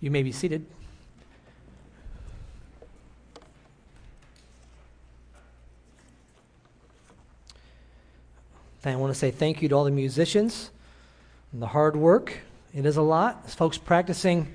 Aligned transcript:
You 0.00 0.10
may 0.10 0.22
be 0.22 0.32
seated. 0.32 0.64
I 8.82 8.96
want 8.96 9.12
to 9.12 9.18
say 9.18 9.30
thank 9.30 9.60
you 9.60 9.68
to 9.68 9.74
all 9.74 9.84
the 9.84 9.90
musicians 9.90 10.70
and 11.52 11.60
the 11.60 11.66
hard 11.66 11.96
work. 11.96 12.38
It 12.74 12.86
is 12.86 12.96
a 12.96 13.02
lot. 13.02 13.42
There's 13.42 13.54
folks 13.54 13.76
practicing 13.76 14.48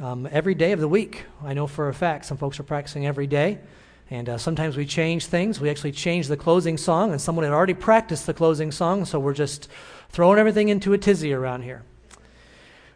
um, 0.00 0.28
every 0.32 0.54
day 0.54 0.72
of 0.72 0.80
the 0.80 0.88
week. 0.88 1.24
I 1.44 1.54
know 1.54 1.68
for 1.68 1.88
a 1.88 1.94
fact 1.94 2.24
some 2.24 2.36
folks 2.36 2.58
are 2.58 2.64
practicing 2.64 3.06
every 3.06 3.28
day. 3.28 3.60
And 4.10 4.28
uh, 4.28 4.38
sometimes 4.38 4.76
we 4.76 4.86
change 4.86 5.26
things. 5.26 5.60
We 5.60 5.70
actually 5.70 5.92
change 5.92 6.26
the 6.26 6.36
closing 6.36 6.76
song, 6.76 7.12
and 7.12 7.20
someone 7.20 7.44
had 7.44 7.52
already 7.54 7.74
practiced 7.74 8.26
the 8.26 8.34
closing 8.34 8.70
song, 8.72 9.04
so 9.04 9.18
we're 9.18 9.32
just 9.32 9.68
throwing 10.10 10.38
everything 10.38 10.68
into 10.68 10.92
a 10.92 10.98
tizzy 10.98 11.32
around 11.32 11.62
here. 11.62 11.82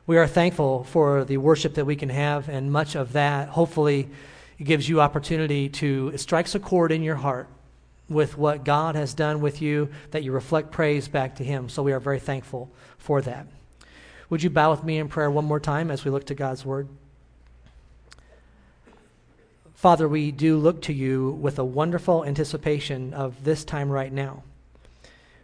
We 0.07 0.18
are 0.18 0.29
thankful 0.29 0.84
for 0.84 1.25
the 1.25 1.39
worship 1.39 1.75
that 1.75 1.84
we 1.84 1.96
can 1.96 2.11
have, 2.11 2.48
and 2.48 2.70
much 2.70 2.95
of 2.95 3.14
that, 3.14 3.49
hopefully, 3.49 4.08
gives 4.62 4.89
you 4.89 5.00
opportunity 5.00 5.68
to, 5.68 6.12
it 6.14 6.18
strikes 6.18 6.54
a 6.54 6.61
chord 6.61 6.93
in 6.93 7.03
your 7.03 7.17
heart 7.17 7.48
with 8.08 8.39
what 8.39 8.64
God 8.64 8.95
has 8.95 9.14
done 9.14 9.40
with 9.40 9.61
you, 9.61 9.89
that 10.12 10.22
you 10.22 10.31
reflect 10.31 10.71
praise 10.71 11.08
back 11.08 11.34
to 11.36 11.45
Him. 11.45 11.68
So 11.68 11.82
we 11.82 11.93
are 11.93 11.98
very 11.98 12.21
thankful 12.21 12.71
for 12.98 13.21
that. 13.22 13.48
Would 14.31 14.45
you 14.45 14.50
bow 14.50 14.71
with 14.71 14.84
me 14.84 14.98
in 14.98 15.08
prayer 15.08 15.29
one 15.29 15.45
more 15.45 15.58
time 15.58 15.90
as 15.90 16.04
we 16.04 16.12
look 16.12 16.26
to 16.26 16.36
God's 16.36 16.64
Word? 16.64 16.89
Father, 19.75 20.09
we 20.09 20.31
do 20.31 20.57
look 20.57 20.82
to 20.82 20.93
you 20.93 21.31
with 21.32 21.59
a 21.59 21.64
wonderful 21.64 22.25
anticipation 22.25 23.12
of 23.12 23.43
this 23.43 23.64
time 23.64 23.90
right 23.90 24.12
now. 24.12 24.45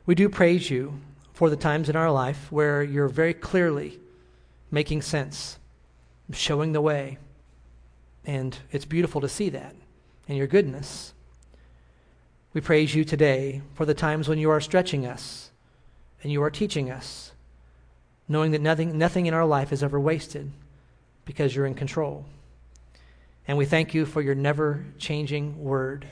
We 0.06 0.14
do 0.14 0.28
praise 0.28 0.70
you 0.70 1.00
for 1.32 1.50
the 1.50 1.56
times 1.56 1.88
in 1.88 1.96
our 1.96 2.12
life 2.12 2.50
where 2.52 2.80
you're 2.84 3.08
very 3.08 3.34
clearly 3.34 3.98
making 4.72 5.02
sense, 5.02 5.58
showing 6.32 6.72
the 6.72 6.80
way. 6.80 7.18
And 8.24 8.58
it's 8.72 8.84
beautiful 8.84 9.20
to 9.20 9.28
see 9.28 9.50
that 9.50 9.76
and 10.26 10.36
your 10.36 10.46
goodness. 10.46 11.12
We 12.54 12.60
praise 12.60 12.94
you 12.94 13.04
today 13.04 13.62
for 13.74 13.84
the 13.84 13.94
times 13.94 14.28
when 14.28 14.38
you 14.38 14.50
are 14.50 14.60
stretching 14.60 15.06
us 15.06 15.50
and 16.22 16.32
you 16.32 16.42
are 16.42 16.50
teaching 16.50 16.90
us, 16.90 17.32
knowing 18.28 18.50
that 18.52 18.60
nothing, 18.60 18.96
nothing 18.96 19.26
in 19.26 19.34
our 19.34 19.46
life 19.46 19.72
is 19.72 19.82
ever 19.82 20.00
wasted 20.00 20.50
because 21.24 21.54
you're 21.54 21.66
in 21.66 21.74
control. 21.74 22.24
And 23.46 23.58
we 23.58 23.66
thank 23.66 23.92
you 23.92 24.06
for 24.06 24.22
your 24.22 24.34
never 24.34 24.84
changing 24.98 25.62
word. 25.62 26.06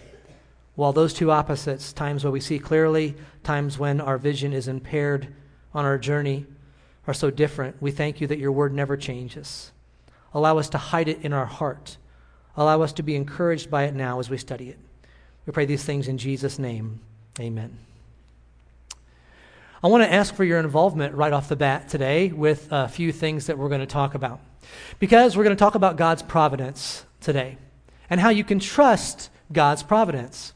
While 0.75 0.93
those 0.93 1.15
two 1.15 1.31
opposites, 1.31 1.93
times 1.93 2.25
when 2.25 2.33
we 2.33 2.41
see 2.41 2.59
clearly, 2.59 3.15
times 3.43 3.79
when 3.79 4.01
our 4.01 4.19
vision 4.19 4.53
is 4.53 4.69
impaired 4.69 5.29
on 5.73 5.85
our 5.85 5.99
journey, 5.99 6.47
are 7.07 7.15
so 7.15 7.31
different, 7.31 7.81
we 7.81 7.91
thank 7.91 8.21
you 8.21 8.27
that 8.27 8.39
your 8.39 8.53
word 8.53 8.75
never 8.75 8.97
changes. 8.97 9.73
Allow 10.33 10.59
us 10.59 10.69
to 10.71 10.79
hide 10.79 11.09
it 11.09 11.23
in 11.23 11.33
our 11.33 11.47
heart. 11.47 11.97
Allow 12.57 12.83
us 12.83 12.93
to 12.95 13.03
be 13.03 13.17
encouraged 13.17 13.71
by 13.71 13.85
it 13.85 13.95
now 13.95 14.21
as 14.21 14.31
we 14.31 14.37
study 14.37 14.69
it. 14.69 14.79
We 15.47 15.53
pray 15.53 15.65
these 15.65 15.85
things 15.85 16.09
in 16.09 16.19
Jesus' 16.19 16.59
name. 16.59 17.01
Amen. 17.39 17.79
I 19.83 19.89
want 19.89 20.05
to 20.05 20.13
ask 20.13 20.35
for 20.35 20.45
your 20.45 20.61
involvement 20.61 21.15
right 21.15 21.33
off 21.33 21.49
the 21.49 21.57
bat 21.57 21.89
today 21.89 22.29
with 22.29 22.69
a 22.71 22.87
few 22.87 23.13
things 23.13 23.47
that 23.47 23.57
we're 23.57 23.71
going 23.71 23.81
to 23.81 23.87
talk 23.87 24.15
about. 24.15 24.41
Because 24.99 25.37
we're 25.37 25.45
going 25.45 25.57
to 25.57 25.61
talk 25.61 25.75
about 25.75 25.97
God's 25.97 26.23
providence 26.23 27.07
today 27.21 27.57
and 28.11 28.21
how 28.21 28.29
you 28.29 28.45
can 28.45 28.59
trust 28.59 29.31
God's 29.51 29.83
providence. 29.83 30.53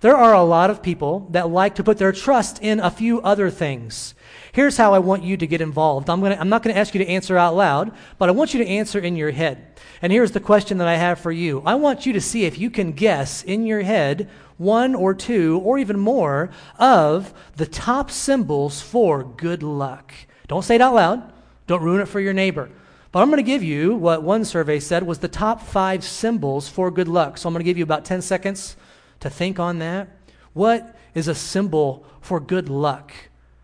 There 0.00 0.16
are 0.16 0.34
a 0.34 0.44
lot 0.44 0.70
of 0.70 0.82
people 0.82 1.26
that 1.30 1.50
like 1.50 1.74
to 1.76 1.84
put 1.84 1.98
their 1.98 2.12
trust 2.12 2.62
in 2.62 2.78
a 2.78 2.90
few 2.90 3.20
other 3.22 3.50
things. 3.50 4.14
Here's 4.52 4.76
how 4.76 4.94
I 4.94 5.00
want 5.00 5.24
you 5.24 5.36
to 5.36 5.46
get 5.46 5.60
involved. 5.60 6.08
I'm, 6.08 6.20
gonna, 6.20 6.36
I'm 6.38 6.48
not 6.48 6.62
going 6.62 6.74
to 6.74 6.80
ask 6.80 6.94
you 6.94 6.98
to 7.04 7.10
answer 7.10 7.36
out 7.36 7.56
loud, 7.56 7.92
but 8.16 8.28
I 8.28 8.32
want 8.32 8.54
you 8.54 8.62
to 8.62 8.68
answer 8.68 9.00
in 9.00 9.16
your 9.16 9.32
head. 9.32 9.80
And 10.00 10.12
here's 10.12 10.32
the 10.32 10.40
question 10.40 10.78
that 10.78 10.88
I 10.88 10.96
have 10.96 11.18
for 11.18 11.32
you 11.32 11.62
I 11.66 11.74
want 11.74 12.06
you 12.06 12.12
to 12.12 12.20
see 12.20 12.44
if 12.44 12.58
you 12.58 12.70
can 12.70 12.92
guess 12.92 13.42
in 13.42 13.66
your 13.66 13.82
head 13.82 14.28
one 14.56 14.94
or 14.94 15.14
two 15.14 15.60
or 15.64 15.78
even 15.78 15.98
more 15.98 16.50
of 16.78 17.32
the 17.56 17.66
top 17.66 18.10
symbols 18.10 18.80
for 18.80 19.24
good 19.24 19.62
luck. 19.62 20.12
Don't 20.46 20.64
say 20.64 20.76
it 20.76 20.80
out 20.80 20.94
loud, 20.94 21.32
don't 21.66 21.82
ruin 21.82 22.00
it 22.00 22.08
for 22.08 22.20
your 22.20 22.32
neighbor. 22.32 22.70
But 23.10 23.22
I'm 23.22 23.30
going 23.30 23.38
to 23.38 23.42
give 23.42 23.64
you 23.64 23.94
what 23.94 24.22
one 24.22 24.44
survey 24.44 24.80
said 24.80 25.02
was 25.02 25.18
the 25.18 25.28
top 25.28 25.62
five 25.62 26.04
symbols 26.04 26.68
for 26.68 26.90
good 26.90 27.08
luck. 27.08 27.38
So 27.38 27.48
I'm 27.48 27.54
going 27.54 27.60
to 27.60 27.68
give 27.68 27.78
you 27.78 27.84
about 27.84 28.04
10 28.04 28.20
seconds 28.20 28.76
to 29.20 29.30
think 29.30 29.58
on 29.58 29.78
that. 29.78 30.08
What 30.52 30.96
is 31.14 31.28
a 31.28 31.34
symbol 31.34 32.04
for 32.20 32.40
good 32.40 32.68
luck 32.68 33.12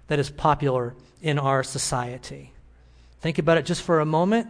that 0.08 0.18
is 0.18 0.30
popular 0.30 0.94
in 1.22 1.38
our 1.38 1.62
society? 1.62 2.52
Think 3.20 3.38
about 3.38 3.58
it 3.58 3.64
just 3.64 3.82
for 3.82 4.00
a 4.00 4.04
moment, 4.04 4.48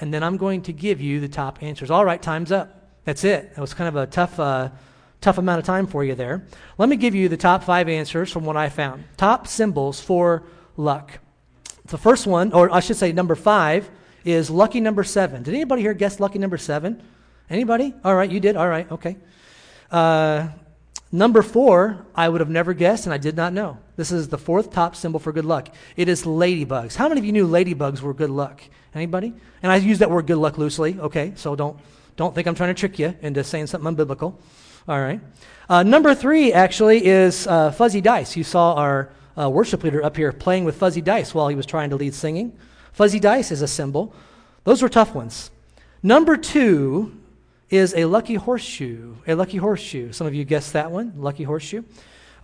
and 0.00 0.12
then 0.12 0.22
I'm 0.22 0.36
going 0.36 0.62
to 0.62 0.72
give 0.72 1.00
you 1.00 1.20
the 1.20 1.28
top 1.28 1.62
answers. 1.62 1.90
All 1.90 2.04
right, 2.04 2.20
time's 2.20 2.50
up. 2.50 2.90
That's 3.04 3.22
it. 3.22 3.54
That 3.54 3.60
was 3.60 3.72
kind 3.72 3.88
of 3.88 3.96
a 3.96 4.06
tough, 4.06 4.40
uh, 4.40 4.70
tough 5.20 5.38
amount 5.38 5.60
of 5.60 5.64
time 5.64 5.86
for 5.86 6.04
you 6.04 6.14
there. 6.14 6.44
Let 6.76 6.88
me 6.88 6.96
give 6.96 7.14
you 7.14 7.28
the 7.28 7.36
top 7.36 7.62
five 7.62 7.88
answers 7.88 8.32
from 8.32 8.44
what 8.44 8.56
I 8.56 8.68
found. 8.68 9.04
Top 9.16 9.46
symbols 9.46 10.00
for 10.00 10.42
luck. 10.76 11.20
The 11.84 11.98
first 11.98 12.26
one, 12.26 12.52
or 12.52 12.72
I 12.74 12.80
should 12.80 12.96
say 12.96 13.12
number 13.12 13.36
five, 13.36 13.88
is 14.24 14.50
lucky 14.50 14.80
number 14.80 15.04
seven. 15.04 15.44
Did 15.44 15.54
anybody 15.54 15.82
here 15.82 15.94
guess 15.94 16.18
lucky 16.18 16.40
number 16.40 16.58
seven? 16.58 17.00
Anybody? 17.48 17.94
All 18.02 18.16
right, 18.16 18.28
you 18.28 18.40
did. 18.40 18.56
All 18.56 18.68
right, 18.68 18.90
okay. 18.90 19.16
Uh, 19.90 20.48
number 21.12 21.42
four, 21.42 22.06
I 22.14 22.28
would 22.28 22.40
have 22.40 22.50
never 22.50 22.74
guessed, 22.74 23.06
and 23.06 23.12
I 23.12 23.18
did 23.18 23.36
not 23.36 23.52
know. 23.52 23.78
This 23.96 24.12
is 24.12 24.28
the 24.28 24.38
fourth 24.38 24.72
top 24.72 24.94
symbol 24.96 25.18
for 25.18 25.32
good 25.32 25.44
luck. 25.44 25.68
It 25.96 26.08
is 26.08 26.24
ladybugs. 26.24 26.96
How 26.96 27.08
many 27.08 27.20
of 27.20 27.24
you 27.24 27.32
knew 27.32 27.48
ladybugs 27.48 28.00
were 28.00 28.14
good 28.14 28.30
luck? 28.30 28.62
Anybody? 28.94 29.32
And 29.62 29.72
I 29.72 29.76
use 29.76 29.98
that 30.00 30.10
word 30.10 30.26
good 30.26 30.38
luck 30.38 30.58
loosely, 30.58 30.98
okay? 30.98 31.32
So 31.36 31.56
don't, 31.56 31.78
don't 32.16 32.34
think 32.34 32.46
I'm 32.46 32.54
trying 32.54 32.74
to 32.74 32.78
trick 32.78 32.98
you 32.98 33.14
into 33.22 33.42
saying 33.44 33.68
something 33.68 33.94
unbiblical. 33.94 34.34
All 34.88 35.00
right. 35.00 35.20
Uh, 35.68 35.82
number 35.82 36.14
three, 36.14 36.52
actually, 36.52 37.04
is 37.04 37.46
uh, 37.46 37.72
fuzzy 37.72 38.00
dice. 38.00 38.36
You 38.36 38.44
saw 38.44 38.74
our 38.74 39.10
uh, 39.36 39.50
worship 39.50 39.82
leader 39.82 40.02
up 40.04 40.16
here 40.16 40.32
playing 40.32 40.64
with 40.64 40.76
fuzzy 40.76 41.00
dice 41.00 41.34
while 41.34 41.48
he 41.48 41.56
was 41.56 41.66
trying 41.66 41.90
to 41.90 41.96
lead 41.96 42.14
singing. 42.14 42.56
Fuzzy 42.92 43.18
dice 43.18 43.50
is 43.50 43.62
a 43.62 43.68
symbol. 43.68 44.14
Those 44.64 44.82
were 44.82 44.88
tough 44.88 45.14
ones. 45.14 45.50
Number 46.02 46.36
two 46.36 47.18
is 47.70 47.94
a 47.94 48.04
lucky 48.04 48.34
horseshoe. 48.34 49.16
A 49.26 49.34
lucky 49.34 49.58
horseshoe. 49.58 50.12
Some 50.12 50.26
of 50.26 50.34
you 50.34 50.44
guessed 50.44 50.72
that 50.74 50.90
one, 50.90 51.12
lucky 51.16 51.44
horseshoe. 51.44 51.82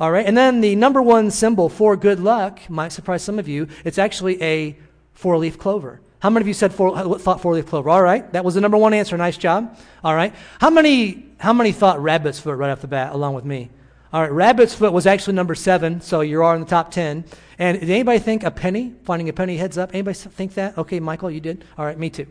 All 0.00 0.10
right. 0.10 0.26
And 0.26 0.36
then 0.36 0.60
the 0.60 0.74
number 0.74 1.00
one 1.00 1.30
symbol 1.30 1.68
for 1.68 1.96
good 1.96 2.18
luck 2.20 2.58
might 2.68 2.92
surprise 2.92 3.22
some 3.22 3.38
of 3.38 3.48
you. 3.48 3.68
It's 3.84 3.98
actually 3.98 4.42
a 4.42 4.76
four 5.14 5.38
leaf 5.38 5.58
clover. 5.58 6.00
How 6.20 6.30
many 6.30 6.42
of 6.42 6.48
you 6.48 6.54
said 6.54 6.72
four, 6.72 7.18
thought 7.18 7.40
four 7.40 7.54
leaf 7.54 7.66
clover? 7.66 7.90
All 7.90 8.02
right. 8.02 8.30
That 8.32 8.44
was 8.44 8.54
the 8.54 8.60
number 8.60 8.76
one 8.76 8.94
answer. 8.94 9.16
Nice 9.16 9.36
job. 9.36 9.78
All 10.02 10.14
right. 10.14 10.34
How 10.60 10.70
many, 10.70 11.26
how 11.38 11.52
many 11.52 11.72
thought 11.72 12.02
rabbit's 12.02 12.40
foot 12.40 12.56
right 12.56 12.70
off 12.70 12.80
the 12.80 12.88
bat 12.88 13.12
along 13.12 13.34
with 13.34 13.44
me? 13.44 13.70
All 14.12 14.20
right, 14.20 14.30
rabbit's 14.30 14.74
foot 14.74 14.92
was 14.92 15.06
actually 15.06 15.32
number 15.32 15.54
seven, 15.54 16.02
so 16.02 16.20
you 16.20 16.42
are 16.42 16.54
in 16.54 16.60
the 16.60 16.66
top 16.66 16.90
ten. 16.90 17.24
And 17.58 17.80
did 17.80 17.88
anybody 17.88 18.18
think 18.18 18.42
a 18.42 18.50
penny, 18.50 18.92
finding 19.04 19.30
a 19.30 19.32
penny 19.32 19.56
heads 19.56 19.78
up? 19.78 19.94
Anybody 19.94 20.14
think 20.14 20.52
that? 20.52 20.76
Okay, 20.76 21.00
Michael, 21.00 21.30
you 21.30 21.40
did? 21.40 21.64
All 21.78 21.86
right, 21.86 21.98
me 21.98 22.10
too. 22.10 22.26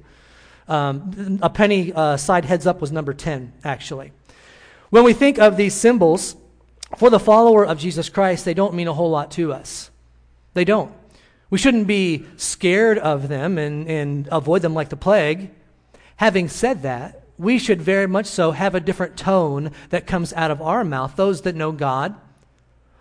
Um, 0.68 1.40
a 1.42 1.50
penny 1.50 1.92
uh, 1.94 2.18
side 2.18 2.46
heads 2.46 2.68
up 2.68 2.82
was 2.82 2.92
number 2.92 3.14
10, 3.14 3.54
actually. 3.64 4.12
When 4.90 5.04
we 5.04 5.14
think 5.14 5.40
of 5.40 5.58
these 5.58 5.74
symbols, 5.74 6.36
for 6.98 7.10
the 7.10 7.20
follower 7.20 7.66
of 7.66 7.80
Jesus 7.80 8.10
Christ, 8.10 8.46
they 8.46 8.54
don't 8.54 8.74
mean 8.74 8.88
a 8.88 8.94
whole 8.94 9.10
lot 9.10 9.32
to 9.32 9.54
us. 9.54 9.90
They 10.54 10.66
don't. 10.66 10.94
We 11.50 11.58
shouldn't 11.58 11.88
be 11.88 12.26
scared 12.38 12.98
of 12.98 13.28
them 13.28 13.58
and, 13.58 13.88
and 13.88 14.30
avoid 14.32 14.62
them 14.62 14.74
like 14.74 14.90
the 14.90 14.98
plague. 14.98 15.52
Having 16.18 16.50
said 16.50 16.84
that, 16.84 17.24
we 17.38 17.58
should 17.58 17.82
very 17.82 18.08
much 18.08 18.28
so 18.28 18.52
have 18.52 18.76
a 18.76 18.80
different 18.80 19.18
tone 19.18 19.72
that 19.90 20.06
comes 20.06 20.32
out 20.34 20.52
of 20.52 20.62
our 20.62 20.84
mouth. 20.84 21.16
Those 21.16 21.42
that 21.42 21.56
know 21.56 21.72
God, 21.72 22.16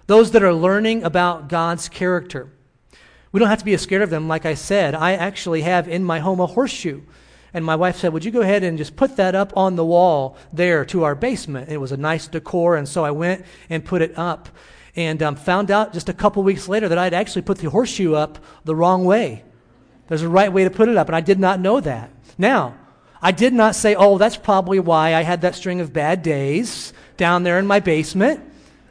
those 0.07 0.31
that 0.31 0.43
are 0.43 0.55
learning 0.55 1.05
about 1.05 1.49
God's 1.49 1.89
character. 1.89 2.51
We 3.33 3.39
don't 3.39 3.49
have 3.49 3.59
to 3.59 3.65
be 3.65 3.77
scared 3.77 4.03
of 4.03 4.11
them. 4.11 4.27
Like 4.27 4.47
I 4.47 4.55
said, 4.55 4.95
I 4.95 5.13
actually 5.13 5.63
have 5.63 5.89
in 5.89 6.03
my 6.03 6.21
home 6.21 6.41
a 6.41 6.47
horseshoe. 6.47 7.03
And 7.53 7.65
my 7.65 7.77
wife 7.77 7.97
said, 7.97 8.13
Would 8.13 8.25
you 8.25 8.31
go 8.31 8.41
ahead 8.41 8.63
and 8.63 8.79
just 8.79 8.97
put 8.97 9.17
that 9.17 9.35
up 9.35 9.57
on 9.57 9.77
the 9.77 9.85
wall 9.85 10.37
there 10.53 10.85
to 10.87 11.05
our 11.05 11.15
basement? 11.15 11.69
It 11.69 11.79
was 11.79 11.93
a 11.93 11.97
nice 11.97 12.29
decor. 12.29 12.77
And 12.77 12.89
so 12.89 13.05
I 13.05 13.11
went 13.11 13.45
and 13.69 13.85
put 13.85 14.03
it 14.03 14.17
up. 14.17 14.49
And 14.97 15.23
um, 15.23 15.37
found 15.37 15.71
out 15.71 15.93
just 15.93 16.09
a 16.09 16.13
couple 16.13 16.43
weeks 16.43 16.69
later 16.69 16.89
that 16.89 16.99
I'd 16.99 17.15
actually 17.15 17.43
put 17.43 17.59
the 17.59 17.71
horseshoe 17.71 18.15
up 18.15 18.39
the 18.65 18.75
wrong 18.75 19.05
way. 19.05 19.45
There's 20.09 20.23
a 20.23 20.29
right 20.29 20.53
way 20.53 20.65
to 20.65 20.71
put 20.71 20.89
it 20.89 20.97
up. 20.97 21.09
And 21.09 21.17
I 21.17 21.21
did 21.21 21.39
not 21.39 21.61
know 21.61 21.81
that. 21.81 22.11
Now, 22.37 22.77
I 23.23 23.33
did 23.33 23.53
not 23.53 23.75
say, 23.75 23.95
oh, 23.95 24.19
that's 24.19 24.37
probably 24.37 24.81
why 24.81 25.15
I 25.15 25.23
had 25.23 25.43
that 25.43 25.55
string 25.55 25.81
of 25.81 25.93
bad 25.93 26.23
days 26.23 26.93
down 27.17 27.43
there 27.43 27.59
in 27.59 27.67
my 27.67 27.81
basement 27.81 28.41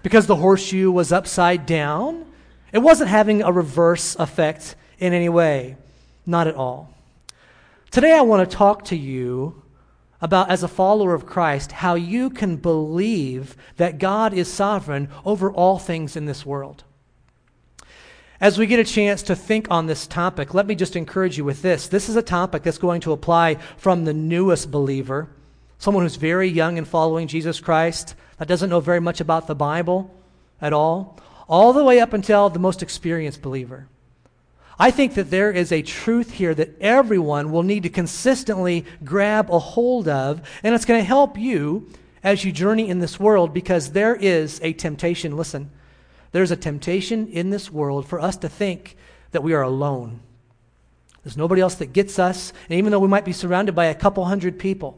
because 0.04 0.28
the 0.28 0.36
horseshoe 0.36 0.92
was 0.92 1.12
upside 1.12 1.66
down. 1.66 2.26
It 2.72 2.80
wasn't 2.80 3.10
having 3.10 3.42
a 3.42 3.52
reverse 3.52 4.16
effect 4.18 4.76
in 5.00 5.14
any 5.14 5.30
way. 5.30 5.78
Not 6.26 6.48
at 6.48 6.56
all. 6.56 6.94
Today, 7.92 8.14
I 8.14 8.22
want 8.22 8.48
to 8.48 8.56
talk 8.56 8.86
to 8.86 8.96
you 8.96 9.64
about, 10.22 10.52
as 10.52 10.62
a 10.62 10.68
follower 10.68 11.16
of 11.16 11.26
Christ, 11.26 11.72
how 11.72 11.96
you 11.96 12.30
can 12.30 12.58
believe 12.58 13.58
that 13.78 13.98
God 13.98 14.32
is 14.32 14.52
sovereign 14.52 15.10
over 15.26 15.52
all 15.52 15.80
things 15.80 16.16
in 16.16 16.26
this 16.26 16.46
world. 16.46 16.84
As 18.40 18.58
we 18.58 18.68
get 18.68 18.80
a 18.80 18.84
chance 18.84 19.24
to 19.24 19.36
think 19.36 19.72
on 19.72 19.88
this 19.88 20.06
topic, 20.06 20.54
let 20.54 20.68
me 20.68 20.76
just 20.76 20.96
encourage 20.96 21.38
you 21.38 21.44
with 21.44 21.64
this. 21.64 21.88
This 21.88 22.10
is 22.10 22.16
a 22.16 22.22
topic 22.22 22.62
that's 22.62 22.78
going 22.78 23.02
to 23.02 23.12
apply 23.12 23.56
from 23.78 24.06
the 24.06 24.14
newest 24.14 24.70
believer, 24.70 25.28
someone 25.80 26.04
who's 26.04 26.16
very 26.16 26.48
young 26.48 26.78
in 26.78 26.86
following 26.86 27.28
Jesus 27.28 27.60
Christ, 27.60 28.14
that 28.38 28.48
doesn't 28.48 28.70
know 28.70 28.82
very 28.82 29.02
much 29.02 29.20
about 29.20 29.48
the 29.48 29.56
Bible 29.56 30.14
at 30.62 30.74
all, 30.74 31.20
all 31.48 31.74
the 31.74 31.84
way 31.84 32.00
up 32.00 32.14
until 32.14 32.50
the 32.50 32.60
most 32.60 32.84
experienced 32.84 33.42
believer. 33.42 33.88
I 34.80 34.92
think 34.92 35.16
that 35.16 35.30
there 35.30 35.52
is 35.52 35.74
a 35.74 35.82
truth 35.82 36.32
here 36.32 36.56
that 36.56 36.82
everyone 36.82 37.52
will 37.52 37.64
need 37.64 37.84
to 37.84 37.90
consistently 37.90 38.86
grab 39.04 39.52
a 39.52 39.60
hold 39.60 40.08
of, 40.08 40.42
and 40.64 40.74
it's 40.74 40.86
going 40.86 41.02
to 41.02 41.06
help 41.06 41.38
you 41.38 41.90
as 42.24 42.46
you 42.46 42.54
journey 42.54 42.88
in 42.88 43.00
this 43.00 43.20
world 43.20 43.54
because 43.54 43.92
there 43.92 44.16
is 44.16 44.62
a 44.64 44.72
temptation. 44.72 45.36
Listen, 45.36 45.70
there's 46.32 46.52
a 46.52 46.56
temptation 46.56 47.28
in 47.28 47.50
this 47.50 47.70
world 47.70 48.08
for 48.08 48.22
us 48.22 48.38
to 48.38 48.48
think 48.48 48.96
that 49.32 49.44
we 49.44 49.54
are 49.54 49.62
alone. 49.62 50.22
There's 51.24 51.36
nobody 51.36 51.62
else 51.62 51.76
that 51.76 51.92
gets 51.92 52.18
us, 52.18 52.54
and 52.70 52.80
even 52.80 52.92
though 52.92 53.00
we 53.00 53.10
might 53.10 53.26
be 53.26 53.34
surrounded 53.34 53.76
by 53.76 53.86
a 53.86 53.96
couple 53.96 54.24
hundred 54.24 54.60
people, 54.60 54.98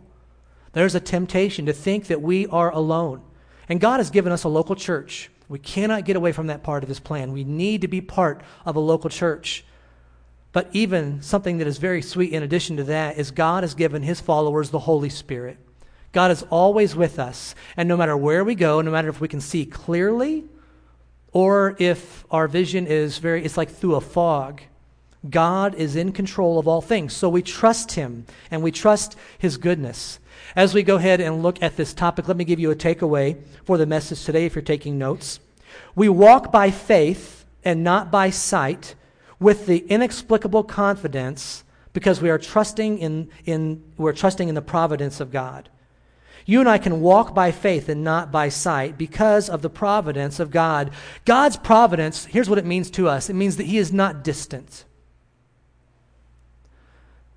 there's 0.73 0.93
a 0.93 0.99
temptation 0.99 1.65
to 1.65 1.73
think 1.73 2.05
that 2.05 2.21
we 2.21 2.45
are 2.47 2.71
alone. 2.71 3.23
And 3.67 3.81
God 3.81 3.97
has 3.97 4.11
given 4.11 4.31
us 4.31 4.43
a 4.43 4.49
local 4.49 4.75
church. 4.75 5.31
We 5.49 5.57
cannot 5.57 6.05
get 6.05 6.15
away 6.15 6.33
from 6.33 6.47
that 6.47 6.61
part 6.61 6.83
of 6.83 6.89
His 6.89 6.99
plan. 6.99 7.31
We 7.31 7.43
need 7.43 7.81
to 7.81 7.87
be 7.87 7.99
part 7.99 8.43
of 8.63 8.75
a 8.75 8.79
local 8.79 9.09
church. 9.09 9.65
But 10.53 10.69
even 10.73 11.21
something 11.21 11.59
that 11.59 11.67
is 11.67 11.77
very 11.77 12.01
sweet 12.01 12.33
in 12.33 12.43
addition 12.43 12.77
to 12.77 12.83
that 12.85 13.17
is 13.17 13.31
God 13.31 13.63
has 13.63 13.73
given 13.73 14.03
His 14.03 14.19
followers 14.19 14.69
the 14.69 14.79
Holy 14.79 15.09
Spirit. 15.09 15.57
God 16.11 16.31
is 16.31 16.43
always 16.49 16.95
with 16.95 17.19
us. 17.19 17.55
And 17.77 17.87
no 17.87 17.95
matter 17.95 18.17
where 18.17 18.43
we 18.43 18.55
go, 18.55 18.81
no 18.81 18.91
matter 18.91 19.09
if 19.09 19.21
we 19.21 19.29
can 19.29 19.39
see 19.39 19.65
clearly 19.65 20.43
or 21.31 21.75
if 21.79 22.25
our 22.29 22.47
vision 22.49 22.85
is 22.85 23.17
very, 23.17 23.45
it's 23.45 23.55
like 23.55 23.69
through 23.69 23.95
a 23.95 24.01
fog, 24.01 24.61
God 25.29 25.75
is 25.75 25.95
in 25.95 26.11
control 26.11 26.59
of 26.59 26.67
all 26.67 26.81
things. 26.81 27.13
So 27.13 27.29
we 27.29 27.41
trust 27.41 27.93
Him 27.93 28.25
and 28.49 28.61
we 28.61 28.71
trust 28.71 29.15
His 29.37 29.55
goodness. 29.55 30.19
As 30.55 30.73
we 30.73 30.83
go 30.83 30.97
ahead 30.97 31.21
and 31.21 31.43
look 31.43 31.61
at 31.61 31.77
this 31.77 31.93
topic, 31.93 32.27
let 32.27 32.35
me 32.35 32.43
give 32.43 32.59
you 32.59 32.71
a 32.71 32.75
takeaway 32.75 33.37
for 33.63 33.77
the 33.77 33.85
message 33.85 34.25
today 34.25 34.45
if 34.45 34.55
you're 34.55 34.61
taking 34.63 34.97
notes. 34.97 35.39
We 35.95 36.09
walk 36.09 36.51
by 36.51 36.71
faith 36.71 37.45
and 37.63 37.83
not 37.83 38.11
by 38.11 38.31
sight 38.31 38.95
with 39.41 39.65
the 39.65 39.79
inexplicable 39.79 40.63
confidence 40.63 41.63
because 41.93 42.21
we 42.21 42.29
are 42.29 42.37
trusting 42.37 42.99
in, 42.99 43.27
in, 43.43 43.83
we're 43.97 44.13
trusting 44.13 44.47
in 44.47 44.55
the 44.55 44.61
providence 44.61 45.19
of 45.19 45.31
God. 45.31 45.67
You 46.45 46.59
and 46.59 46.69
I 46.69 46.77
can 46.77 47.01
walk 47.01 47.33
by 47.33 47.51
faith 47.51 47.89
and 47.89 48.03
not 48.03 48.31
by 48.31 48.49
sight 48.49 48.97
because 48.97 49.49
of 49.49 49.61
the 49.61 49.69
providence 49.69 50.39
of 50.39 50.51
God. 50.51 50.91
God's 51.25 51.57
providence, 51.57 52.25
here's 52.25 52.49
what 52.49 52.59
it 52.59 52.65
means 52.65 52.89
to 52.91 53.09
us 53.09 53.29
it 53.29 53.33
means 53.33 53.57
that 53.57 53.65
He 53.65 53.77
is 53.77 53.91
not 53.91 54.23
distant. 54.23 54.85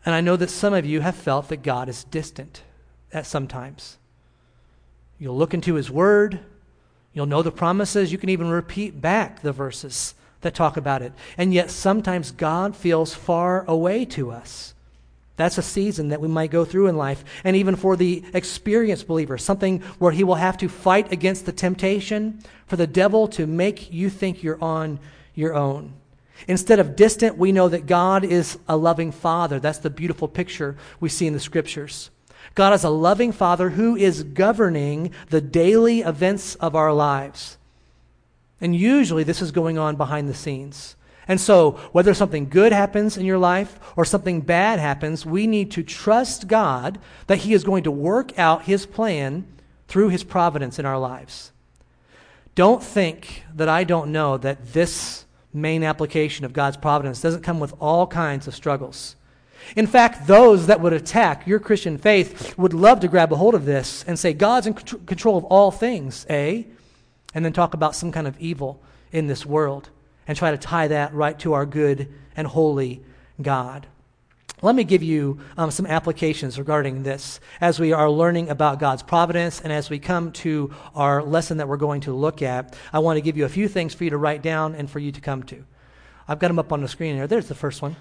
And 0.06 0.14
I 0.14 0.20
know 0.20 0.36
that 0.36 0.50
some 0.50 0.74
of 0.74 0.84
you 0.84 1.00
have 1.00 1.16
felt 1.16 1.48
that 1.48 1.62
God 1.62 1.88
is 1.88 2.04
distant 2.04 2.62
at 3.12 3.26
sometimes. 3.26 3.96
You'll 5.18 5.36
look 5.36 5.54
into 5.54 5.74
His 5.74 5.90
Word, 5.90 6.40
you'll 7.14 7.26
know 7.26 7.42
the 7.42 7.50
promises, 7.50 8.12
you 8.12 8.18
can 8.18 8.28
even 8.28 8.48
repeat 8.48 9.00
back 9.00 9.40
the 9.40 9.52
verses 9.52 10.14
that 10.44 10.54
talk 10.54 10.76
about 10.76 11.02
it. 11.02 11.12
And 11.36 11.52
yet 11.52 11.70
sometimes 11.70 12.30
God 12.30 12.76
feels 12.76 13.12
far 13.12 13.64
away 13.66 14.04
to 14.06 14.30
us. 14.30 14.74
That's 15.36 15.58
a 15.58 15.62
season 15.62 16.10
that 16.10 16.20
we 16.20 16.28
might 16.28 16.52
go 16.52 16.64
through 16.64 16.86
in 16.86 16.96
life. 16.96 17.24
And 17.42 17.56
even 17.56 17.74
for 17.74 17.96
the 17.96 18.22
experienced 18.32 19.08
believer, 19.08 19.36
something 19.36 19.80
where 19.98 20.12
he 20.12 20.22
will 20.22 20.36
have 20.36 20.56
to 20.58 20.68
fight 20.68 21.12
against 21.12 21.44
the 21.44 21.52
temptation 21.52 22.40
for 22.66 22.76
the 22.76 22.86
devil 22.86 23.26
to 23.28 23.46
make 23.46 23.92
you 23.92 24.08
think 24.08 24.42
you're 24.42 24.62
on 24.62 25.00
your 25.34 25.54
own. 25.54 25.92
Instead 26.46 26.78
of 26.78 26.96
distant, 26.96 27.36
we 27.36 27.52
know 27.52 27.68
that 27.68 27.86
God 27.86 28.24
is 28.24 28.58
a 28.68 28.76
loving 28.76 29.10
father. 29.10 29.58
That's 29.58 29.78
the 29.78 29.90
beautiful 29.90 30.28
picture 30.28 30.76
we 31.00 31.08
see 31.08 31.26
in 31.26 31.32
the 31.32 31.40
scriptures. 31.40 32.10
God 32.54 32.72
is 32.72 32.84
a 32.84 32.90
loving 32.90 33.32
father 33.32 33.70
who 33.70 33.96
is 33.96 34.22
governing 34.22 35.10
the 35.30 35.40
daily 35.40 36.00
events 36.00 36.54
of 36.56 36.76
our 36.76 36.92
lives. 36.92 37.58
And 38.64 38.74
usually 38.74 39.24
this 39.24 39.42
is 39.42 39.52
going 39.52 39.76
on 39.76 39.96
behind 39.96 40.26
the 40.26 40.32
scenes. 40.32 40.96
And 41.28 41.38
so, 41.38 41.72
whether 41.92 42.14
something 42.14 42.48
good 42.48 42.72
happens 42.72 43.18
in 43.18 43.26
your 43.26 43.36
life 43.36 43.78
or 43.94 44.06
something 44.06 44.40
bad 44.40 44.78
happens, 44.78 45.26
we 45.26 45.46
need 45.46 45.70
to 45.72 45.82
trust 45.82 46.48
God 46.48 46.98
that 47.26 47.40
He 47.40 47.52
is 47.52 47.62
going 47.62 47.82
to 47.82 47.90
work 47.90 48.38
out 48.38 48.62
His 48.62 48.86
plan 48.86 49.46
through 49.86 50.08
His 50.08 50.24
providence 50.24 50.78
in 50.78 50.86
our 50.86 50.98
lives. 50.98 51.52
Don't 52.54 52.82
think 52.82 53.44
that 53.54 53.68
I 53.68 53.84
don't 53.84 54.10
know 54.10 54.38
that 54.38 54.72
this 54.72 55.26
main 55.52 55.82
application 55.82 56.46
of 56.46 56.54
God's 56.54 56.78
providence 56.78 57.20
doesn't 57.20 57.42
come 57.42 57.60
with 57.60 57.74
all 57.80 58.06
kinds 58.06 58.48
of 58.48 58.54
struggles. 58.54 59.14
In 59.76 59.86
fact, 59.86 60.26
those 60.26 60.68
that 60.68 60.80
would 60.80 60.94
attack 60.94 61.46
your 61.46 61.58
Christian 61.58 61.98
faith 61.98 62.56
would 62.56 62.72
love 62.72 63.00
to 63.00 63.08
grab 63.08 63.30
a 63.30 63.36
hold 63.36 63.54
of 63.54 63.66
this 63.66 64.06
and 64.06 64.18
say, 64.18 64.32
God's 64.32 64.66
in 64.66 64.72
control 64.72 65.36
of 65.36 65.44
all 65.44 65.70
things, 65.70 66.24
eh? 66.30 66.62
And 67.34 67.44
then 67.44 67.52
talk 67.52 67.74
about 67.74 67.96
some 67.96 68.12
kind 68.12 68.26
of 68.26 68.38
evil 68.38 68.80
in 69.12 69.26
this 69.26 69.44
world 69.44 69.90
and 70.26 70.38
try 70.38 70.50
to 70.50 70.58
tie 70.58 70.88
that 70.88 71.12
right 71.12 71.38
to 71.40 71.52
our 71.52 71.66
good 71.66 72.08
and 72.36 72.46
holy 72.46 73.02
God. 73.42 73.86
Let 74.62 74.74
me 74.74 74.84
give 74.84 75.02
you 75.02 75.40
um, 75.58 75.70
some 75.70 75.84
applications 75.84 76.58
regarding 76.58 77.02
this 77.02 77.38
as 77.60 77.78
we 77.78 77.92
are 77.92 78.08
learning 78.08 78.48
about 78.48 78.78
God's 78.78 79.02
providence 79.02 79.60
and 79.60 79.72
as 79.72 79.90
we 79.90 79.98
come 79.98 80.32
to 80.32 80.72
our 80.94 81.22
lesson 81.22 81.58
that 81.58 81.68
we're 81.68 81.76
going 81.76 82.00
to 82.02 82.14
look 82.14 82.40
at. 82.40 82.74
I 82.92 83.00
want 83.00 83.18
to 83.18 83.20
give 83.20 83.36
you 83.36 83.44
a 83.44 83.48
few 83.50 83.68
things 83.68 83.92
for 83.92 84.04
you 84.04 84.10
to 84.10 84.16
write 84.16 84.40
down 84.40 84.74
and 84.74 84.88
for 84.88 85.00
you 85.00 85.12
to 85.12 85.20
come 85.20 85.42
to. 85.44 85.64
I've 86.26 86.38
got 86.38 86.48
them 86.48 86.58
up 86.58 86.72
on 86.72 86.80
the 86.80 86.88
screen 86.88 87.14
here. 87.14 87.26
There's 87.26 87.48
the 87.48 87.54
first 87.54 87.82
one. 87.82 87.96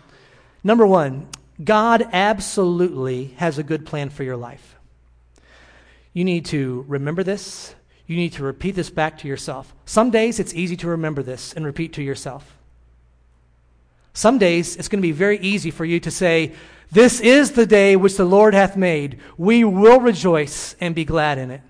Number 0.63 0.87
one, 0.87 1.27
God 1.61 2.07
absolutely 2.13 3.33
has 3.37 3.57
a 3.57 3.63
good 3.63 3.85
plan 3.85 4.09
for 4.09 4.23
your 4.23 4.37
life. 4.37 4.77
You 6.13 6.23
need 6.23 6.45
to 6.45 6.85
remember 6.87 7.23
this 7.23 7.75
you 8.05 8.15
need 8.15 8.33
to 8.33 8.43
repeat 8.43 8.75
this 8.75 8.89
back 8.89 9.17
to 9.19 9.27
yourself. 9.27 9.73
Some 9.85 10.11
days 10.11 10.39
it's 10.39 10.53
easy 10.53 10.75
to 10.77 10.87
remember 10.87 11.23
this 11.23 11.53
and 11.53 11.65
repeat 11.65 11.93
to 11.93 12.03
yourself. 12.03 12.57
Some 14.13 14.37
days 14.37 14.75
it's 14.75 14.87
going 14.87 15.01
to 15.01 15.07
be 15.07 15.11
very 15.11 15.39
easy 15.39 15.71
for 15.71 15.85
you 15.85 15.99
to 16.01 16.11
say, 16.11 16.53
This 16.91 17.19
is 17.19 17.53
the 17.53 17.65
day 17.65 17.95
which 17.95 18.17
the 18.17 18.25
Lord 18.25 18.53
hath 18.53 18.77
made. 18.77 19.19
We 19.37 19.63
will 19.63 19.99
rejoice 19.99 20.75
and 20.79 20.93
be 20.93 21.05
glad 21.05 21.37
in 21.37 21.49
it. 21.49 21.61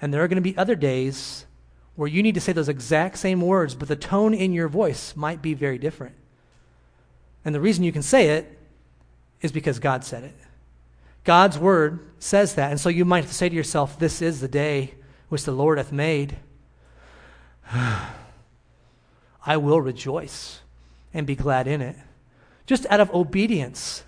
And 0.00 0.12
there 0.12 0.22
are 0.22 0.28
going 0.28 0.36
to 0.36 0.42
be 0.42 0.56
other 0.56 0.74
days 0.74 1.46
where 1.94 2.08
you 2.08 2.22
need 2.22 2.34
to 2.34 2.40
say 2.40 2.52
those 2.52 2.68
exact 2.68 3.18
same 3.18 3.40
words, 3.40 3.74
but 3.74 3.88
the 3.88 3.96
tone 3.96 4.34
in 4.34 4.52
your 4.52 4.68
voice 4.68 5.16
might 5.16 5.40
be 5.40 5.54
very 5.54 5.78
different. 5.78 6.14
And 7.44 7.54
the 7.54 7.60
reason 7.60 7.84
you 7.84 7.92
can 7.92 8.02
say 8.02 8.30
it 8.30 8.58
is 9.40 9.52
because 9.52 9.78
God 9.78 10.04
said 10.04 10.24
it. 10.24 10.34
God's 11.26 11.58
word 11.58 11.98
says 12.20 12.54
that. 12.54 12.70
And 12.70 12.80
so 12.80 12.88
you 12.88 13.04
might 13.04 13.28
say 13.28 13.48
to 13.48 13.54
yourself, 13.54 13.98
This 13.98 14.22
is 14.22 14.40
the 14.40 14.48
day 14.48 14.94
which 15.28 15.44
the 15.44 15.52
Lord 15.52 15.76
hath 15.76 15.92
made. 15.92 16.36
I 17.72 19.56
will 19.56 19.80
rejoice 19.80 20.60
and 21.12 21.26
be 21.26 21.34
glad 21.34 21.66
in 21.66 21.82
it. 21.82 21.96
Just 22.64 22.86
out 22.90 23.00
of 23.00 23.12
obedience, 23.12 24.04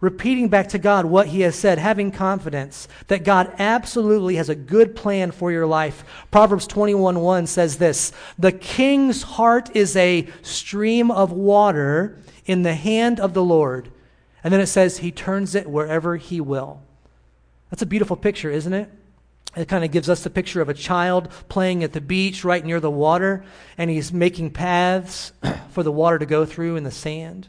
repeating 0.00 0.48
back 0.48 0.70
to 0.70 0.78
God 0.78 1.04
what 1.04 1.28
He 1.28 1.42
has 1.42 1.56
said, 1.56 1.78
having 1.78 2.10
confidence 2.10 2.88
that 3.08 3.22
God 3.22 3.54
absolutely 3.58 4.36
has 4.36 4.48
a 4.48 4.54
good 4.54 4.96
plan 4.96 5.30
for 5.30 5.52
your 5.52 5.66
life. 5.66 6.26
Proverbs 6.30 6.66
21 6.66 7.20
1 7.20 7.46
says 7.46 7.76
this 7.76 8.12
The 8.38 8.52
king's 8.52 9.22
heart 9.22 9.76
is 9.76 9.94
a 9.94 10.26
stream 10.40 11.10
of 11.10 11.32
water 11.32 12.18
in 12.46 12.62
the 12.62 12.74
hand 12.74 13.20
of 13.20 13.34
the 13.34 13.44
Lord 13.44 13.90
and 14.44 14.52
then 14.52 14.60
it 14.60 14.66
says 14.66 14.98
he 14.98 15.10
turns 15.10 15.54
it 15.54 15.68
wherever 15.68 16.16
he 16.16 16.40
will. 16.40 16.82
That's 17.70 17.82
a 17.82 17.86
beautiful 17.86 18.16
picture, 18.16 18.50
isn't 18.50 18.72
it? 18.72 18.90
It 19.56 19.68
kind 19.68 19.84
of 19.84 19.90
gives 19.90 20.08
us 20.08 20.22
the 20.22 20.30
picture 20.30 20.62
of 20.62 20.68
a 20.68 20.74
child 20.74 21.30
playing 21.48 21.84
at 21.84 21.92
the 21.92 22.00
beach 22.00 22.42
right 22.44 22.64
near 22.64 22.80
the 22.80 22.90
water, 22.90 23.44
and 23.76 23.90
he's 23.90 24.12
making 24.12 24.50
paths 24.50 25.32
for 25.70 25.82
the 25.82 25.92
water 25.92 26.18
to 26.18 26.26
go 26.26 26.46
through 26.46 26.76
in 26.76 26.84
the 26.84 26.90
sand. 26.90 27.48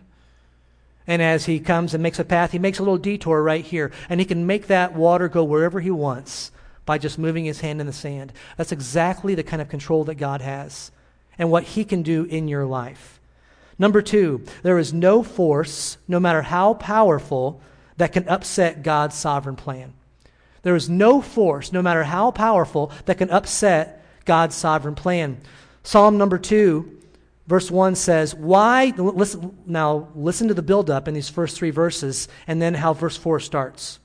And 1.08 1.22
as 1.22 1.46
he 1.46 1.60
comes 1.60 1.94
and 1.94 2.04
makes 2.04 2.20
a 2.20 2.26
path, 2.26 2.52
he 2.52 2.60
makes 2.60 2.80
a 2.80 2.82
little 2.82 2.98
detour 2.98 3.42
right 3.42 3.64
here, 3.64 3.92
and 4.10 4.20
he 4.20 4.26
can 4.26 4.46
make 4.46 4.68
that 4.68 4.94
water 4.94 5.30
go 5.30 5.44
wherever 5.44 5.80
he 5.80 5.92
wants 5.92 6.52
by 6.86 6.98
just 6.98 7.18
moving 7.18 7.46
his 7.46 7.62
hand 7.62 7.80
in 7.80 7.88
the 7.88 7.94
sand. 7.94 8.34
That's 8.58 8.72
exactly 8.72 9.36
the 9.36 9.44
kind 9.44 9.62
of 9.62 9.70
control 9.70 10.04
that 10.06 10.16
God 10.16 10.42
has 10.42 10.92
and 11.38 11.50
what 11.50 11.64
he 11.64 11.86
can 11.86 12.04
do 12.04 12.26
in 12.26 12.48
your 12.48 12.66
life. 12.66 13.20
Number 13.80 14.02
two, 14.02 14.44
there 14.62 14.78
is 14.78 14.94
no 14.94 15.24
force, 15.24 15.98
no 16.08 16.20
matter 16.20 16.42
how 16.42 16.76
powerful, 16.76 17.62
that 17.98 18.14
can 18.14 18.28
upset 18.28 18.84
God's 18.84 19.16
sovereign 19.16 19.56
plan. 19.56 19.94
There 20.62 20.76
is 20.76 20.90
no 20.90 21.22
force, 21.22 21.72
no 21.72 21.82
matter 21.82 22.04
how 22.04 22.32
powerful, 22.32 22.92
that 23.06 23.18
can 23.18 23.30
upset 23.30 24.04
God's 24.26 24.56
sovereign 24.56 24.96
plan. 24.96 25.42
Psalm 25.84 26.18
number 26.18 26.38
two, 26.38 27.00
verse 27.48 27.70
one 27.70 27.96
says, 27.96 28.34
Why, 28.34 28.94
listen, 28.98 29.58
now 29.66 30.08
listen 30.16 30.48
to 30.48 30.54
the 30.54 30.62
buildup 30.62 31.08
in 31.08 31.14
these 31.14 31.30
first 31.30 31.58
three 31.58 31.72
verses, 31.72 32.30
and 32.48 32.62
then 32.62 32.76
how 32.76 32.94
verse 32.94 33.18
four 33.18 33.40
starts. 33.40 34.00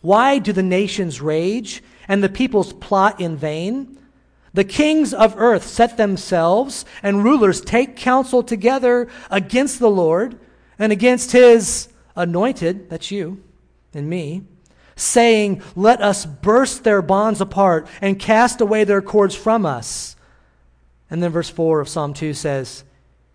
Why 0.00 0.38
do 0.38 0.52
the 0.52 0.62
nations 0.62 1.20
rage 1.20 1.82
and 2.08 2.22
the 2.22 2.28
peoples 2.28 2.72
plot 2.72 3.20
in 3.20 3.36
vain? 3.36 3.98
The 4.54 4.64
kings 4.64 5.12
of 5.12 5.34
earth 5.36 5.66
set 5.66 5.96
themselves, 5.96 6.84
and 7.02 7.22
rulers 7.24 7.60
take 7.60 7.96
counsel 7.96 8.42
together 8.42 9.08
against 9.30 9.78
the 9.78 9.90
Lord 9.90 10.38
and 10.78 10.92
against 10.92 11.32
his 11.32 11.88
anointed, 12.16 12.88
that's 12.88 13.10
you 13.10 13.42
and 13.94 14.08
me, 14.08 14.42
saying, 14.96 15.62
Let 15.76 16.00
us 16.00 16.26
burst 16.26 16.84
their 16.84 17.02
bonds 17.02 17.40
apart 17.40 17.86
and 18.00 18.18
cast 18.18 18.60
away 18.60 18.84
their 18.84 19.02
cords 19.02 19.34
from 19.34 19.66
us. 19.66 20.16
And 21.10 21.22
then 21.22 21.30
verse 21.30 21.48
4 21.48 21.80
of 21.80 21.88
Psalm 21.88 22.14
2 22.14 22.34
says, 22.34 22.84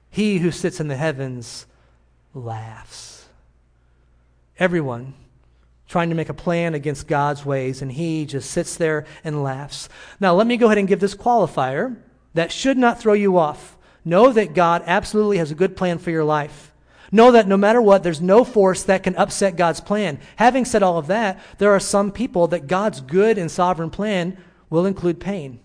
He 0.10 0.40
who 0.40 0.52
sits 0.52 0.80
in 0.80 0.88
the 0.88 0.98
heavens 0.98 1.66
laughs. 2.34 3.28
Everyone 4.60 5.14
trying 5.88 6.10
to 6.10 6.16
make 6.16 6.30
a 6.30 6.34
plan 6.34 6.74
against 6.74 7.08
God's 7.08 7.46
ways, 7.46 7.82
and 7.82 7.92
he 7.92 8.26
just 8.26 8.50
sits 8.50 8.76
there 8.76 9.06
and 9.24 9.44
laughs. 9.44 9.90
Now, 10.20 10.34
let 10.34 10.48
me 10.48 10.58
go 10.58 10.68
ahead 10.68 10.78
and 10.78 10.88
give 10.88 11.00
this 11.00 11.16
qualifier 11.16 11.98
that 12.34 12.52
should 12.52 12.78
not 12.78 13.00
throw 13.00 13.14
you 13.14 13.38
off. 13.38 13.78
Know 14.06 14.32
that 14.32 14.54
God 14.54 14.84
absolutely 14.86 15.38
has 15.38 15.52
a 15.52 15.56
good 15.56 15.78
plan 15.78 15.98
for 15.98 16.12
your 16.12 16.24
life. 16.24 16.74
Know 17.12 17.32
that 17.32 17.48
no 17.48 17.58
matter 17.58 17.82
what, 17.82 18.02
there's 18.02 18.22
no 18.22 18.44
force 18.44 18.84
that 18.84 19.04
can 19.04 19.16
upset 19.16 19.56
God's 19.56 19.82
plan. 19.82 20.20
Having 20.38 20.66
said 20.66 20.82
all 20.82 20.98
of 20.98 21.08
that, 21.08 21.40
there 21.60 21.72
are 21.72 21.80
some 21.80 22.12
people 22.12 22.48
that 22.48 22.68
God's 22.68 23.02
good 23.02 23.38
and 23.38 23.52
sovereign 23.52 23.92
plan 23.92 24.38
will 24.70 24.86
include 24.86 25.20
pain. 25.20 25.60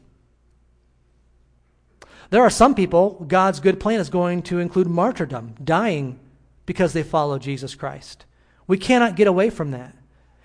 There 2.30 2.42
are 2.42 2.50
some 2.50 2.74
people, 2.74 3.24
God's 3.26 3.60
good 3.60 3.80
plan 3.80 4.00
is 4.00 4.10
going 4.10 4.42
to 4.42 4.58
include 4.58 4.88
martyrdom, 4.88 5.54
dying 5.64 6.20
because 6.66 6.92
they 6.92 7.02
follow 7.02 7.38
Jesus 7.38 7.74
Christ. 7.74 8.26
We 8.66 8.76
cannot 8.76 9.16
get 9.16 9.26
away 9.26 9.48
from 9.48 9.70
that. 9.70 9.96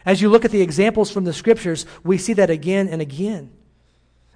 As 0.06 0.22
you 0.22 0.30
look 0.30 0.46
at 0.46 0.52
the 0.52 0.62
examples 0.62 1.12
from 1.12 1.24
the 1.24 1.34
scriptures, 1.34 1.86
we 2.04 2.18
see 2.18 2.34
that 2.34 2.50
again 2.50 2.88
and 2.88 3.02
again. 3.02 3.52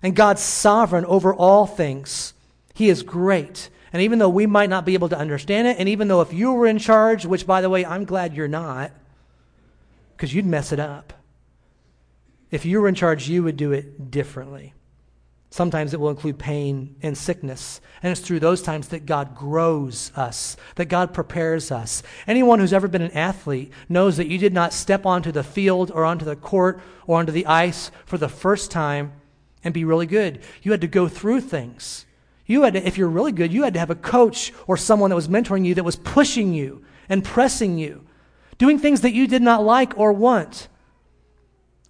And 0.01 0.15
God's 0.15 0.41
sovereign 0.41 1.05
over 1.05 1.33
all 1.33 1.65
things. 1.65 2.33
He 2.73 2.89
is 2.89 3.03
great. 3.03 3.69
And 3.91 4.01
even 4.01 4.19
though 4.19 4.29
we 4.29 4.45
might 4.45 4.69
not 4.69 4.85
be 4.85 4.93
able 4.93 5.09
to 5.09 5.17
understand 5.17 5.67
it, 5.67 5.77
and 5.79 5.89
even 5.89 6.07
though 6.07 6.21
if 6.21 6.33
you 6.33 6.53
were 6.53 6.67
in 6.67 6.77
charge, 6.77 7.25
which 7.25 7.47
by 7.47 7.61
the 7.61 7.69
way, 7.69 7.85
I'm 7.85 8.05
glad 8.05 8.33
you're 8.33 8.47
not, 8.47 8.91
because 10.15 10.33
you'd 10.33 10.45
mess 10.45 10.71
it 10.71 10.79
up. 10.79 11.13
If 12.51 12.65
you 12.65 12.81
were 12.81 12.87
in 12.87 12.95
charge, 12.95 13.27
you 13.27 13.43
would 13.43 13.57
do 13.57 13.71
it 13.71 14.09
differently. 14.09 14.73
Sometimes 15.49 15.93
it 15.93 15.99
will 15.99 16.09
include 16.09 16.37
pain 16.37 16.95
and 17.01 17.17
sickness. 17.17 17.79
And 18.03 18.11
it's 18.11 18.21
through 18.21 18.41
those 18.41 18.61
times 18.61 18.89
that 18.89 19.05
God 19.05 19.33
grows 19.33 20.11
us, 20.15 20.57
that 20.75 20.85
God 20.85 21.13
prepares 21.13 21.71
us. 21.71 22.03
Anyone 22.27 22.59
who's 22.59 22.73
ever 22.73 22.87
been 22.87 23.01
an 23.01 23.11
athlete 23.11 23.71
knows 23.87 24.17
that 24.17 24.27
you 24.27 24.37
did 24.37 24.53
not 24.53 24.73
step 24.73 25.05
onto 25.05 25.31
the 25.31 25.43
field 25.43 25.89
or 25.91 26.03
onto 26.03 26.25
the 26.25 26.35
court 26.35 26.81
or 27.07 27.19
onto 27.19 27.31
the 27.31 27.45
ice 27.45 27.91
for 28.05 28.17
the 28.17 28.29
first 28.29 28.71
time 28.71 29.13
and 29.63 29.73
be 29.73 29.85
really 29.85 30.05
good. 30.05 30.41
You 30.61 30.71
had 30.71 30.81
to 30.81 30.87
go 30.87 31.07
through 31.07 31.41
things. 31.41 32.05
You 32.45 32.63
had 32.63 32.73
to, 32.73 32.85
if 32.85 32.97
you're 32.97 33.09
really 33.09 33.31
good, 33.31 33.53
you 33.53 33.63
had 33.63 33.73
to 33.73 33.79
have 33.79 33.89
a 33.89 33.95
coach 33.95 34.53
or 34.67 34.77
someone 34.77 35.09
that 35.09 35.15
was 35.15 35.27
mentoring 35.27 35.65
you 35.65 35.75
that 35.75 35.83
was 35.83 35.95
pushing 35.95 36.53
you 36.53 36.83
and 37.09 37.23
pressing 37.23 37.77
you, 37.77 38.05
doing 38.57 38.79
things 38.79 39.01
that 39.01 39.13
you 39.13 39.27
did 39.27 39.41
not 39.41 39.63
like 39.63 39.97
or 39.97 40.13
want. 40.13 40.67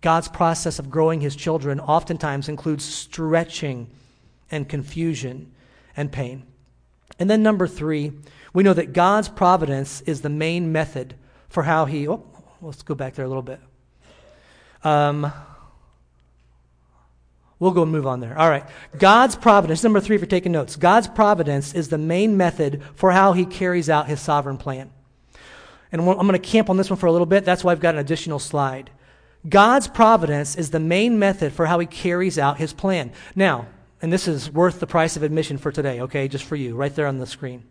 God's 0.02 0.28
process 0.28 0.80
of 0.80 0.90
growing 0.90 1.22
his 1.22 1.36
children 1.36 1.80
oftentimes 1.80 2.50
includes 2.50 2.86
stretching 2.86 3.90
and 4.52 4.70
confusion 4.70 5.52
and 5.96 6.12
pain. 6.12 6.44
And 7.20 7.30
then, 7.30 7.42
number 7.42 7.68
three, 7.68 8.14
we 8.54 8.64
know 8.64 8.74
that 8.74 8.94
God's 8.94 9.28
providence 9.28 10.02
is 10.02 10.22
the 10.22 10.30
main 10.30 10.72
method 10.72 11.16
for 11.50 11.64
how 11.64 11.86
he. 11.86 12.08
Oh, 12.08 12.24
let's 12.62 12.84
go 12.84 12.96
back 12.96 13.16
there 13.16 13.26
a 13.26 13.28
little 13.28 13.42
bit. 13.42 13.60
Um, 14.84 15.32
we'll 17.60 17.72
go 17.72 17.84
and 17.84 17.92
move 17.92 18.06
on 18.06 18.20
there. 18.20 18.38
All 18.38 18.50
right. 18.50 18.66
God's 19.00 19.36
providence, 19.36 19.84
number 19.84 20.00
three, 20.00 20.18
for 20.18 20.28
taking 20.28 20.52
notes. 20.52 20.76
God's 20.76 21.08
providence 21.08 21.74
is 21.74 21.90
the 21.90 21.98
main 21.98 22.38
method 22.38 22.84
for 22.94 23.12
how 23.12 23.34
he 23.34 23.46
carries 23.46 23.90
out 23.90 24.08
his 24.08 24.22
sovereign 24.22 24.58
plan. 24.58 24.92
And 25.92 26.02
I'm 26.02 26.16
going 26.16 26.34
to 26.34 26.40
camp 26.40 26.70
on 26.70 26.78
this 26.78 26.90
one 26.90 27.00
for 27.00 27.08
a 27.08 27.12
little 27.12 27.26
bit. 27.26 27.46
That's 27.46 27.64
why 27.64 27.72
I've 27.72 27.80
got 27.80 27.96
an 27.96 28.00
additional 28.00 28.40
slide. 28.40 28.92
God's 29.48 29.88
providence 29.88 30.56
is 30.56 30.72
the 30.72 30.80
main 30.80 31.20
method 31.20 31.54
for 31.54 31.66
how 31.66 31.80
he 31.80 31.86
carries 31.86 32.38
out 32.38 32.58
his 32.58 32.74
plan. 32.74 33.12
Now, 33.36 33.68
and 34.02 34.12
this 34.12 34.28
is 34.28 34.52
worth 34.52 34.80
the 34.80 34.88
price 34.88 35.16
of 35.16 35.24
admission 35.24 35.58
for 35.58 35.72
today, 35.72 36.02
okay, 36.02 36.28
just 36.28 36.44
for 36.44 36.56
you, 36.56 36.76
right 36.76 36.94
there 36.94 37.08
on 37.08 37.18
the 37.18 37.26
screen. 37.26 37.64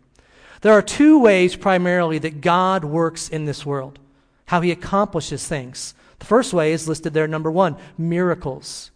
There 0.61 0.73
are 0.73 0.81
two 0.81 1.19
ways 1.19 1.55
primarily 1.55 2.19
that 2.19 2.41
God 2.41 2.83
works 2.83 3.29
in 3.29 3.45
this 3.45 3.65
world, 3.65 3.99
how 4.47 4.61
he 4.61 4.71
accomplishes 4.71 5.47
things. 5.47 5.93
The 6.19 6.25
first 6.25 6.53
way 6.53 6.73
is 6.73 6.87
listed 6.87 7.13
there, 7.13 7.27
number 7.27 7.51
one 7.51 7.77
miracles. 7.97 8.91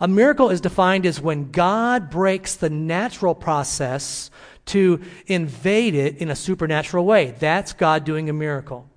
A 0.00 0.08
miracle 0.08 0.50
is 0.50 0.60
defined 0.60 1.06
as 1.06 1.20
when 1.20 1.50
God 1.50 2.10
breaks 2.10 2.54
the 2.54 2.70
natural 2.70 3.34
process 3.34 4.30
to 4.66 5.00
invade 5.26 5.94
it 5.94 6.18
in 6.18 6.30
a 6.30 6.36
supernatural 6.36 7.04
way. 7.04 7.34
That's 7.38 7.72
God 7.72 8.04
doing 8.04 8.28
a 8.28 8.34
miracle. 8.34 8.88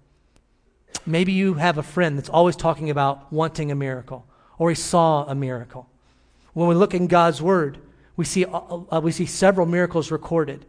Maybe 1.06 1.32
you 1.32 1.56
have 1.56 1.78
a 1.78 1.84
friend 1.84 2.18
that's 2.18 2.30
always 2.30 2.56
talking 2.56 2.90
about 2.90 3.32
wanting 3.32 3.72
a 3.72 3.76
miracle, 3.76 4.26
or 4.58 4.70
he 4.70 4.76
saw 4.76 5.26
a 5.26 5.36
miracle. 5.36 5.88
When 6.54 6.68
we 6.68 6.76
look 6.76 6.94
in 6.94 7.08
God's 7.08 7.42
Word, 7.42 7.78
we 8.16 8.26
see, 8.26 8.46
uh, 8.46 8.80
uh, 8.92 9.02
we 9.02 9.12
see 9.12 9.26
several 9.26 9.66
miracles 9.66 10.12
recorded. 10.12 10.66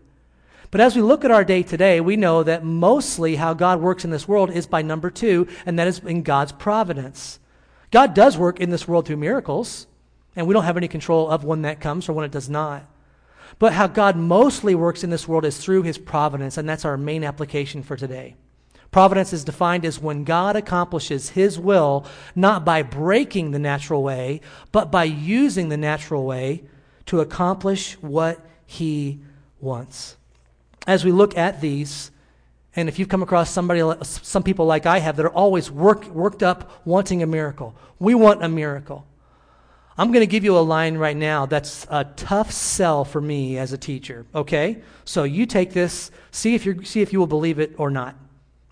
But 0.70 0.80
as 0.80 0.94
we 0.94 1.02
look 1.02 1.24
at 1.24 1.32
our 1.32 1.44
day 1.44 1.64
today, 1.64 2.00
we 2.00 2.16
know 2.16 2.44
that 2.44 2.64
mostly 2.64 3.36
how 3.36 3.54
God 3.54 3.80
works 3.80 4.04
in 4.04 4.10
this 4.10 4.28
world 4.28 4.50
is 4.50 4.66
by 4.66 4.82
number 4.82 5.10
two, 5.10 5.48
and 5.66 5.78
that 5.78 5.88
is 5.88 5.98
in 5.98 6.22
God's 6.22 6.52
providence. 6.52 7.40
God 7.90 8.14
does 8.14 8.38
work 8.38 8.60
in 8.60 8.70
this 8.70 8.86
world 8.86 9.06
through 9.06 9.16
miracles, 9.16 9.88
and 10.36 10.46
we 10.46 10.54
don't 10.54 10.64
have 10.64 10.76
any 10.76 10.86
control 10.86 11.28
of 11.28 11.42
when 11.42 11.62
that 11.62 11.80
comes 11.80 12.08
or 12.08 12.12
when 12.12 12.24
it 12.24 12.30
does 12.30 12.48
not. 12.48 12.84
But 13.58 13.72
how 13.72 13.88
God 13.88 14.16
mostly 14.16 14.76
works 14.76 15.02
in 15.02 15.10
this 15.10 15.26
world 15.26 15.44
is 15.44 15.58
through 15.58 15.82
his 15.82 15.98
providence, 15.98 16.56
and 16.56 16.68
that's 16.68 16.84
our 16.84 16.96
main 16.96 17.24
application 17.24 17.82
for 17.82 17.96
today. 17.96 18.36
Providence 18.90 19.32
is 19.32 19.44
defined 19.44 19.84
as 19.84 20.00
when 20.00 20.24
God 20.24 20.56
accomplishes 20.56 21.30
his 21.30 21.58
will, 21.58 22.04
not 22.34 22.64
by 22.64 22.82
breaking 22.82 23.52
the 23.52 23.58
natural 23.58 24.02
way, 24.02 24.40
but 24.72 24.90
by 24.90 25.04
using 25.04 25.68
the 25.68 25.76
natural 25.76 26.24
way 26.24 26.64
to 27.06 27.20
accomplish 27.20 27.94
what 28.00 28.44
he 28.66 29.20
wants. 29.60 30.16
As 30.86 31.04
we 31.04 31.12
look 31.12 31.36
at 31.36 31.60
these, 31.60 32.10
and 32.74 32.88
if 32.88 32.98
you've 32.98 33.08
come 33.08 33.22
across 33.22 33.50
somebody, 33.50 33.82
some 34.02 34.42
people 34.42 34.66
like 34.66 34.86
I 34.86 34.98
have 34.98 35.16
that 35.16 35.26
are 35.26 35.30
always 35.30 35.70
work, 35.70 36.06
worked 36.06 36.42
up 36.42 36.80
wanting 36.84 37.22
a 37.22 37.26
miracle, 37.26 37.76
we 37.98 38.14
want 38.14 38.42
a 38.42 38.48
miracle. 38.48 39.06
I'm 39.98 40.12
going 40.12 40.22
to 40.22 40.26
give 40.26 40.44
you 40.44 40.56
a 40.56 40.60
line 40.60 40.96
right 40.96 41.16
now 41.16 41.46
that's 41.46 41.86
a 41.90 42.04
tough 42.16 42.50
sell 42.50 43.04
for 43.04 43.20
me 43.20 43.58
as 43.58 43.72
a 43.72 43.78
teacher, 43.78 44.24
okay? 44.34 44.82
So 45.04 45.24
you 45.24 45.46
take 45.46 45.74
this, 45.74 46.10
see 46.30 46.54
if, 46.54 46.64
you 46.64 46.82
see 46.84 47.02
if 47.02 47.12
you 47.12 47.18
will 47.18 47.26
believe 47.26 47.58
it 47.58 47.74
or 47.76 47.90
not. 47.90 48.16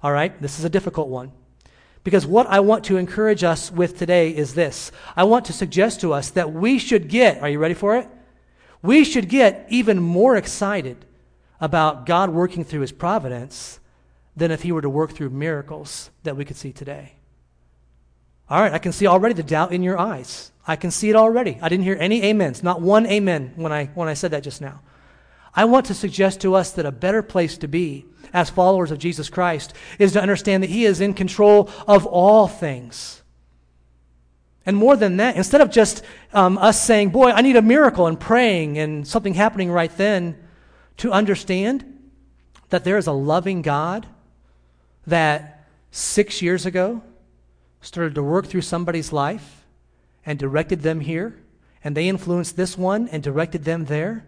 All 0.03 0.13
right? 0.13 0.41
This 0.41 0.59
is 0.59 0.65
a 0.65 0.71
difficult 0.71 1.09
one. 1.09 1.33
Because 2.05 2.27
what 2.27 2.47
I 2.47 2.61
want 2.61 2.85
to 2.85 2.97
encourage 2.97 3.45
us 3.45 3.71
with 3.71 3.99
today 3.99 4.35
is 4.35 4.55
this 4.55 4.93
I 5.17 5.25
want 5.25 5.45
to 5.47 5.53
suggest 5.53 6.01
to 6.01 6.13
us 6.13 6.31
that 6.31 6.53
we 6.53 6.79
should 6.79 7.09
get, 7.09 7.43
are 7.43 7.49
you 7.49 7.59
ready 7.59 7.75
for 7.75 7.97
it? 7.97 8.09
We 8.81 9.05
should 9.05 9.29
get 9.29 9.67
even 9.69 10.01
more 10.01 10.37
excited 10.37 11.05
about 11.61 12.07
God 12.07 12.31
working 12.31 12.65
through 12.65 12.83
his 12.83 12.93
providence 12.93 13.81
than 14.37 14.51
if 14.51 14.63
he 14.63 14.71
were 14.71 14.83
to 14.83 14.89
work 14.89 15.13
through 15.13 15.31
miracles 15.31 16.11
that 16.23 16.37
we 16.37 16.45
could 16.45 16.57
see 16.57 16.73
today. 16.73 17.15
All 18.49 18.63
right, 18.63 18.73
I 18.73 18.79
can 18.79 18.93
see 18.93 19.07
already 19.07 19.35
the 19.35 19.43
doubt 19.43 19.73
in 19.73 19.83
your 19.83 19.99
eyes. 19.99 20.53
I 20.67 20.77
can 20.77 20.91
see 20.91 21.11
it 21.11 21.17
already. 21.17 21.59
I 21.61 21.69
didn't 21.69 21.85
hear 21.85 21.97
any 21.99 22.31
amens, 22.31 22.63
not 22.63 22.81
one 22.81 23.07
amen 23.07 23.53
when 23.57 23.73
I, 23.73 23.87
when 23.95 24.09
I 24.09 24.15
said 24.15 24.31
that 24.31 24.43
just 24.43 24.61
now. 24.61 24.81
I 25.55 25.65
want 25.65 25.87
to 25.87 25.95
suggest 25.95 26.41
to 26.41 26.55
us 26.55 26.73
that 26.73 26.87
a 26.87 26.93
better 26.93 27.23
place 27.23 27.59
to 27.59 27.69
be 27.69 28.07
as 28.33 28.51
followers 28.51 28.91
of 28.91 28.99
Jesus 28.99 29.29
Christ 29.29 29.73
is 29.99 30.13
to 30.13 30.23
understand 30.23 30.63
that 30.63 30.71
He 30.71 30.85
is 30.85 31.01
in 31.01 31.15
control 31.15 31.71
of 31.87 32.07
all 32.07 32.47
things. 32.49 33.23
And 34.67 34.77
more 34.77 34.97
than 34.97 35.17
that, 35.17 35.37
instead 35.37 35.63
of 35.63 35.71
just 35.71 36.05
um, 36.35 36.59
us 36.59 36.81
saying, 36.81 37.09
Boy, 37.09 37.31
I 37.31 37.41
need 37.41 37.57
a 37.57 37.63
miracle 37.63 38.07
and 38.07 38.21
praying 38.21 38.77
and 38.79 39.09
something 39.09 39.35
happening 39.35 39.71
right 39.71 39.95
then, 39.97 40.37
to 40.99 41.13
understand 41.13 41.85
that 42.69 42.85
there 42.85 42.99
is 42.99 43.07
a 43.07 43.13
loving 43.13 43.63
God 43.63 44.07
that 45.07 45.67
six 45.91 46.43
years 46.43 46.67
ago 46.67 47.03
started 47.81 48.15
to 48.15 48.23
work 48.23 48.47
through 48.47 48.61
somebody's 48.61 49.13
life 49.13 49.65
and 50.27 50.39
directed 50.39 50.83
them 50.83 51.01
here, 51.01 51.41
and 51.83 51.97
they 51.97 52.09
influenced 52.09 52.57
this 52.57 52.77
one 52.77 53.09
and 53.09 53.23
directed 53.23 53.65
them 53.65 53.87
there, 53.87 54.27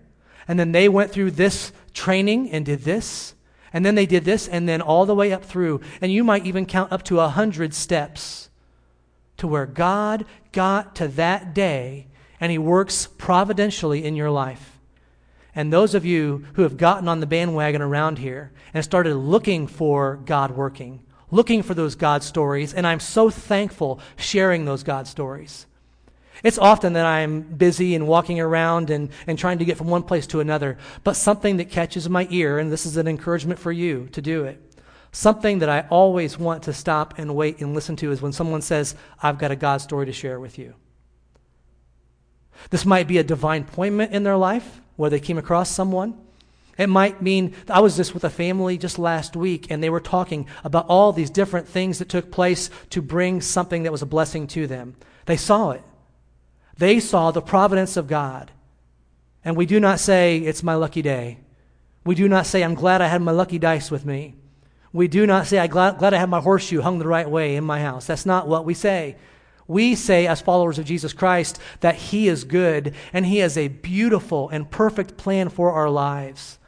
and 0.50 0.58
then 0.58 0.72
they 0.72 0.88
went 0.88 1.12
through 1.12 1.30
this 1.30 1.70
training 1.94 2.50
and 2.50 2.66
did 2.66 2.80
this, 2.80 3.34
and 3.72 3.86
then 3.86 3.94
they 3.94 4.04
did 4.04 4.24
this, 4.24 4.48
and 4.48 4.68
then 4.68 4.80
all 4.80 5.06
the 5.06 5.14
way 5.14 5.32
up 5.32 5.44
through. 5.44 5.80
And 6.00 6.10
you 6.10 6.24
might 6.24 6.44
even 6.44 6.66
count 6.66 6.90
up 6.90 7.04
to 7.04 7.20
a 7.20 7.28
hundred 7.28 7.72
steps 7.72 8.50
to 9.36 9.46
where 9.46 9.64
God 9.64 10.26
got 10.50 10.96
to 10.96 11.06
that 11.06 11.54
day, 11.54 12.08
and 12.40 12.50
He 12.50 12.58
works 12.58 13.06
providentially 13.16 14.04
in 14.04 14.16
your 14.16 14.28
life. 14.28 14.80
And 15.54 15.72
those 15.72 15.94
of 15.94 16.04
you 16.04 16.44
who 16.54 16.62
have 16.62 16.76
gotten 16.76 17.06
on 17.06 17.20
the 17.20 17.26
bandwagon 17.26 17.80
around 17.80 18.18
here 18.18 18.50
and 18.74 18.82
started 18.82 19.14
looking 19.14 19.68
for 19.68 20.16
God 20.16 20.50
working, 20.50 20.98
looking 21.30 21.62
for 21.62 21.74
those 21.74 21.94
God 21.94 22.24
stories, 22.24 22.74
and 22.74 22.88
I'm 22.88 22.98
so 22.98 23.30
thankful 23.30 24.00
sharing 24.16 24.64
those 24.64 24.82
God 24.82 25.06
stories. 25.06 25.66
It's 26.42 26.58
often 26.58 26.94
that 26.94 27.06
I'm 27.06 27.42
busy 27.42 27.94
and 27.94 28.08
walking 28.08 28.40
around 28.40 28.90
and, 28.90 29.10
and 29.26 29.38
trying 29.38 29.58
to 29.58 29.64
get 29.64 29.76
from 29.76 29.88
one 29.88 30.02
place 30.02 30.26
to 30.28 30.40
another, 30.40 30.78
but 31.04 31.16
something 31.16 31.58
that 31.58 31.70
catches 31.70 32.08
my 32.08 32.26
ear, 32.30 32.58
and 32.58 32.72
this 32.72 32.86
is 32.86 32.96
an 32.96 33.08
encouragement 33.08 33.60
for 33.60 33.72
you 33.72 34.08
to 34.12 34.22
do 34.22 34.44
it. 34.44 34.60
Something 35.12 35.58
that 35.58 35.68
I 35.68 35.86
always 35.90 36.38
want 36.38 36.62
to 36.64 36.72
stop 36.72 37.18
and 37.18 37.34
wait 37.34 37.60
and 37.60 37.74
listen 37.74 37.96
to 37.96 38.12
is 38.12 38.22
when 38.22 38.32
someone 38.32 38.62
says, 38.62 38.94
I've 39.22 39.38
got 39.38 39.50
a 39.50 39.56
God 39.56 39.80
story 39.80 40.06
to 40.06 40.12
share 40.12 40.38
with 40.38 40.58
you. 40.58 40.74
This 42.70 42.86
might 42.86 43.08
be 43.08 43.18
a 43.18 43.24
divine 43.24 43.62
appointment 43.62 44.12
in 44.12 44.22
their 44.22 44.36
life 44.36 44.80
where 44.96 45.10
they 45.10 45.20
came 45.20 45.38
across 45.38 45.70
someone. 45.70 46.18
It 46.78 46.88
might 46.88 47.20
mean, 47.20 47.54
I 47.68 47.80
was 47.80 47.96
just 47.96 48.14
with 48.14 48.24
a 48.24 48.30
family 48.30 48.78
just 48.78 48.98
last 48.98 49.34
week, 49.36 49.66
and 49.70 49.82
they 49.82 49.90
were 49.90 50.00
talking 50.00 50.46
about 50.64 50.86
all 50.88 51.12
these 51.12 51.28
different 51.28 51.68
things 51.68 51.98
that 51.98 52.08
took 52.08 52.30
place 52.30 52.70
to 52.90 53.02
bring 53.02 53.40
something 53.40 53.82
that 53.82 53.92
was 53.92 54.02
a 54.02 54.06
blessing 54.06 54.46
to 54.48 54.66
them. 54.66 54.96
They 55.26 55.36
saw 55.36 55.72
it. 55.72 55.82
They 56.80 56.98
saw 56.98 57.30
the 57.30 57.42
providence 57.42 57.98
of 57.98 58.06
God. 58.06 58.50
And 59.44 59.54
we 59.54 59.66
do 59.66 59.78
not 59.80 60.00
say, 60.00 60.38
It's 60.38 60.62
my 60.62 60.74
lucky 60.74 61.02
day. 61.02 61.36
We 62.06 62.14
do 62.14 62.26
not 62.26 62.46
say, 62.46 62.64
I'm 62.64 62.74
glad 62.74 63.02
I 63.02 63.08
had 63.08 63.20
my 63.20 63.32
lucky 63.32 63.58
dice 63.58 63.90
with 63.90 64.06
me. 64.06 64.34
We 64.90 65.06
do 65.06 65.26
not 65.26 65.46
say, 65.46 65.58
I'm 65.58 65.68
glad, 65.68 65.98
glad 65.98 66.14
I 66.14 66.18
had 66.18 66.30
my 66.30 66.40
horseshoe 66.40 66.80
hung 66.80 66.98
the 66.98 67.06
right 67.06 67.28
way 67.28 67.56
in 67.56 67.64
my 67.64 67.82
house. 67.82 68.06
That's 68.06 68.24
not 68.24 68.48
what 68.48 68.64
we 68.64 68.72
say. 68.72 69.16
We 69.68 69.94
say, 69.94 70.26
as 70.26 70.40
followers 70.40 70.78
of 70.78 70.86
Jesus 70.86 71.12
Christ, 71.12 71.58
that 71.80 71.96
He 71.96 72.28
is 72.28 72.44
good 72.44 72.94
and 73.12 73.26
He 73.26 73.38
has 73.38 73.58
a 73.58 73.68
beautiful 73.68 74.48
and 74.48 74.70
perfect 74.70 75.18
plan 75.18 75.50
for 75.50 75.72
our 75.72 75.90
lives. 75.90 76.58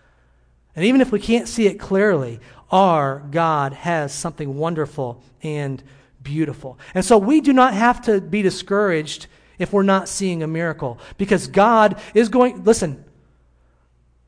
And 0.76 0.84
even 0.84 1.00
if 1.00 1.10
we 1.10 1.20
can't 1.20 1.48
see 1.48 1.66
it 1.66 1.80
clearly, 1.80 2.38
our 2.70 3.20
God 3.30 3.72
has 3.72 4.12
something 4.12 4.58
wonderful 4.58 5.22
and 5.42 5.82
beautiful. 6.22 6.78
And 6.92 7.02
so 7.02 7.16
we 7.16 7.40
do 7.40 7.54
not 7.54 7.72
have 7.72 8.02
to 8.02 8.20
be 8.20 8.42
discouraged 8.42 9.26
if 9.58 9.72
we're 9.72 9.82
not 9.82 10.08
seeing 10.08 10.42
a 10.42 10.46
miracle. 10.46 10.98
Because 11.18 11.46
God 11.46 12.00
is 12.14 12.28
going, 12.28 12.64
listen, 12.64 13.04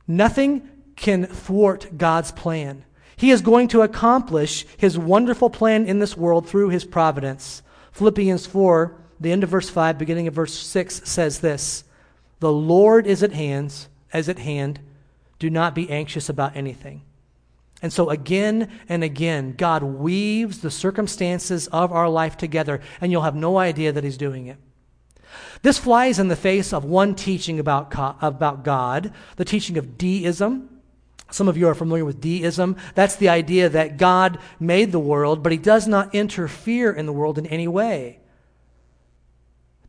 nothing 0.07 0.69
can 0.97 1.27
thwart 1.27 1.97
God's 1.97 2.33
plan. 2.33 2.85
He 3.17 3.31
is 3.31 3.43
going 3.43 3.69
to 3.69 3.83
accomplish 3.83 4.67
his 4.77 4.99
wonderful 4.99 5.51
plan 5.51 5.87
in 5.87 5.99
this 5.99 6.17
world 6.17 6.49
through 6.49 6.71
his 6.71 6.85
providence. 6.85 7.63
Philippians 7.93 8.47
4, 8.47 8.97
the 9.21 9.33
end 9.33 9.45
of 9.45 9.51
verse 9.51 9.71
5, 9.71 9.99
beginning 9.99 10.27
of 10.27 10.35
verse 10.35 10.55
6 10.55 11.03
says 11.05 11.41
this 11.41 11.85
The 12.41 12.53
Lord 12.53 13.07
is 13.07 13.23
at 13.23 13.33
hand, 13.33 13.87
as 14.13 14.29
at 14.29 14.39
hand. 14.39 14.81
Do 15.39 15.51
not 15.51 15.75
be 15.75 15.91
anxious 15.91 16.29
about 16.29 16.57
anything. 16.57 17.03
And 17.83 17.93
so, 17.93 18.09
again 18.09 18.71
and 18.89 19.05
again, 19.05 19.55
God 19.57 19.83
weaves 19.83 20.61
the 20.61 20.71
circumstances 20.71 21.67
of 21.69 21.93
our 21.93 22.09
life 22.09 22.37
together, 22.37 22.81
and 23.01 23.13
you'll 23.13 23.23
have 23.23 23.35
no 23.35 23.59
idea 23.59 23.93
that 23.93 24.05
He's 24.05 24.17
doing 24.17 24.47
it. 24.47 24.57
This 25.65 25.79
flies 25.79 26.19
in 26.19 26.29
the 26.29 26.37
face 26.37 26.75
of 26.75 26.85
one 26.85 27.15
teaching 27.15 27.59
about, 27.59 27.91
about 28.21 28.65
God, 28.65 29.15
the 29.37 29.47
teaching 29.47 29.79
of 29.79 29.97
deism. 29.97 30.69
Some 31.31 31.49
of 31.49 31.57
you 31.57 31.67
are 31.69 31.75
familiar 31.75 32.05
with 32.05 32.21
deism. 32.21 32.77
That's 32.95 33.17
the 33.17 33.31
idea 33.31 33.71
that 33.71 33.97
God 33.97 34.39
made 34.61 34.93
the 34.93 34.99
world, 34.99 35.43
but 35.43 35.53
he 35.53 35.59
does 35.59 35.89
not 35.89 36.15
interfere 36.15 36.93
in 36.93 37.07
the 37.07 37.15
world 37.15 37.39
in 37.39 37.47
any 37.47 37.67
way. 37.67 38.19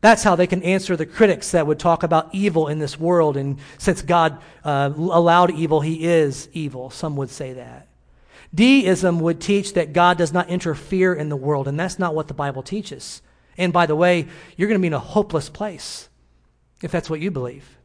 That's 0.00 0.22
how 0.22 0.34
they 0.34 0.46
can 0.46 0.62
answer 0.62 0.96
the 0.96 1.04
critics 1.04 1.50
that 1.50 1.66
would 1.66 1.78
talk 1.78 2.02
about 2.02 2.34
evil 2.34 2.68
in 2.68 2.78
this 2.78 2.98
world. 2.98 3.36
And 3.36 3.58
since 3.76 4.00
God 4.00 4.40
uh, 4.64 4.90
allowed 4.96 5.50
evil, 5.50 5.82
he 5.82 6.06
is 6.06 6.48
evil. 6.54 6.88
Some 6.88 7.16
would 7.16 7.28
say 7.28 7.52
that. 7.52 7.86
Deism 8.54 9.20
would 9.20 9.42
teach 9.42 9.74
that 9.74 9.92
God 9.92 10.16
does 10.16 10.32
not 10.32 10.48
interfere 10.48 11.12
in 11.12 11.28
the 11.28 11.36
world, 11.36 11.68
and 11.68 11.78
that's 11.78 11.98
not 11.98 12.14
what 12.14 12.28
the 12.28 12.34
Bible 12.34 12.62
teaches. 12.62 13.20
And 13.58 13.72
by 13.72 13.86
the 13.86 13.96
way, 13.96 14.26
you're 14.56 14.68
going 14.68 14.78
to 14.78 14.82
be 14.82 14.88
in 14.88 14.92
a 14.92 14.98
hopeless 14.98 15.48
place 15.48 16.08
if 16.82 16.90
that's 16.90 17.08
what 17.08 17.20
you 17.20 17.30
believe. 17.30 17.76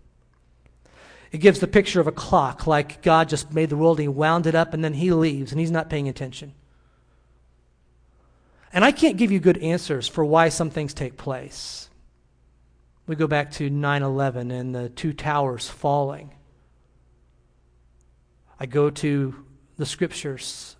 It 1.32 1.38
gives 1.38 1.60
the 1.60 1.68
picture 1.68 2.01
of 2.01 2.08
a 2.08 2.12
clock, 2.12 2.68
like 2.68 3.01
God 3.01 3.30
just 3.30 3.54
made 3.54 3.70
the 3.70 3.78
world 3.78 4.00
and 4.00 4.04
he 4.04 4.08
wound 4.10 4.48
it 4.48 4.56
up 4.56 4.74
and 4.74 4.84
then 4.84 4.94
he 4.94 5.12
leaves 5.12 5.51
and 5.51 5.60
he's 5.60 5.72
not 5.72 5.90
paying 5.90 6.10
attention. 6.10 6.54
And 8.74 8.84
I 8.84 8.92
can't 8.92 9.18
give 9.18 9.32
you 9.32 9.40
good 9.40 9.58
answers 9.58 10.08
for 10.08 10.25
why 10.25 10.50
some 10.50 10.70
things 10.70 10.94
take 10.94 11.18
place. 11.18 11.90
We 13.07 13.16
go 13.16 13.27
back 13.27 13.51
to 13.53 13.70
9 13.70 14.03
11 14.03 14.51
and 14.51 14.75
the 14.75 14.90
two 14.90 15.14
towers 15.14 15.70
falling. 15.70 16.34
I 18.60 18.66
go 18.66 18.90
to 18.90 19.46
the 19.77 19.86
scriptures 19.86 20.75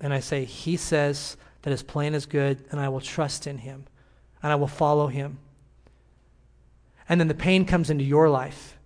and 0.00 0.14
I 0.14 0.20
say, 0.20 0.44
He 0.44 0.76
says, 0.76 1.36
that 1.62 1.70
his 1.70 1.82
plan 1.82 2.14
is 2.14 2.26
good, 2.26 2.64
and 2.70 2.80
I 2.80 2.88
will 2.88 3.00
trust 3.00 3.46
in 3.46 3.58
him, 3.58 3.86
and 4.42 4.52
I 4.52 4.56
will 4.56 4.68
follow 4.68 5.08
him. 5.08 5.38
And 7.08 7.20
then 7.20 7.28
the 7.28 7.34
pain 7.34 7.64
comes 7.64 7.90
into 7.90 8.04
your 8.04 8.28
life. 8.28 8.76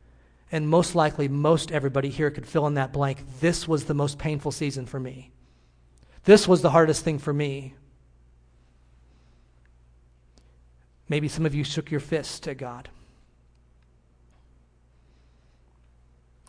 And 0.50 0.68
most 0.68 0.94
likely, 0.94 1.28
most 1.28 1.72
everybody 1.72 2.10
here 2.10 2.30
could 2.30 2.46
fill 2.46 2.66
in 2.66 2.74
that 2.74 2.92
blank. 2.92 3.24
This 3.40 3.66
was 3.66 3.84
the 3.84 3.94
most 3.94 4.18
painful 4.18 4.52
season 4.52 4.84
for 4.84 5.00
me. 5.00 5.32
This 6.24 6.46
was 6.46 6.60
the 6.60 6.70
hardest 6.70 7.04
thing 7.04 7.18
for 7.18 7.32
me. 7.32 7.74
Maybe 11.08 11.28
some 11.28 11.46
of 11.46 11.54
you 11.54 11.64
shook 11.64 11.90
your 11.90 12.00
fist 12.00 12.46
at 12.48 12.58
God. 12.58 12.90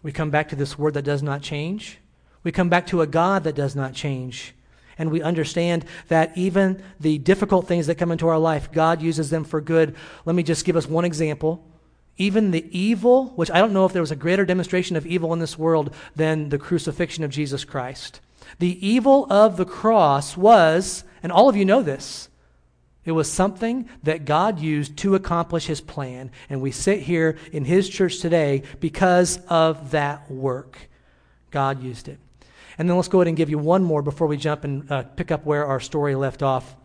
We 0.04 0.12
come 0.12 0.30
back 0.30 0.50
to 0.50 0.56
this 0.56 0.78
word 0.78 0.94
that 0.96 1.04
does 1.04 1.24
not 1.24 1.42
change. 1.42 1.98
We 2.44 2.52
come 2.52 2.70
back 2.70 2.88
to 2.88 3.02
a 3.02 3.08
God 3.08 3.46
that 3.46 3.56
does 3.56 3.76
not 3.76 3.94
change. 3.94 4.54
And 4.97 5.12
we 5.12 5.21
understand 5.21 5.86
that 6.08 6.38
even 6.38 6.84
the 6.99 7.17
difficult 7.17 7.67
things 7.67 7.88
that 7.88 7.95
come 7.95 8.12
into 8.12 8.27
our 8.27 8.39
life, 8.39 8.71
God 8.71 9.01
uses 9.01 9.29
them 9.29 9.43
for 9.43 9.62
good. 9.62 9.95
Let 10.25 10.36
me 10.36 10.43
just 10.43 10.65
give 10.65 10.75
us 10.75 10.88
one 10.88 11.06
example. 11.06 11.65
Even 12.17 12.51
the 12.51 12.65
evil, 12.77 13.29
which 13.36 13.49
I 13.49 13.58
don't 13.58 13.73
know 13.73 13.86
if 13.86 13.93
there 13.93 14.01
was 14.01 14.12
a 14.12 14.15
greater 14.15 14.45
demonstration 14.45 14.95
of 14.95 15.06
evil 15.06 15.34
in 15.34 15.39
this 15.39 15.58
world 15.58 15.93
than 16.15 16.49
the 16.49 16.60
crucifixion 16.60 17.23
of 17.23 17.32
Jesus 17.32 17.65
Christ. 17.65 18.21
The 18.60 18.88
evil 18.88 19.25
of 19.32 19.58
the 19.58 19.65
cross 19.65 20.38
was, 20.38 21.03
and 21.23 21.32
all 21.32 21.49
of 21.49 21.56
you 21.56 21.65
know 21.65 21.82
this, 21.82 22.29
it 23.06 23.12
was 23.12 23.29
something 23.29 23.89
that 24.03 24.25
God 24.25 24.60
used 24.60 24.95
to 24.97 25.15
accomplish 25.15 25.65
his 25.65 25.82
plan. 25.82 26.32
And 26.49 26.62
we 26.62 26.71
sit 26.71 27.01
here 27.01 27.38
in 27.51 27.65
his 27.65 27.89
church 27.89 28.19
today 28.19 28.63
because 28.79 29.39
of 29.47 29.91
that 29.91 30.32
work. 30.32 30.77
God 31.51 31.84
used 31.84 32.08
it. 32.08 32.19
And 32.78 32.90
then 32.90 32.96
let's 32.96 33.08
go 33.08 33.20
ahead 33.20 33.28
and 33.28 33.38
give 33.38 33.50
you 33.50 33.58
one 33.58 33.84
more 33.84 34.02
before 34.02 34.28
we 34.28 34.38
jump 34.38 34.64
and 34.64 34.92
uh, 34.92 35.04
pick 35.04 35.32
up 35.32 35.46
where 35.46 35.66
our 35.66 35.80
story 35.80 36.16
left 36.16 36.44
off. 36.44 36.76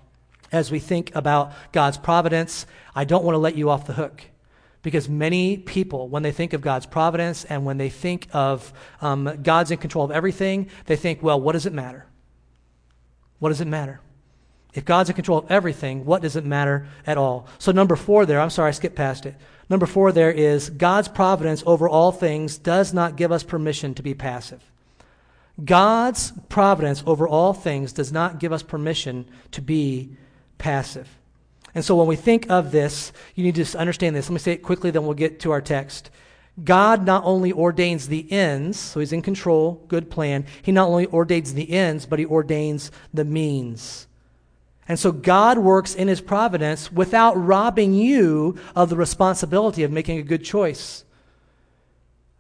As 0.51 0.70
we 0.70 0.79
think 0.79 1.14
about 1.14 1.53
God's 1.72 1.98
providence, 1.98 2.66
I 2.94 3.05
don't 3.05 3.24
want 3.24 3.35
to 3.35 3.38
let 3.38 3.57
you 3.57 3.70
off 3.70 3.87
the 3.87 3.92
hook. 3.92 4.22
Because 4.83 5.09
many 5.09 5.57
people, 5.59 6.09
when 6.09 6.22
they 6.22 6.33
think 6.33 6.53
of 6.53 6.61
God's 6.61 6.87
providence 6.87 7.44
and 7.44 7.64
when 7.64 7.79
they 7.79 7.90
think 7.90 8.29
of 8.33 8.72
um, 9.01 9.40
God's 9.42 9.70
in 9.70 9.79
control 9.79 10.05
of 10.05 10.11
everything, 10.11 10.68
they 10.87 10.96
think, 10.96 11.22
well, 11.22 11.40
what 11.40 11.53
does 11.53 11.66
it 11.66 11.72
matter? 11.72 12.07
What 13.38 13.51
does 13.51 13.61
it 13.61 13.66
matter? 13.66 14.01
If 14.74 14.85
God's 14.85 15.11
in 15.11 15.16
control 15.16 15.38
of 15.38 15.51
everything, 15.51 16.05
what 16.05 16.22
does 16.22 16.37
it 16.37 16.44
matter 16.44 16.87
at 17.07 17.18
all? 17.18 17.48
So, 17.59 17.72
number 17.72 17.96
four 17.96 18.27
there, 18.27 18.40
I'm 18.40 18.51
sorry, 18.51 18.68
I 18.68 18.72
skipped 18.72 18.96
past 18.96 19.27
it. 19.27 19.35
Number 19.70 19.87
four 19.87 20.12
there 20.12 20.33
is 20.33 20.70
God's 20.70 21.09
providence 21.09 21.62
over 21.66 21.88
all 21.88 22.12
things 22.12 22.59
does 22.59 22.94
not 22.94 23.16
give 23.16 23.33
us 23.33 23.42
permission 23.42 23.94
to 23.94 24.03
be 24.03 24.14
passive. 24.14 24.62
God's 25.64 26.32
providence 26.48 27.02
over 27.06 27.26
all 27.26 27.52
things 27.52 27.92
does 27.92 28.12
not 28.12 28.38
give 28.38 28.52
us 28.52 28.62
permission 28.62 29.26
to 29.52 29.60
be 29.60 30.16
passive. 30.56 31.08
And 31.74 31.84
so 31.84 31.96
when 31.96 32.06
we 32.06 32.16
think 32.16 32.50
of 32.50 32.70
this, 32.70 33.12
you 33.34 33.44
need 33.44 33.56
to 33.56 33.78
understand 33.78 34.14
this. 34.14 34.28
Let 34.28 34.34
me 34.34 34.38
say 34.38 34.52
it 34.52 34.62
quickly, 34.62 34.90
then 34.90 35.04
we'll 35.04 35.14
get 35.14 35.40
to 35.40 35.50
our 35.50 35.60
text. 35.60 36.10
God 36.62 37.04
not 37.04 37.24
only 37.24 37.52
ordains 37.52 38.08
the 38.08 38.30
ends, 38.32 38.78
so 38.78 39.00
he's 39.00 39.12
in 39.12 39.22
control, 39.22 39.84
good 39.88 40.10
plan. 40.10 40.44
He 40.62 40.72
not 40.72 40.88
only 40.88 41.06
ordains 41.06 41.54
the 41.54 41.70
ends, 41.70 42.06
but 42.06 42.18
he 42.18 42.26
ordains 42.26 42.90
the 43.14 43.24
means. 43.24 44.06
And 44.88 44.98
so 44.98 45.12
God 45.12 45.58
works 45.58 45.94
in 45.94 46.08
his 46.08 46.20
providence 46.20 46.90
without 46.90 47.34
robbing 47.34 47.92
you 47.92 48.56
of 48.74 48.88
the 48.88 48.96
responsibility 48.96 49.82
of 49.82 49.92
making 49.92 50.18
a 50.18 50.22
good 50.22 50.44
choice. 50.44 51.04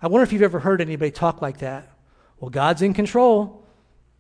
I 0.00 0.08
wonder 0.08 0.24
if 0.24 0.32
you've 0.32 0.42
ever 0.42 0.60
heard 0.60 0.80
anybody 0.80 1.10
talk 1.10 1.42
like 1.42 1.58
that. 1.58 1.92
Well, 2.40 2.50
God's 2.50 2.82
in 2.82 2.94
control, 2.94 3.64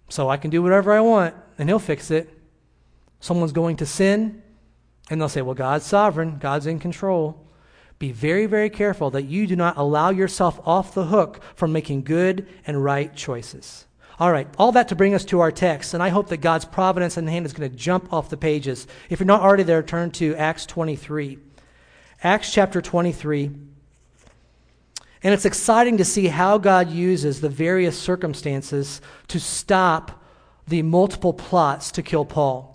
so 0.08 0.28
I 0.28 0.36
can 0.36 0.50
do 0.50 0.62
whatever 0.62 0.92
I 0.92 1.00
want, 1.00 1.34
and 1.58 1.68
He'll 1.68 1.78
fix 1.78 2.10
it. 2.10 2.28
Someone's 3.20 3.52
going 3.52 3.76
to 3.76 3.86
sin, 3.86 4.42
and 5.10 5.20
they'll 5.20 5.28
say, 5.28 5.42
Well, 5.42 5.54
God's 5.54 5.86
sovereign, 5.86 6.38
God's 6.38 6.66
in 6.66 6.78
control. 6.78 7.44
Be 7.98 8.12
very, 8.12 8.46
very 8.46 8.70
careful 8.70 9.10
that 9.10 9.24
you 9.24 9.46
do 9.46 9.56
not 9.56 9.76
allow 9.76 10.10
yourself 10.10 10.60
off 10.64 10.94
the 10.94 11.06
hook 11.06 11.42
from 11.56 11.72
making 11.72 12.04
good 12.04 12.46
and 12.64 12.84
right 12.84 13.14
choices. 13.14 13.86
All 14.20 14.32
right, 14.32 14.48
all 14.56 14.72
that 14.72 14.88
to 14.88 14.96
bring 14.96 15.14
us 15.14 15.24
to 15.26 15.40
our 15.40 15.52
text, 15.52 15.94
and 15.94 16.02
I 16.02 16.08
hope 16.08 16.28
that 16.28 16.38
God's 16.38 16.64
providence 16.64 17.16
and 17.16 17.28
hand 17.28 17.46
is 17.46 17.52
going 17.52 17.70
to 17.70 17.76
jump 17.76 18.12
off 18.12 18.30
the 18.30 18.36
pages. 18.36 18.86
If 19.10 19.20
you're 19.20 19.26
not 19.26 19.42
already 19.42 19.62
there, 19.62 19.82
turn 19.82 20.10
to 20.12 20.34
Acts 20.36 20.66
23. 20.66 21.38
Acts 22.22 22.52
chapter 22.52 22.82
23. 22.82 23.50
And 25.22 25.34
it's 25.34 25.44
exciting 25.44 25.96
to 25.96 26.04
see 26.04 26.28
how 26.28 26.58
God 26.58 26.90
uses 26.90 27.40
the 27.40 27.48
various 27.48 27.98
circumstances 27.98 29.00
to 29.28 29.40
stop 29.40 30.22
the 30.66 30.82
multiple 30.82 31.32
plots 31.32 31.90
to 31.92 32.02
kill 32.02 32.24
Paul. 32.24 32.74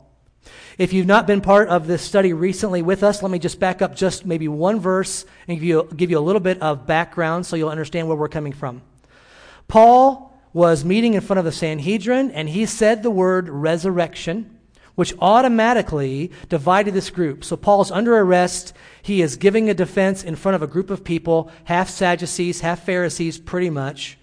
If 0.78 0.92
you've 0.92 1.08
not 1.08 1.28
been 1.28 1.42
part 1.42 1.70
of 1.70 1.88
this 1.88 2.02
study 2.02 2.34
recently 2.34 2.82
with 2.82 3.04
us, 3.04 3.22
let 3.22 3.32
me 3.32 3.40
just 3.40 3.60
back 3.60 3.82
up 3.82 3.96
just 3.96 4.26
maybe 4.26 4.48
one 4.48 4.80
verse 4.80 5.26
and 5.48 5.58
give 5.58 5.64
you, 5.64 5.88
give 5.96 6.10
you 6.10 6.18
a 6.18 6.22
little 6.22 6.42
bit 6.42 6.62
of 6.62 6.88
background 6.88 7.46
so 7.46 7.56
you'll 7.56 7.70
understand 7.70 8.08
where 8.08 8.18
we're 8.18 8.28
coming 8.28 8.54
from. 8.54 8.82
Paul 9.68 10.38
was 10.52 10.84
meeting 10.84 11.14
in 11.14 11.22
front 11.22 11.40
of 11.40 11.46
the 11.46 11.52
Sanhedrin 11.52 12.32
and 12.32 12.50
he 12.50 12.66
said 12.66 13.04
the 13.04 13.12
word 13.12 13.50
resurrection, 13.50 14.60
which 14.96 15.14
automatically 15.20 16.32
divided 16.50 16.94
this 16.94 17.10
group. 17.10 17.44
So 17.44 17.56
Paul's 17.56 17.92
under 17.92 18.18
arrest. 18.18 18.74
He 19.04 19.22
is 19.22 19.36
giving 19.36 19.70
a 19.70 19.74
defense 19.74 20.24
in 20.24 20.38
front 20.38 20.56
of 20.56 20.62
a 20.62 20.68
group 20.68 20.90
of 20.90 21.04
people, 21.04 21.52
half 21.66 21.90
Sadducees, 21.90 22.62
half 22.62 22.86
Pharisees, 22.86 23.38
pretty 23.38 23.70
much. 23.70 24.18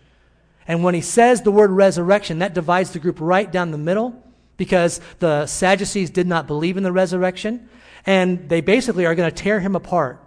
And 0.67 0.83
when 0.83 0.95
he 0.95 1.03
says 1.03 1.43
the 1.43 1.53
word 1.53 1.71
resurrection, 1.71 2.39
that 2.39 2.55
divides 2.55 2.91
the 2.91 2.99
group 2.99 3.19
right 3.21 3.53
down 3.53 3.73
the 3.73 3.79
middle 3.79 4.25
because 4.57 4.99
the 5.19 5.45
Sadducees 5.45 6.09
did 6.09 6.27
not 6.27 6.47
believe 6.47 6.79
in 6.79 6.83
the 6.83 6.93
resurrection, 6.93 7.69
and 8.07 8.49
they 8.49 8.63
basically 8.63 9.05
are 9.05 9.15
going 9.15 9.31
to 9.31 9.37
tear 9.37 9.61
him 9.61 9.77
apart. 9.77 10.25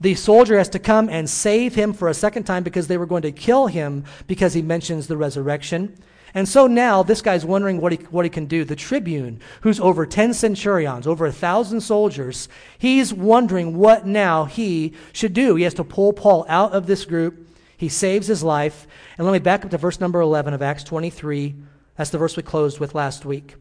The 0.00 0.14
soldier 0.14 0.58
has 0.58 0.68
to 0.70 0.78
come 0.78 1.08
and 1.08 1.28
save 1.28 1.74
him 1.74 1.92
for 1.92 2.08
a 2.08 2.14
second 2.14 2.44
time 2.44 2.62
because 2.62 2.86
they 2.86 2.98
were 2.98 3.06
going 3.06 3.22
to 3.22 3.32
kill 3.32 3.66
him 3.66 4.04
because 4.28 4.54
he 4.54 4.62
mentions 4.62 5.08
the 5.08 5.16
resurrection. 5.16 5.96
And 6.34 6.48
so 6.48 6.66
now 6.66 7.02
this 7.02 7.20
guy's 7.20 7.44
wondering 7.44 7.80
what 7.80 7.92
he, 7.92 7.98
what 8.10 8.24
he 8.24 8.30
can 8.30 8.46
do. 8.46 8.64
The 8.64 8.76
tribune, 8.76 9.40
who's 9.60 9.78
over 9.78 10.06
10 10.06 10.32
centurions, 10.34 11.06
over 11.06 11.26
a 11.26 11.32
thousand 11.32 11.82
soldiers, 11.82 12.48
he's 12.78 13.12
wondering 13.12 13.76
what 13.76 14.06
now 14.06 14.46
he 14.46 14.94
should 15.12 15.34
do. 15.34 15.56
He 15.56 15.64
has 15.64 15.74
to 15.74 15.84
pull 15.84 16.12
Paul 16.12 16.46
out 16.48 16.72
of 16.72 16.86
this 16.86 17.04
group. 17.04 17.48
He 17.76 17.88
saves 17.88 18.26
his 18.26 18.42
life. 18.42 18.86
And 19.18 19.26
let 19.26 19.32
me 19.32 19.40
back 19.40 19.64
up 19.64 19.70
to 19.72 19.78
verse 19.78 20.00
number 20.00 20.20
11 20.20 20.54
of 20.54 20.62
Acts 20.62 20.84
23, 20.84 21.54
that's 21.96 22.10
the 22.10 22.18
verse 22.18 22.36
we 22.36 22.42
closed 22.42 22.80
with 22.80 22.94
last 22.94 23.24
week. 23.24 23.56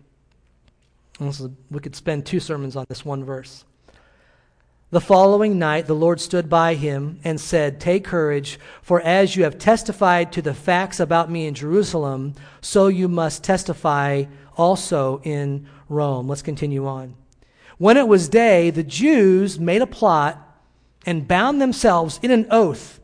We 1.20 1.80
could 1.80 1.96
spend 1.96 2.26
two 2.26 2.40
sermons 2.40 2.76
on 2.76 2.86
this 2.88 3.06
one 3.06 3.24
verse. 3.24 3.66
The 4.92 5.00
following 5.00 5.58
night, 5.58 5.88
the 5.88 5.96
Lord 5.96 6.20
stood 6.20 6.50
by 6.50 6.74
him 6.74 7.22
and 7.24 7.40
said, 7.40 7.80
Take 7.80 8.04
courage, 8.04 8.60
for 8.82 9.00
as 9.00 9.38
you 9.38 9.46
have 9.46 9.58
testified 9.58 10.34
to 10.34 10.42
the 10.42 10.54
facts 10.54 11.00
about 11.00 11.32
me 11.32 11.46
in 11.46 11.54
Jerusalem, 11.54 12.36
so 12.60 12.88
you 12.88 13.08
must 13.08 13.42
testify 13.42 14.26
also 14.58 15.22
in 15.24 15.66
Rome. 15.88 16.28
Let's 16.28 16.42
continue 16.42 16.86
on. 16.86 17.16
When 17.78 17.96
it 17.96 18.10
was 18.10 18.28
day, 18.28 18.70
the 18.70 18.84
Jews 18.84 19.58
made 19.58 19.82
a 19.82 19.88
plot 19.88 20.38
and 21.06 21.26
bound 21.26 21.62
themselves 21.62 22.20
in 22.22 22.30
an 22.30 22.48
oath 22.52 23.00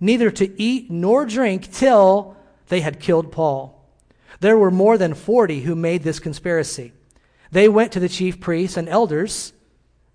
neither 0.00 0.32
to 0.32 0.60
eat 0.60 0.90
nor 0.90 1.24
drink 1.24 1.72
till 1.72 2.36
they 2.66 2.80
had 2.80 2.98
killed 2.98 3.30
Paul. 3.30 3.88
There 4.40 4.58
were 4.58 4.72
more 4.72 4.98
than 4.98 5.14
40 5.14 5.60
who 5.60 5.76
made 5.76 6.02
this 6.02 6.18
conspiracy. 6.18 6.92
They 7.52 7.68
went 7.68 7.92
to 7.92 8.00
the 8.00 8.08
chief 8.08 8.40
priests 8.40 8.76
and 8.76 8.88
elders 8.88 9.52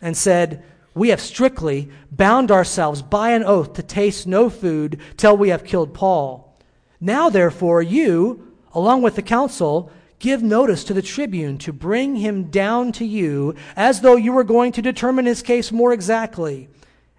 and 0.01 0.17
said, 0.17 0.63
We 0.95 1.10
have 1.10 1.21
strictly 1.21 1.89
bound 2.12 2.51
ourselves 2.51 3.01
by 3.01 3.32
an 3.32 3.43
oath 3.43 3.73
to 3.73 3.84
taste 3.84 4.27
no 4.27 4.49
food 4.49 4.99
till 5.17 5.36
we 5.36 5.49
have 5.49 5.63
killed 5.63 5.93
Paul. 5.93 6.56
Now, 6.99 7.29
therefore, 7.29 7.82
you, 7.82 8.53
along 8.73 9.01
with 9.01 9.15
the 9.15 9.21
council, 9.21 9.91
give 10.19 10.43
notice 10.43 10.84
to 10.86 10.93
the 10.93 11.01
tribune 11.01 11.58
to 11.60 11.73
bring 11.73 12.15
him 12.15 12.45
down 12.45 12.91
to 12.93 13.06
you 13.06 13.56
as 13.75 14.01
though 14.01 14.15
you 14.15 14.32
were 14.32 14.43
going 14.43 14.71
to 14.73 14.82
determine 14.82 15.25
his 15.25 15.41
case 15.41 15.71
more 15.71 15.91
exactly. 15.91 16.69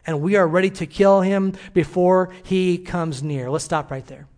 And 0.07 0.21
we 0.21 0.37
are 0.37 0.47
ready 0.47 0.71
to 0.71 0.87
kill 0.87 1.21
him 1.21 1.55
before 1.73 2.31
he 2.45 2.79
comes 2.79 3.23
near. 3.23 3.51
Let's 3.51 3.65
stop 3.65 3.91
right 3.91 4.07
there. 4.07 4.29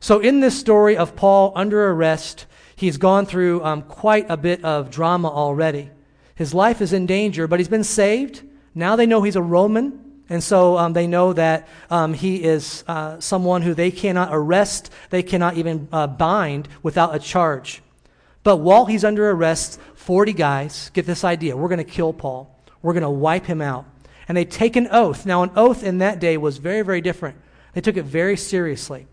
So, 0.00 0.20
in 0.20 0.40
this 0.40 0.58
story 0.58 0.96
of 0.96 1.16
Paul 1.16 1.52
under 1.54 1.90
arrest, 1.90 2.46
he's 2.74 2.96
gone 2.96 3.26
through 3.26 3.64
um, 3.64 3.82
quite 3.82 4.26
a 4.28 4.36
bit 4.36 4.64
of 4.64 4.90
drama 4.90 5.28
already. 5.28 5.90
His 6.34 6.52
life 6.52 6.80
is 6.80 6.92
in 6.92 7.06
danger, 7.06 7.46
but 7.46 7.60
he's 7.60 7.68
been 7.68 7.84
saved. 7.84 8.42
Now 8.76 8.94
they 8.94 9.06
know 9.06 9.22
he's 9.22 9.36
a 9.36 9.42
Roman, 9.42 10.22
and 10.28 10.44
so 10.44 10.76
um, 10.76 10.92
they 10.92 11.06
know 11.06 11.32
that 11.32 11.66
um, 11.90 12.12
he 12.12 12.44
is 12.44 12.84
uh, 12.86 13.18
someone 13.18 13.62
who 13.62 13.72
they 13.72 13.90
cannot 13.90 14.28
arrest, 14.30 14.92
they 15.08 15.22
cannot 15.22 15.56
even 15.56 15.88
uh, 15.90 16.06
bind 16.06 16.68
without 16.82 17.14
a 17.14 17.18
charge. 17.18 17.82
But 18.42 18.58
while 18.58 18.84
he's 18.84 19.02
under 19.02 19.30
arrest, 19.30 19.80
40 19.94 20.34
guys 20.34 20.90
get 20.92 21.06
this 21.06 21.24
idea 21.24 21.56
we're 21.56 21.70
going 21.70 21.78
to 21.78 21.84
kill 21.84 22.12
Paul, 22.12 22.54
we're 22.82 22.92
going 22.92 23.02
to 23.02 23.10
wipe 23.10 23.46
him 23.46 23.62
out. 23.62 23.86
And 24.28 24.36
they 24.36 24.44
take 24.44 24.76
an 24.76 24.88
oath. 24.90 25.24
Now, 25.24 25.42
an 25.42 25.52
oath 25.56 25.82
in 25.82 25.98
that 25.98 26.20
day 26.20 26.36
was 26.36 26.58
very, 26.58 26.82
very 26.82 27.00
different. 27.00 27.38
They 27.72 27.80
took 27.80 27.96
it 27.96 28.04
very 28.04 28.36
seriously 28.36 29.06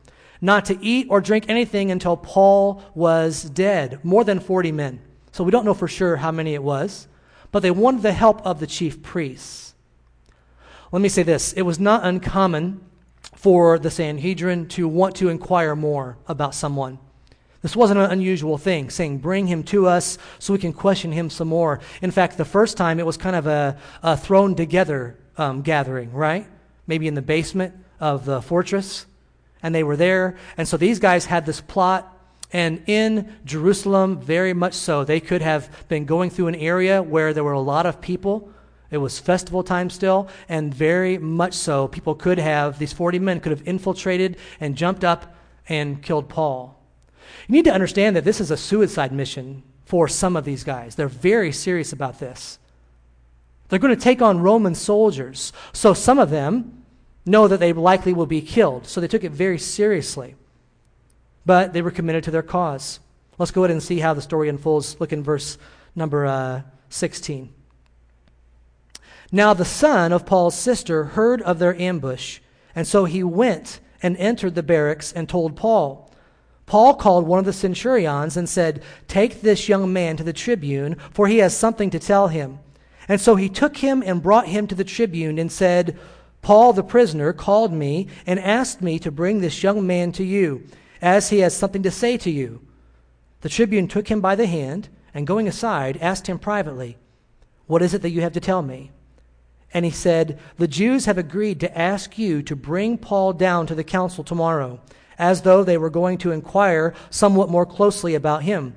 not 0.43 0.65
to 0.65 0.78
eat 0.84 1.08
or 1.10 1.21
drink 1.21 1.45
anything 1.47 1.89
until 1.89 2.17
Paul 2.17 2.84
was 2.93 3.43
dead. 3.43 4.04
More 4.04 4.26
than 4.26 4.41
40 4.41 4.73
men. 4.73 4.99
So 5.32 5.41
we 5.41 5.52
don't 5.52 5.63
know 5.63 5.73
for 5.73 5.88
sure 5.88 6.17
how 6.17 6.32
many 6.34 6.54
it 6.54 6.62
was, 6.62 7.08
but 7.54 7.62
they 7.62 7.72
wanted 7.72 8.02
the 8.02 8.12
help 8.12 8.46
of 8.46 8.60
the 8.60 8.68
chief 8.68 9.02
priests. 9.02 9.74
Let 10.92 11.02
me 11.02 11.08
say 11.08 11.24
this 11.24 11.54
it 11.54 11.62
was 11.62 11.80
not 11.80 12.04
uncommon 12.04 12.82
for 13.36 13.80
the 13.80 13.89
Sanhedrin 13.89 14.68
to 14.70 14.88
want 14.88 15.16
to 15.18 15.30
inquire 15.30 15.76
more 15.76 16.18
about 16.28 16.54
someone. 16.54 17.00
This 17.62 17.76
wasn't 17.78 18.02
an 18.02 18.12
unusual 18.12 18.58
thing, 18.58 18.89
saying, 18.89 19.20
Bring 19.20 19.48
him 19.48 19.63
to 19.66 19.88
us 19.88 20.18
so 20.39 20.52
we 20.52 20.60
can 20.60 20.74
question 20.74 21.13
him 21.13 21.30
some 21.30 21.48
more. 21.48 21.80
In 22.02 22.12
fact, 22.12 22.38
the 22.38 22.44
first 22.44 22.76
time 22.76 23.00
it 23.00 23.06
was 23.06 23.16
kind 23.16 23.36
of 23.36 23.48
a, 23.48 23.78
a 24.02 24.18
thrown 24.18 24.56
together 24.56 25.18
um, 25.38 25.62
gathering, 25.62 26.12
right? 26.12 26.46
Maybe 26.88 27.08
in 27.08 27.13
the 27.13 27.22
basement 27.22 27.74
of 28.00 28.26
the 28.26 28.42
fortress 28.42 29.06
and 29.62 29.74
they 29.74 29.84
were 29.84 29.96
there. 29.96 30.36
And 30.58 30.68
so 30.68 30.76
these 30.76 31.00
guys 31.00 31.26
had 31.26 31.46
this 31.46 31.62
plot. 31.62 32.12
And 32.54 32.84
in 32.88 33.36
Jerusalem, 33.44 34.22
very 34.22 34.54
much 34.54 34.74
so, 34.74 35.04
they 35.04 35.20
could 35.20 35.42
have 35.42 35.88
been 35.89 36.06
going 36.06 36.30
through 36.30 36.48
an 36.48 36.56
area 36.56 37.02
where 37.02 37.34
there 37.34 37.44
were 37.44 37.52
a 37.52 37.60
lot 37.60 37.86
of 37.86 38.00
people. 38.00 38.52
It 38.92 38.98
was 38.98 39.20
festival 39.20 39.63
time 39.63 39.89
still, 39.89 40.30
and 40.48 40.74
very 40.74 41.18
much 41.18 41.54
so, 41.54 41.88
people 41.88 42.13
could 42.13 42.38
have, 42.38 42.78
these 42.78 42.94
40 42.94 43.20
men 43.20 43.39
could 43.39 43.52
have 43.52 43.68
infiltrated 43.68 44.38
and 44.60 44.76
jumped 44.76 45.04
up 45.04 45.36
and 45.68 46.02
killed 46.02 46.30
Paul. 46.30 46.80
You 47.48 47.54
need 47.54 47.66
to 47.66 47.74
understand 47.74 48.16
that 48.16 48.24
this 48.24 48.39
is 48.39 48.52
a 48.52 48.58
suicide 48.58 49.12
mission 49.12 49.63
for 49.86 50.08
some 50.08 50.36
of 50.36 50.46
these 50.46 50.63
guys. 50.63 50.96
They're 50.96 51.08
very 51.08 51.52
serious 51.52 51.92
about 51.92 52.20
this. 52.20 52.60
They're 53.68 53.80
going 53.80 53.96
to 53.96 54.02
take 54.02 54.22
on 54.22 54.42
Roman 54.42 54.76
soldiers. 54.76 55.52
So 55.74 55.94
some 55.94 56.20
of 56.20 56.30
them, 56.30 56.84
know 57.26 57.48
that 57.48 57.60
they 57.60 57.74
likely 57.74 58.13
will 58.13 58.26
be 58.26 58.42
killed. 58.42 58.88
So 58.88 59.00
they 59.00 59.08
took 59.08 59.24
it 59.24 59.32
very 59.32 59.58
seriously. 59.58 60.36
But 61.45 61.73
they 61.73 61.82
were 61.82 61.91
committed 61.91 62.23
to 62.25 62.32
their 62.32 62.41
cause. 62.41 62.99
Let's 63.38 63.51
go 63.51 63.63
ahead 63.63 63.71
and 63.71 63.84
see 63.84 63.99
how 63.99 64.13
the 64.13 64.21
story 64.21 64.49
unfolds. 64.49 64.99
Look 64.99 65.12
in 65.12 65.23
verse 65.23 65.58
number 65.95 66.25
uh, 66.25 66.62
16. 66.89 67.53
Now 69.32 69.53
the 69.53 69.65
son 69.65 70.12
of 70.12 70.25
Paul's 70.25 70.56
sister 70.56 71.06
heard 71.06 71.41
of 71.41 71.58
their 71.58 71.79
ambush, 71.82 72.39
and 72.75 72.88
so 72.88 73.06
he 73.06 73.23
went 73.23 73.79
and 74.01 74.15
entered 74.17 74.53
the 74.53 74.62
barracks 74.62 75.12
and 75.12 75.27
told 75.27 75.56
Paul. 75.56 76.12
Paul 76.65 76.93
called 76.93 77.27
one 77.27 77.39
of 77.39 77.45
the 77.45 77.53
centurions 77.53 78.38
and 78.38 78.47
said, 78.47 78.84
Take 79.08 79.41
this 79.41 79.67
young 79.67 79.91
man 79.91 80.17
to 80.17 80.23
the 80.23 80.34
tribune, 80.34 80.97
for 81.12 81.27
he 81.27 81.39
has 81.39 81.58
something 81.58 81.89
to 81.89 81.99
tell 81.99 82.27
him. 82.27 82.60
And 83.08 83.19
so 83.19 83.36
he 83.36 83.49
took 83.49 83.77
him 83.77 84.03
and 84.06 84.23
brought 84.23 84.47
him 84.47 84.67
to 84.67 84.75
the 84.75 84.84
tribune 84.84 85.38
and 85.38 85.51
said, 85.51 85.97
Paul, 86.41 86.73
the 86.73 86.84
prisoner, 86.84 87.34
called 87.34 87.73
me 87.73 88.08
and 88.25 88.39
asked 88.39 88.82
me 88.82 88.99
to 88.99 89.12
bring 89.12 89.41
this 89.41 89.63
young 89.63 89.86
man 89.86 90.12
to 90.13 90.23
you, 90.23 90.67
as 91.04 91.30
he 91.30 91.39
has 91.39 91.56
something 91.56 91.84
to 91.84 91.92
say 91.92 92.18
to 92.18 92.32
you. 92.32 92.62
The 93.42 93.50
tribune 93.50 93.89
took 93.89 94.08
him 94.08 94.22
by 94.22 94.36
the 94.36 94.48
hand 94.48 94.88
and, 95.13 95.28
going 95.28 95.48
aside, 95.48 95.98
asked 96.02 96.28
him 96.28 96.39
privately, 96.39 96.98
What 97.68 97.82
is 97.82 97.94
it 97.94 98.02
that 98.02 98.12
you 98.12 98.22
have 98.22 98.34
to 98.34 98.39
tell 98.39 98.62
me? 98.62 98.92
And 99.74 99.84
he 99.84 99.92
said, 99.92 100.39
The 100.58 100.68
Jews 100.68 101.06
have 101.06 101.18
agreed 101.18 101.60
to 101.60 101.78
ask 101.78 102.18
you 102.18 102.42
to 102.44 102.56
bring 102.56 102.98
Paul 102.98 103.34
down 103.34 103.68
to 103.68 103.76
the 103.76 103.84
council 103.84 104.24
tomorrow, 104.24 104.80
as 105.20 105.42
though 105.42 105.63
they 105.63 105.78
were 105.78 105.89
going 105.89 106.18
to 106.20 106.32
inquire 106.32 106.94
somewhat 107.10 107.50
more 107.50 107.66
closely 107.66 108.16
about 108.16 108.44
him. 108.44 108.74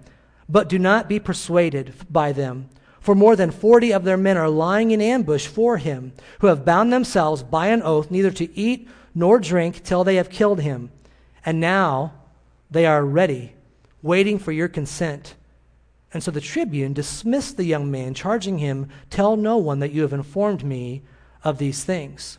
But 0.49 0.69
do 0.69 0.81
not 0.81 1.09
be 1.09 1.21
persuaded 1.21 1.95
by 2.11 2.33
them 2.33 2.69
for 3.07 3.15
more 3.15 3.37
than 3.37 3.53
forty 3.53 3.93
of 3.93 4.03
their 4.03 4.17
men 4.17 4.37
are 4.37 4.51
lying 4.51 4.91
in 4.91 5.01
ambush 5.01 5.47
for 5.47 5.77
him, 5.77 6.13
who 6.41 6.49
have 6.49 6.65
bound 6.65 6.93
themselves 6.93 7.45
by 7.45 7.69
an 7.69 7.81
oath 7.83 8.11
neither 8.11 8.33
to 8.33 8.53
eat 8.59 8.89
nor 9.15 9.39
drink 9.39 9.85
till 9.85 10.03
they 10.03 10.17
have 10.17 10.29
killed 10.29 10.61
him. 10.61 10.91
And 11.45 11.61
now 11.61 12.15
they 12.71 12.87
are 12.87 13.05
ready, 13.05 13.55
waiting 14.03 14.39
for 14.39 14.53
your 14.53 14.69
consent. 14.69 15.35
And 16.13 16.23
so 16.23 16.31
the 16.31 16.41
tribune 16.41 16.93
dismissed 16.93 17.57
the 17.57 17.65
young 17.65 17.91
man, 17.91 18.15
charging 18.15 18.59
him, 18.59 18.89
Tell 19.11 19.37
no 19.37 19.57
one 19.57 19.81
that 19.81 19.93
you 19.93 20.03
have 20.03 20.13
informed 20.13 20.65
me 20.65 21.03
of 21.45 21.59
these 21.59 21.85
things. 21.85 22.39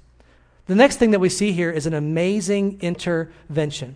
The 0.65 0.75
next 0.75 0.97
thing 0.97 1.11
that 1.11 1.19
we 1.19 1.29
see 1.29 1.51
here 1.53 1.71
is 1.71 1.85
an 1.85 1.93
amazing 1.93 2.79
intervention. 2.81 3.95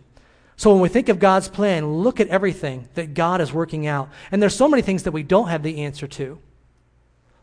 So 0.56 0.72
when 0.72 0.82
we 0.82 0.90
think 0.90 1.10
of 1.10 1.20
God's 1.20 1.50
plan, 1.50 1.96
look 2.04 2.20
at 2.20 2.28
everything 2.28 2.88
that 2.94 3.14
God 3.14 3.42
is 3.42 3.52
working 3.52 3.88
out. 3.88 4.10
And 4.32 4.42
there's 4.42 4.56
so 4.56 4.68
many 4.68 4.82
things 4.82 5.04
that 5.04 5.12
we 5.12 5.24
don't 5.24 5.48
have 5.48 5.64
the 5.64 5.82
answer 5.82 6.08
to. 6.08 6.40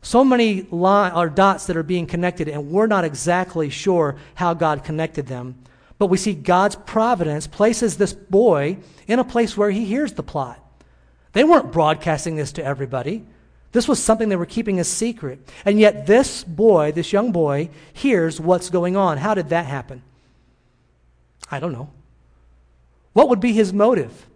So 0.00 0.24
many 0.24 0.62
line, 0.70 1.12
or 1.12 1.28
dots 1.28 1.66
that 1.66 1.76
are 1.76 1.82
being 1.82 2.06
connected, 2.06 2.48
and 2.48 2.70
we're 2.70 2.86
not 2.86 3.04
exactly 3.04 3.68
sure 3.68 4.16
how 4.34 4.54
God 4.54 4.84
connected 4.84 5.26
them. 5.26 5.56
But 5.98 6.06
we 6.06 6.16
see 6.16 6.34
God's 6.34 6.76
providence 6.76 7.46
places 7.46 7.96
this 7.96 8.12
boy 8.12 8.78
in 9.06 9.18
a 9.18 9.24
place 9.24 9.56
where 9.56 9.70
he 9.70 9.84
hears 9.84 10.12
the 10.12 10.22
plot. 10.22 10.64
They 11.32 11.44
weren't 11.44 11.72
broadcasting 11.72 12.36
this 12.36 12.52
to 12.52 12.64
everybody. 12.64 13.26
This 13.72 13.88
was 13.88 14.02
something 14.02 14.28
they 14.28 14.36
were 14.36 14.46
keeping 14.46 14.80
a 14.80 14.84
secret. 14.84 15.40
And 15.64 15.78
yet, 15.78 16.06
this 16.06 16.42
boy, 16.44 16.92
this 16.92 17.12
young 17.12 17.32
boy, 17.32 17.70
hears 17.92 18.40
what's 18.40 18.70
going 18.70 18.96
on. 18.96 19.18
How 19.18 19.34
did 19.34 19.50
that 19.50 19.66
happen? 19.66 20.02
I 21.50 21.60
don't 21.60 21.72
know. 21.72 21.90
What 23.12 23.28
would 23.28 23.40
be 23.40 23.52
his 23.52 23.72
motive? 23.72 24.26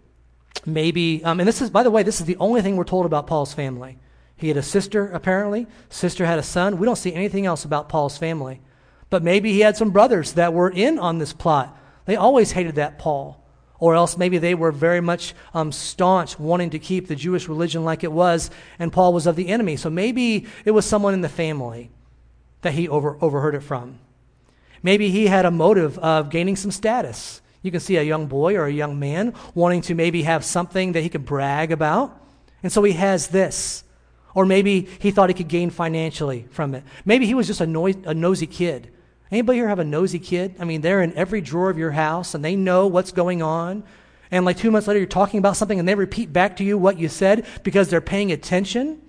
Maybe, 0.65 1.23
um, 1.23 1.39
and 1.39 1.47
this 1.47 1.61
is, 1.61 1.69
by 1.69 1.83
the 1.83 1.91
way, 1.91 2.03
this 2.03 2.19
is 2.19 2.27
the 2.27 2.37
only 2.37 2.61
thing 2.61 2.75
we're 2.75 2.83
told 2.83 3.05
about 3.05 3.27
Paul's 3.27 3.53
family. 3.53 3.97
He 4.35 4.49
had 4.49 4.57
a 4.57 4.63
sister, 4.63 5.07
apparently. 5.07 5.67
Sister 5.89 6.25
had 6.25 6.37
a 6.37 6.43
son. 6.43 6.77
We 6.77 6.85
don't 6.85 6.97
see 6.97 7.13
anything 7.13 7.45
else 7.45 7.65
about 7.65 7.89
Paul's 7.89 8.17
family. 8.17 8.61
But 9.13 9.21
maybe 9.21 9.53
he 9.53 9.59
had 9.59 9.77
some 9.77 9.91
brothers 9.91 10.33
that 10.33 10.55
were 10.55 10.71
in 10.71 10.97
on 10.97 11.19
this 11.19 11.33
plot. 11.33 11.77
They 12.05 12.15
always 12.15 12.51
hated 12.51 12.73
that 12.75 12.97
Paul. 12.97 13.39
Or 13.77 13.93
else 13.93 14.17
maybe 14.17 14.39
they 14.39 14.55
were 14.55 14.71
very 14.71 15.01
much 15.01 15.35
um, 15.53 15.71
staunch, 15.71 16.39
wanting 16.39 16.71
to 16.71 16.79
keep 16.79 17.07
the 17.07 17.15
Jewish 17.15 17.47
religion 17.47 17.85
like 17.85 18.03
it 18.03 18.11
was, 18.11 18.49
and 18.79 18.91
Paul 18.91 19.13
was 19.13 19.27
of 19.27 19.35
the 19.35 19.49
enemy. 19.49 19.75
So 19.75 19.91
maybe 19.91 20.47
it 20.65 20.71
was 20.71 20.87
someone 20.87 21.13
in 21.13 21.21
the 21.21 21.29
family 21.29 21.91
that 22.63 22.73
he 22.73 22.89
over, 22.89 23.15
overheard 23.21 23.53
it 23.53 23.59
from. 23.59 23.99
Maybe 24.81 25.11
he 25.11 25.27
had 25.27 25.45
a 25.45 25.51
motive 25.51 25.99
of 25.99 26.31
gaining 26.31 26.55
some 26.55 26.71
status. 26.71 27.39
You 27.61 27.69
can 27.69 27.81
see 27.81 27.97
a 27.97 28.01
young 28.01 28.25
boy 28.25 28.55
or 28.55 28.65
a 28.65 28.73
young 28.73 28.97
man 28.97 29.35
wanting 29.53 29.81
to 29.81 29.93
maybe 29.93 30.23
have 30.23 30.43
something 30.43 30.93
that 30.93 31.01
he 31.01 31.09
could 31.09 31.23
brag 31.23 31.71
about. 31.71 32.19
And 32.63 32.71
so 32.71 32.81
he 32.81 32.93
has 32.93 33.27
this. 33.27 33.83
Or 34.33 34.47
maybe 34.47 34.89
he 34.97 35.11
thought 35.11 35.29
he 35.29 35.35
could 35.35 35.49
gain 35.49 35.69
financially 35.69 36.47
from 36.49 36.73
it. 36.73 36.83
Maybe 37.05 37.27
he 37.27 37.35
was 37.35 37.45
just 37.45 37.61
a, 37.61 37.65
a 38.09 38.15
nosy 38.15 38.47
kid. 38.47 38.89
Anybody 39.33 39.57
here 39.57 39.67
have 39.67 39.79
a 39.79 39.83
nosy 39.83 40.19
kid? 40.19 40.53
I 40.59 40.63
mean, 40.63 40.81
they're 40.81 41.01
in 41.01 41.11
every 41.15 41.41
drawer 41.41 41.71
of 41.71 41.77
your 41.79 41.89
house 41.89 42.35
and 42.35 42.45
they 42.45 42.55
know 42.55 42.85
what's 42.85 43.11
going 43.11 43.41
on. 43.41 43.83
And 44.29 44.45
like 44.45 44.57
two 44.57 44.69
months 44.69 44.87
later, 44.87 44.99
you're 44.99 45.07
talking 45.07 45.39
about 45.39 45.57
something 45.57 45.79
and 45.79 45.87
they 45.87 45.95
repeat 45.95 46.31
back 46.31 46.57
to 46.57 46.63
you 46.63 46.77
what 46.77 46.99
you 46.99 47.09
said 47.09 47.47
because 47.63 47.89
they're 47.89 47.99
paying 47.99 48.31
attention. 48.31 49.01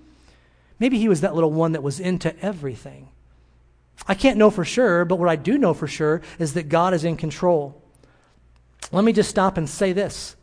Maybe 0.79 0.97
he 0.97 1.07
was 1.07 1.21
that 1.21 1.35
little 1.35 1.51
one 1.51 1.73
that 1.73 1.83
was 1.83 1.99
into 1.99 2.35
everything. 2.43 3.09
I 4.07 4.15
can't 4.15 4.39
know 4.39 4.49
for 4.49 4.65
sure, 4.65 5.05
but 5.05 5.19
what 5.19 5.29
I 5.29 5.35
do 5.35 5.59
know 5.59 5.75
for 5.75 5.85
sure 5.85 6.23
is 6.39 6.55
that 6.55 6.69
God 6.69 6.95
is 6.95 7.03
in 7.03 7.17
control. 7.17 7.79
Let 8.91 9.03
me 9.03 9.13
just 9.13 9.29
stop 9.29 9.57
and 9.57 9.69
say 9.69 9.93
this 9.93 10.35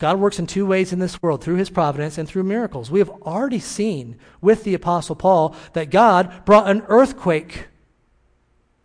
God 0.00 0.20
works 0.20 0.38
in 0.38 0.46
two 0.46 0.66
ways 0.66 0.92
in 0.92 0.98
this 0.98 1.22
world 1.22 1.42
through 1.42 1.56
his 1.56 1.70
providence 1.70 2.18
and 2.18 2.28
through 2.28 2.42
miracles. 2.42 2.90
We 2.90 2.98
have 2.98 3.08
already 3.08 3.58
seen 3.58 4.18
with 4.42 4.64
the 4.64 4.74
Apostle 4.74 5.16
Paul 5.16 5.56
that 5.72 5.88
God 5.88 6.44
brought 6.44 6.68
an 6.68 6.82
earthquake 6.88 7.68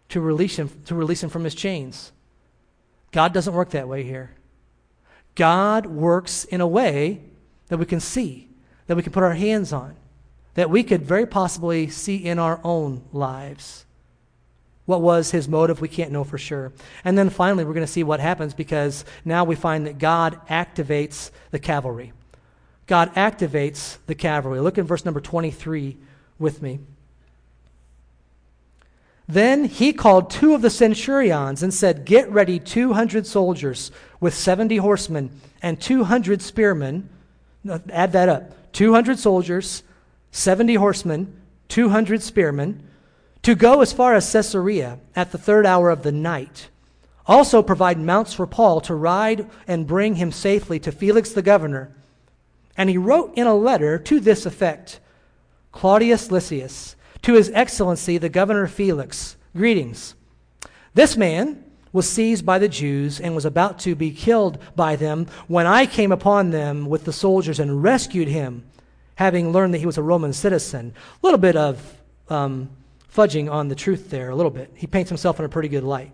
to 0.10 0.22
release 0.22 0.58
him, 0.58 0.70
to 0.86 0.96
release 0.96 1.24
him 1.24 1.30
from 1.30 1.44
his 1.44 1.56
chains. 1.56 2.12
God 3.12 3.34
doesn't 3.34 3.54
work 3.54 3.72
that 3.72 3.88
way 3.88 4.04
here. 4.04 4.32
God 5.36 5.86
works 5.86 6.46
in 6.46 6.62
a 6.62 6.68
way 6.68 7.22
that 7.68 7.78
we 7.78 7.86
can 7.86 8.00
see, 8.00 8.50
that 8.88 8.96
we 8.96 9.04
can 9.04 9.14
put 9.14 9.24
our 9.24 9.34
hands 9.34 9.72
on, 9.72 9.96
that 10.56 10.70
we 10.70 10.84
could 10.84 11.04
very 11.04 11.26
possibly 11.26 11.88
see 11.88 12.18
in 12.18 12.40
our 12.40 12.60
own 12.64 13.04
lives. 13.12 13.86
What 14.86 15.02
was 15.02 15.32
his 15.32 15.50
motive? 15.50 15.82
We 15.82 15.90
can't 15.90 16.12
know 16.12 16.24
for 16.24 16.38
sure. 16.38 16.72
And 17.04 17.18
then 17.18 17.30
finally, 17.30 17.66
we're 17.66 17.74
going 17.74 17.86
to 17.86 17.92
see 17.92 18.04
what 18.04 18.22
happens 18.22 18.54
because 18.54 19.04
now 19.26 19.44
we 19.44 19.56
find 19.56 19.86
that 19.86 20.00
God 20.00 20.40
activates 20.48 21.30
the 21.52 21.60
cavalry. 21.60 22.14
God 22.88 23.14
activates 23.16 23.98
the 24.08 24.16
cavalry. 24.16 24.62
Look 24.62 24.78
in 24.78 24.86
verse 24.86 25.04
number 25.04 25.20
23 25.20 25.98
with 26.40 26.62
me. 26.62 26.80
Then 29.28 29.66
he 29.66 29.92
called 29.92 30.30
two 30.30 30.54
of 30.54 30.62
the 30.62 30.70
centurions 30.70 31.62
and 31.62 31.74
said, 31.74 32.06
Get 32.06 32.32
ready 32.32 32.60
200 32.60 33.28
soldiers 33.28 33.92
with 34.20 34.34
70 34.34 34.78
horsemen 34.78 35.32
and 35.62 35.80
200 35.82 36.42
spearmen. 36.42 37.10
Add 37.90 38.14
that 38.14 38.30
up 38.30 38.72
200 38.72 39.20
soldiers, 39.20 39.84
70 40.32 40.76
horsemen, 40.76 41.42
200 41.68 42.22
spearmen 42.22 42.88
to 43.48 43.56
go 43.56 43.82
as 43.82 43.94
far 43.94 44.14
as 44.14 44.30
Caesarea 44.30 45.00
at 45.16 45.32
the 45.32 45.38
third 45.38 45.66
hour 45.66 45.90
of 45.90 46.04
the 46.04 46.12
night. 46.12 46.68
Also 47.26 47.62
provide 47.62 47.98
mounts 47.98 48.34
for 48.34 48.46
Paul 48.46 48.82
to 48.82 48.94
ride 48.94 49.50
and 49.68 49.88
bring 49.88 50.16
him 50.16 50.34
safely 50.34 50.80
to 50.80 50.92
Felix 50.92 51.32
the 51.32 51.42
governor. 51.42 51.96
And 52.76 52.90
he 52.90 52.98
wrote 52.98 53.34
in 53.38 53.48
a 53.48 53.56
letter 53.56 53.98
to 54.00 54.20
this 54.20 54.46
effect 54.46 55.00
Claudius 55.72 56.30
Lysias, 56.30 56.97
to 57.28 57.34
his 57.34 57.52
excellency 57.54 58.18
the 58.18 58.30
governor 58.30 58.68
Felix, 58.68 59.36
greetings. 59.54 60.16
This 60.94 61.18
man 61.18 61.62
was 61.92 62.10
seized 62.10 62.46
by 62.46 62.58
the 62.58 62.70
Jews 62.70 63.20
and 63.20 63.36
was 63.36 63.44
about 63.44 63.80
to 63.80 63.96
be 63.96 64.12
killed 64.12 64.58
by 64.78 64.96
them 64.96 65.28
when 65.50 65.68
I 65.68 65.88
came 65.88 66.14
upon 66.14 66.52
them 66.52 66.86
with 66.86 67.04
the 67.04 67.12
soldiers 67.12 67.60
and 67.60 67.84
rescued 67.84 68.30
him, 68.30 68.66
having 69.16 69.52
learned 69.52 69.74
that 69.74 69.80
he 69.80 69.86
was 69.86 69.98
a 69.98 70.02
Roman 70.02 70.32
citizen. 70.32 70.94
A 71.22 71.26
little 71.26 71.38
bit 71.38 71.58
of 71.58 72.02
um, 72.30 72.70
fudging 73.14 73.52
on 73.52 73.68
the 73.68 73.76
truth 73.76 74.10
there 74.10 74.30
a 74.30 74.36
little 74.36 74.50
bit. 74.50 74.72
He 74.74 74.88
paints 74.88 75.10
himself 75.10 75.38
in 75.38 75.44
a 75.44 75.50
pretty 75.50 75.68
good 75.68 75.84
light. 75.84 76.14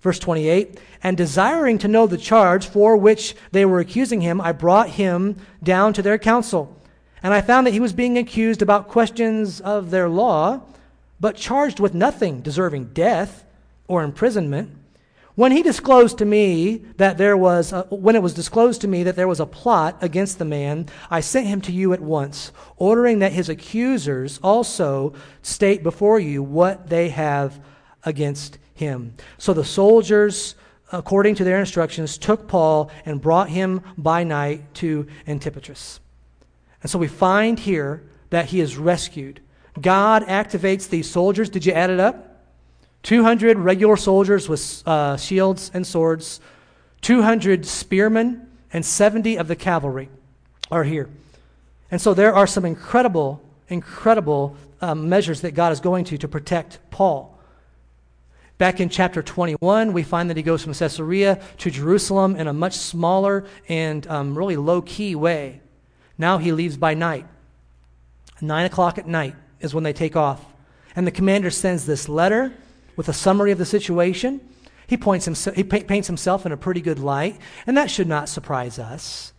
Verse 0.00 0.20
28 0.20 0.78
And 1.02 1.16
desiring 1.16 1.76
to 1.78 1.88
know 1.88 2.06
the 2.06 2.18
charge 2.18 2.68
for 2.68 2.96
which 2.96 3.34
they 3.50 3.64
were 3.64 3.80
accusing 3.80 4.20
him, 4.20 4.40
I 4.40 4.52
brought 4.52 4.90
him 4.90 5.38
down 5.60 5.92
to 5.94 6.02
their 6.02 6.18
council. 6.18 6.80
And 7.24 7.32
I 7.32 7.40
found 7.40 7.66
that 7.66 7.72
he 7.72 7.80
was 7.80 7.94
being 7.94 8.18
accused 8.18 8.60
about 8.60 8.88
questions 8.88 9.58
of 9.62 9.90
their 9.90 10.10
law, 10.10 10.60
but 11.18 11.36
charged 11.36 11.80
with 11.80 11.94
nothing 11.94 12.42
deserving 12.42 12.90
death 12.92 13.46
or 13.88 14.04
imprisonment. 14.04 14.76
When 15.34 15.50
he 15.50 15.62
disclosed 15.62 16.18
to 16.18 16.26
me 16.26 16.84
that 16.98 17.16
there 17.16 17.34
was, 17.34 17.72
a, 17.72 17.84
when 17.84 18.14
it 18.14 18.22
was 18.22 18.34
disclosed 18.34 18.82
to 18.82 18.88
me 18.88 19.04
that 19.04 19.16
there 19.16 19.26
was 19.26 19.40
a 19.40 19.46
plot 19.46 19.96
against 20.02 20.38
the 20.38 20.44
man, 20.44 20.86
I 21.10 21.20
sent 21.20 21.46
him 21.46 21.62
to 21.62 21.72
you 21.72 21.94
at 21.94 22.00
once, 22.02 22.52
ordering 22.76 23.20
that 23.20 23.32
his 23.32 23.48
accusers 23.48 24.38
also 24.42 25.14
state 25.40 25.82
before 25.82 26.20
you 26.20 26.42
what 26.42 26.90
they 26.90 27.08
have 27.08 27.58
against 28.04 28.58
him. 28.74 29.14
So 29.38 29.54
the 29.54 29.64
soldiers, 29.64 30.56
according 30.92 31.36
to 31.36 31.44
their 31.44 31.58
instructions, 31.58 32.18
took 32.18 32.46
Paul 32.46 32.90
and 33.06 33.18
brought 33.18 33.48
him 33.48 33.80
by 33.96 34.24
night 34.24 34.74
to 34.74 35.06
Antipatris. 35.26 36.00
And 36.84 36.90
so 36.90 36.98
we 36.98 37.08
find 37.08 37.58
here 37.58 38.04
that 38.28 38.44
he 38.46 38.60
is 38.60 38.76
rescued. 38.76 39.40
God 39.80 40.22
activates 40.26 40.86
these 40.86 41.10
soldiers. 41.10 41.48
Did 41.48 41.64
you 41.64 41.72
add 41.72 41.88
it 41.88 41.98
up? 41.98 42.42
200 43.04 43.58
regular 43.58 43.96
soldiers 43.96 44.50
with 44.50 44.82
uh, 44.86 45.16
shields 45.16 45.70
and 45.72 45.86
swords, 45.86 46.40
200 47.00 47.64
spearmen, 47.64 48.48
and 48.70 48.84
70 48.84 49.36
of 49.36 49.48
the 49.48 49.56
cavalry 49.56 50.10
are 50.70 50.84
here. 50.84 51.08
And 51.90 52.02
so 52.02 52.12
there 52.12 52.34
are 52.34 52.46
some 52.46 52.66
incredible, 52.66 53.42
incredible 53.68 54.54
um, 54.82 55.08
measures 55.08 55.40
that 55.40 55.52
God 55.52 55.72
is 55.72 55.80
going 55.80 56.04
to 56.06 56.18
to 56.18 56.28
protect 56.28 56.78
Paul. 56.90 57.38
Back 58.58 58.78
in 58.78 58.90
chapter 58.90 59.22
21, 59.22 59.94
we 59.94 60.02
find 60.02 60.28
that 60.28 60.36
he 60.36 60.42
goes 60.42 60.62
from 60.62 60.74
Caesarea 60.74 61.40
to 61.58 61.70
Jerusalem 61.70 62.36
in 62.36 62.46
a 62.46 62.52
much 62.52 62.74
smaller 62.74 63.46
and 63.70 64.06
um, 64.06 64.36
really 64.36 64.56
low 64.56 64.82
key 64.82 65.14
way. 65.14 65.62
Now 66.18 66.38
he 66.38 66.52
leaves 66.52 66.76
by 66.76 66.94
night. 66.94 67.26
Nine 68.40 68.66
o'clock 68.66 68.98
at 68.98 69.06
night 69.06 69.34
is 69.60 69.74
when 69.74 69.84
they 69.84 69.92
take 69.92 70.16
off. 70.16 70.44
And 70.96 71.06
the 71.06 71.12
commander 71.12 71.50
sends 71.50 71.86
this 71.86 72.08
letter 72.08 72.52
with 72.96 73.08
a 73.08 73.12
summary 73.12 73.50
of 73.50 73.58
the 73.58 73.66
situation. 73.66 74.40
He, 74.86 74.96
points 74.96 75.24
himself, 75.24 75.56
he 75.56 75.64
paints 75.64 76.06
himself 76.06 76.44
in 76.44 76.52
a 76.52 76.56
pretty 76.56 76.80
good 76.80 76.98
light, 76.98 77.38
and 77.66 77.76
that 77.76 77.90
should 77.90 78.06
not 78.06 78.28
surprise 78.28 78.78
us. 78.78 79.32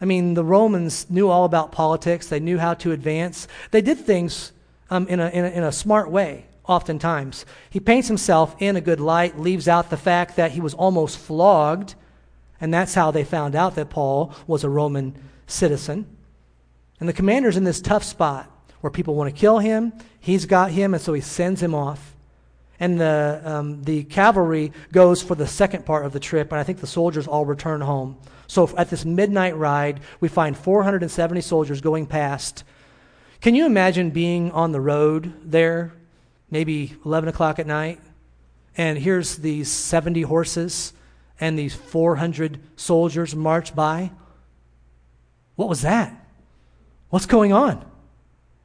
I 0.00 0.04
mean, 0.04 0.34
the 0.34 0.44
Romans 0.44 1.08
knew 1.10 1.28
all 1.28 1.44
about 1.44 1.72
politics, 1.72 2.28
they 2.28 2.40
knew 2.40 2.58
how 2.58 2.74
to 2.74 2.92
advance. 2.92 3.48
They 3.70 3.82
did 3.82 3.98
things 3.98 4.52
um, 4.90 5.06
in, 5.08 5.20
a, 5.20 5.28
in, 5.28 5.44
a, 5.44 5.48
in 5.48 5.62
a 5.64 5.72
smart 5.72 6.10
way, 6.10 6.46
oftentimes. 6.66 7.44
He 7.70 7.80
paints 7.80 8.08
himself 8.08 8.54
in 8.60 8.76
a 8.76 8.80
good 8.80 9.00
light, 9.00 9.38
leaves 9.38 9.68
out 9.68 9.90
the 9.90 9.96
fact 9.96 10.36
that 10.36 10.52
he 10.52 10.60
was 10.60 10.74
almost 10.74 11.18
flogged, 11.18 11.94
and 12.60 12.72
that's 12.72 12.94
how 12.94 13.10
they 13.10 13.24
found 13.24 13.54
out 13.56 13.74
that 13.74 13.90
Paul 13.90 14.32
was 14.46 14.64
a 14.64 14.68
Roman 14.68 15.14
citizen. 15.46 16.06
And 17.00 17.08
the 17.08 17.12
commander's 17.12 17.56
in 17.56 17.64
this 17.64 17.80
tough 17.80 18.04
spot 18.04 18.50
where 18.80 18.90
people 18.90 19.14
want 19.14 19.34
to 19.34 19.40
kill 19.40 19.58
him. 19.58 19.92
He's 20.20 20.46
got 20.46 20.70
him, 20.70 20.94
and 20.94 21.02
so 21.02 21.12
he 21.12 21.20
sends 21.20 21.62
him 21.62 21.74
off 21.74 22.12
and 22.82 22.98
the, 22.98 23.40
um, 23.44 23.80
the 23.84 24.02
cavalry 24.02 24.72
goes 24.90 25.22
for 25.22 25.36
the 25.36 25.46
second 25.46 25.86
part 25.86 26.04
of 26.04 26.12
the 26.12 26.18
trip, 26.18 26.50
and 26.50 26.58
I 26.58 26.64
think 26.64 26.80
the 26.80 26.86
soldiers 26.88 27.28
all 27.28 27.44
return 27.44 27.80
home. 27.80 28.18
So 28.48 28.68
at 28.76 28.90
this 28.90 29.04
midnight 29.04 29.56
ride, 29.56 30.00
we 30.18 30.26
find 30.26 30.56
470 30.56 31.40
soldiers 31.42 31.80
going 31.80 32.06
past. 32.06 32.64
Can 33.40 33.54
you 33.54 33.66
imagine 33.66 34.10
being 34.10 34.50
on 34.50 34.72
the 34.72 34.80
road 34.80 35.32
there, 35.48 35.92
maybe 36.50 36.96
11 37.04 37.28
o'clock 37.28 37.60
at 37.60 37.68
night, 37.68 38.00
and 38.76 38.98
here's 38.98 39.36
these 39.36 39.70
70 39.70 40.22
horses 40.22 40.92
and 41.38 41.56
these 41.56 41.76
400 41.76 42.58
soldiers 42.74 43.36
march 43.36 43.76
by? 43.76 44.10
What 45.56 45.68
was 45.68 45.82
that? 45.82 46.14
What's 47.10 47.26
going 47.26 47.52
on? 47.52 47.84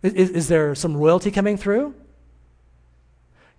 Is, 0.02 0.30
is 0.30 0.48
there 0.48 0.74
some 0.76 0.96
royalty 0.96 1.32
coming 1.32 1.58
through? 1.58 1.94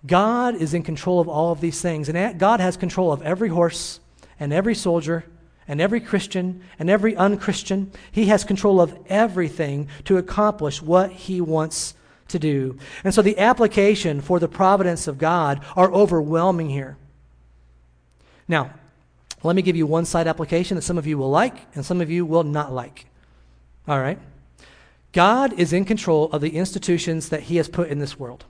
God 0.06 0.54
is 0.54 0.74
in 0.74 0.82
control 0.82 1.20
of 1.20 1.28
all 1.28 1.52
of 1.52 1.60
these 1.60 1.80
things. 1.80 2.08
And 2.08 2.38
God 2.38 2.60
has 2.60 2.76
control 2.76 3.12
of 3.12 3.22
every 3.22 3.48
horse 3.48 4.00
and 4.38 4.52
every 4.52 4.74
soldier 4.74 5.24
and 5.66 5.80
every 5.80 6.00
Christian 6.00 6.62
and 6.78 6.88
every 6.88 7.16
unchristian. 7.16 7.90
He 8.10 8.26
has 8.26 8.44
control 8.44 8.80
of 8.80 8.96
everything 9.08 9.88
to 10.04 10.16
accomplish 10.16 10.80
what 10.80 11.10
he 11.10 11.40
wants 11.40 11.94
to 12.28 12.38
do. 12.38 12.78
And 13.04 13.12
so 13.12 13.22
the 13.22 13.38
application 13.38 14.20
for 14.20 14.38
the 14.38 14.48
providence 14.48 15.08
of 15.08 15.18
God 15.18 15.64
are 15.76 15.92
overwhelming 15.92 16.70
here. 16.70 16.96
Now, 18.46 18.72
let 19.42 19.56
me 19.56 19.62
give 19.62 19.76
you 19.76 19.86
one 19.86 20.04
side 20.04 20.26
application 20.26 20.76
that 20.76 20.82
some 20.82 20.98
of 20.98 21.06
you 21.06 21.18
will 21.18 21.30
like 21.30 21.66
and 21.74 21.84
some 21.84 22.00
of 22.00 22.10
you 22.10 22.24
will 22.24 22.44
not 22.44 22.72
like. 22.72 23.06
All 23.88 24.00
right? 24.00 24.18
God 25.12 25.58
is 25.58 25.72
in 25.72 25.86
control 25.86 26.30
of 26.30 26.42
the 26.42 26.56
institutions 26.56 27.30
that 27.30 27.44
He 27.44 27.56
has 27.56 27.68
put 27.68 27.88
in 27.88 27.98
this 27.98 28.18
world. 28.18 28.44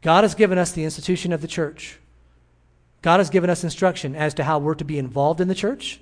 God 0.00 0.24
has 0.24 0.34
given 0.34 0.56
us 0.56 0.72
the 0.72 0.84
institution 0.84 1.32
of 1.32 1.42
the 1.42 1.48
church. 1.48 1.98
God 3.02 3.18
has 3.20 3.30
given 3.30 3.50
us 3.50 3.62
instruction 3.62 4.16
as 4.16 4.32
to 4.34 4.44
how 4.44 4.58
we're 4.58 4.74
to 4.74 4.84
be 4.84 4.98
involved 4.98 5.40
in 5.40 5.48
the 5.48 5.54
church, 5.54 6.00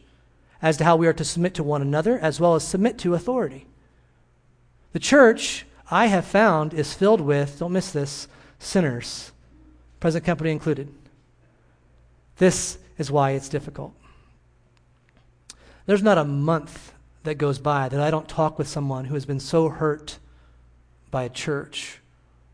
as 0.63 0.77
to 0.77 0.85
how 0.85 0.97
we 0.97 1.07
are 1.07 1.13
to 1.13 1.25
submit 1.25 1.55
to 1.55 1.63
one 1.63 1.83
another, 1.83 2.19
as 2.19 2.41
well 2.41 2.55
as 2.55 2.67
submit 2.67 2.99
to 2.99 3.15
authority. 3.15 3.67
The 4.93 5.01
church, 5.01 5.67
I 5.91 6.07
have 6.07 6.25
found, 6.25 6.73
is 6.73 6.95
filled 6.95 7.21
with, 7.21 7.59
don't 7.59 7.73
miss 7.73 7.91
this, 7.91 8.29
sinners, 8.59 9.33
present 10.01 10.25
company 10.25 10.53
included. 10.53 10.93
This 12.39 12.79
is 12.97 13.11
why 13.11 13.33
it's 13.33 13.49
difficult. 13.49 13.93
There's 15.87 16.03
not 16.03 16.19
a 16.19 16.25
month 16.25 16.93
that 17.27 17.37
goes 17.37 17.59
by 17.59 17.89
that 17.89 18.01
I 18.01 18.11
don't 18.11 18.29
talk 18.29 18.59
with 18.59 18.67
someone 18.67 19.05
who 19.05 19.15
has 19.15 19.27
been 19.27 19.41
so 19.41 19.69
hurt 19.69 20.19
by 21.11 21.23
a 21.23 21.29
church 21.29 22.01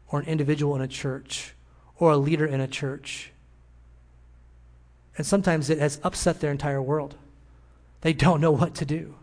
or 0.08 0.20
an 0.20 0.26
individual 0.26 0.76
in 0.76 0.82
a 0.82 0.88
church 0.88 1.54
or 1.96 2.10
a 2.10 2.16
leader 2.16 2.44
in 2.44 2.60
a 2.60 2.68
church 2.68 3.32
and 5.16 5.26
sometimes 5.26 5.68
it 5.68 5.78
has 5.78 6.00
upset 6.02 6.40
their 6.40 6.50
entire 6.50 6.80
world. 6.80 7.16
They 8.00 8.12
don't 8.12 8.40
know 8.40 8.50
what 8.50 8.74
to 8.76 8.84
do. 8.84 9.14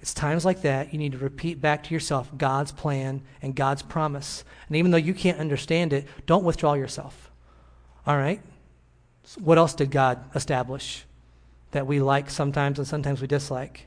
It's 0.00 0.14
times 0.14 0.44
like 0.44 0.62
that 0.62 0.92
you 0.92 0.98
need 0.98 1.12
to 1.12 1.18
repeat 1.18 1.60
back 1.60 1.84
to 1.84 1.94
yourself 1.94 2.30
God's 2.36 2.72
plan 2.72 3.22
and 3.42 3.54
God's 3.54 3.82
promise. 3.82 4.44
And 4.66 4.76
even 4.76 4.90
though 4.90 4.96
you 4.96 5.14
can't 5.14 5.38
understand 5.38 5.92
it, 5.92 6.06
don't 6.26 6.44
withdraw 6.44 6.74
yourself. 6.74 7.30
All 8.06 8.16
right? 8.16 8.40
So 9.24 9.40
what 9.42 9.58
else 9.58 9.74
did 9.74 9.90
God 9.90 10.24
establish 10.34 11.04
that 11.72 11.86
we 11.86 12.00
like 12.00 12.30
sometimes 12.30 12.78
and 12.78 12.88
sometimes 12.88 13.20
we 13.20 13.26
dislike? 13.26 13.86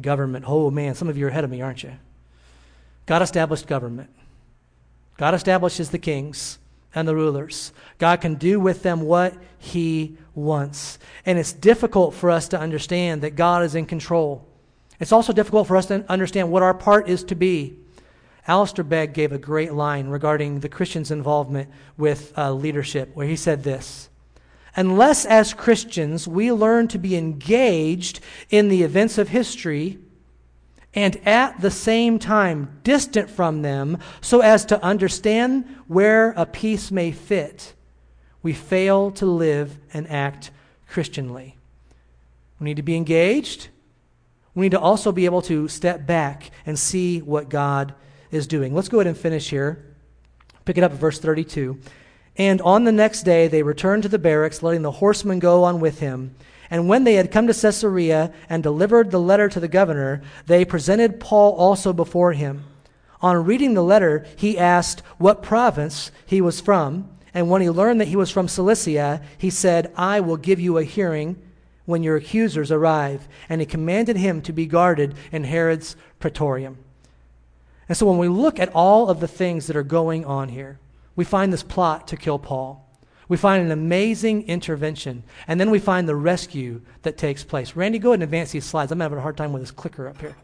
Government. 0.00 0.44
Oh 0.46 0.70
man, 0.70 0.94
some 0.94 1.08
of 1.08 1.16
you 1.16 1.26
are 1.26 1.30
ahead 1.30 1.44
of 1.44 1.50
me, 1.50 1.60
aren't 1.60 1.82
you? 1.82 1.92
God 3.06 3.22
established 3.22 3.66
government. 3.66 4.10
God 5.16 5.34
establishes 5.34 5.90
the 5.90 5.98
kings 5.98 6.58
and 6.94 7.06
the 7.06 7.14
rulers. 7.14 7.72
God 7.98 8.20
can 8.20 8.34
do 8.34 8.60
with 8.60 8.82
them 8.82 9.02
what 9.02 9.34
he 9.58 10.16
wants. 10.34 10.98
And 11.26 11.38
it's 11.38 11.52
difficult 11.52 12.14
for 12.14 12.30
us 12.30 12.48
to 12.48 12.58
understand 12.58 13.22
that 13.22 13.36
God 13.36 13.64
is 13.64 13.74
in 13.74 13.86
control. 13.86 14.46
It's 15.00 15.12
also 15.12 15.32
difficult 15.32 15.66
for 15.66 15.76
us 15.76 15.86
to 15.86 16.04
understand 16.08 16.50
what 16.50 16.62
our 16.62 16.74
part 16.74 17.08
is 17.08 17.24
to 17.24 17.34
be. 17.34 17.76
Alistair 18.46 18.84
Begg 18.84 19.12
gave 19.12 19.32
a 19.32 19.38
great 19.38 19.72
line 19.72 20.08
regarding 20.08 20.60
the 20.60 20.68
Christian's 20.68 21.10
involvement 21.10 21.68
with 21.96 22.32
uh, 22.36 22.52
leadership, 22.52 23.10
where 23.14 23.26
he 23.26 23.36
said 23.36 23.62
this 23.62 24.08
Unless, 24.78 25.24
as 25.24 25.54
Christians, 25.54 26.28
we 26.28 26.52
learn 26.52 26.86
to 26.86 26.98
be 26.98 27.16
engaged 27.16 28.20
in 28.48 28.68
the 28.68 28.84
events 28.84 29.18
of 29.18 29.30
history, 29.30 29.98
and 30.94 31.16
at 31.26 31.60
the 31.60 31.70
same 31.72 32.20
time 32.20 32.78
distant 32.84 33.28
from 33.28 33.62
them 33.62 33.98
so 34.20 34.38
as 34.38 34.64
to 34.66 34.80
understand 34.80 35.64
where 35.88 36.30
a 36.36 36.46
piece 36.46 36.92
may 36.92 37.10
fit, 37.10 37.74
we 38.40 38.52
fail 38.52 39.10
to 39.10 39.26
live 39.26 39.76
and 39.92 40.08
act 40.08 40.52
Christianly. 40.86 41.56
We 42.60 42.66
need 42.66 42.76
to 42.76 42.82
be 42.84 42.94
engaged. 42.94 43.70
We 44.54 44.66
need 44.66 44.72
to 44.72 44.80
also 44.80 45.10
be 45.10 45.24
able 45.24 45.42
to 45.42 45.66
step 45.66 46.06
back 46.06 46.52
and 46.64 46.78
see 46.78 47.18
what 47.18 47.48
God 47.48 47.96
is 48.30 48.46
doing. 48.46 48.76
Let's 48.76 48.88
go 48.88 49.00
ahead 49.00 49.08
and 49.08 49.18
finish 49.18 49.50
here. 49.50 49.96
Pick 50.64 50.78
it 50.78 50.84
up 50.84 50.92
at 50.92 50.98
verse 50.98 51.18
32. 51.18 51.80
And 52.38 52.62
on 52.62 52.84
the 52.84 52.92
next 52.92 53.24
day 53.24 53.48
they 53.48 53.64
returned 53.64 54.04
to 54.04 54.08
the 54.08 54.18
barracks, 54.18 54.62
letting 54.62 54.82
the 54.82 54.92
horsemen 54.92 55.40
go 55.40 55.64
on 55.64 55.80
with 55.80 55.98
him. 55.98 56.36
And 56.70 56.88
when 56.88 57.04
they 57.04 57.14
had 57.14 57.32
come 57.32 57.46
to 57.48 57.54
Caesarea 57.54 58.32
and 58.48 58.62
delivered 58.62 59.10
the 59.10 59.20
letter 59.20 59.48
to 59.48 59.60
the 59.60 59.68
governor, 59.68 60.22
they 60.46 60.64
presented 60.64 61.18
Paul 61.18 61.54
also 61.54 61.92
before 61.92 62.32
him. 62.32 62.64
On 63.20 63.44
reading 63.44 63.74
the 63.74 63.82
letter, 63.82 64.24
he 64.36 64.58
asked 64.58 65.00
what 65.18 65.42
province 65.42 66.12
he 66.26 66.40
was 66.40 66.60
from. 66.60 67.10
And 67.34 67.50
when 67.50 67.62
he 67.62 67.70
learned 67.70 68.00
that 68.00 68.08
he 68.08 68.16
was 68.16 68.30
from 68.30 68.48
Cilicia, 68.48 69.20
he 69.36 69.50
said, 69.50 69.92
I 69.96 70.20
will 70.20 70.36
give 70.36 70.60
you 70.60 70.78
a 70.78 70.84
hearing 70.84 71.36
when 71.86 72.02
your 72.02 72.16
accusers 72.16 72.70
arrive. 72.70 73.26
And 73.48 73.60
he 73.60 73.66
commanded 73.66 74.16
him 74.16 74.42
to 74.42 74.52
be 74.52 74.66
guarded 74.66 75.14
in 75.32 75.44
Herod's 75.44 75.96
praetorium. 76.20 76.78
And 77.88 77.96
so 77.96 78.06
when 78.06 78.18
we 78.18 78.28
look 78.28 78.60
at 78.60 78.74
all 78.74 79.08
of 79.08 79.20
the 79.20 79.28
things 79.28 79.66
that 79.66 79.76
are 79.76 79.82
going 79.82 80.24
on 80.24 80.50
here, 80.50 80.78
we 81.18 81.24
find 81.24 81.52
this 81.52 81.64
plot 81.64 82.06
to 82.06 82.16
kill 82.16 82.38
Paul. 82.38 82.88
We 83.26 83.36
find 83.36 83.64
an 83.64 83.72
amazing 83.72 84.46
intervention. 84.46 85.24
And 85.48 85.58
then 85.58 85.68
we 85.68 85.80
find 85.80 86.08
the 86.08 86.14
rescue 86.14 86.80
that 87.02 87.18
takes 87.18 87.42
place. 87.42 87.74
Randy, 87.74 87.98
go 87.98 88.10
ahead 88.10 88.20
and 88.20 88.22
advance 88.22 88.52
these 88.52 88.64
slides. 88.64 88.92
I'm 88.92 89.00
having 89.00 89.18
a 89.18 89.20
hard 89.20 89.36
time 89.36 89.52
with 89.52 89.60
this 89.60 89.72
clicker 89.72 90.06
up 90.06 90.20
here. 90.20 90.36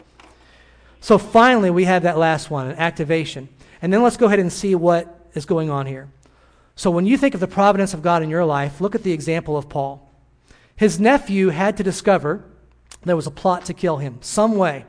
So 1.01 1.17
finally, 1.17 1.71
we 1.71 1.85
have 1.85 2.03
that 2.03 2.19
last 2.19 2.51
one, 2.51 2.67
an 2.67 2.77
activation. 2.77 3.49
And 3.83 3.93
then 3.93 4.03
let's 4.03 4.17
go 4.17 4.27
ahead 4.27 4.41
and 4.41 4.53
see 4.53 4.75
what 4.75 5.31
is 5.35 5.47
going 5.47 5.71
on 5.71 5.87
here. 5.87 6.09
So 6.75 6.91
when 6.91 7.07
you 7.07 7.17
think 7.17 7.35
of 7.35 7.41
the 7.41 7.47
providence 7.47 7.95
of 7.95 8.03
God 8.03 8.25
in 8.25 8.29
your 8.29 8.45
life, 8.45 8.81
look 8.81 8.97
at 8.97 9.05
the 9.05 9.13
example 9.13 9.57
of 9.57 9.69
Paul. 9.69 10.11
His 10.75 10.99
nephew 10.99 11.51
had 11.51 11.77
to 11.77 11.85
discover 11.85 12.43
there 13.05 13.15
was 13.15 13.29
a 13.29 13.31
plot 13.31 13.65
to 13.67 13.75
kill 13.75 13.99
him, 13.99 14.19
some 14.23 14.57
way. 14.57 14.87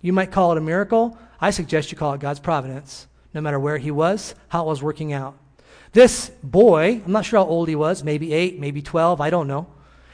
You 0.00 0.12
might 0.12 0.30
call 0.30 0.52
it 0.52 0.58
a 0.58 0.60
miracle. 0.60 1.18
I 1.40 1.50
suggest 1.50 1.90
you 1.90 1.98
call 1.98 2.12
it 2.12 2.20
God's 2.20 2.38
providence, 2.38 3.08
no 3.34 3.40
matter 3.40 3.58
where 3.58 3.78
he 3.78 3.90
was, 3.90 4.34
how 4.48 4.64
it 4.64 4.68
was 4.68 4.82
working 4.82 5.12
out. 5.12 5.36
This 5.92 6.30
boy, 6.42 7.02
I'm 7.04 7.12
not 7.12 7.24
sure 7.24 7.40
how 7.40 7.46
old 7.46 7.68
he 7.68 7.76
was, 7.76 8.02
maybe 8.02 8.32
eight, 8.32 8.58
maybe 8.58 8.82
12, 8.82 9.20
I 9.20 9.30
don't 9.30 9.48
know. 9.48 9.66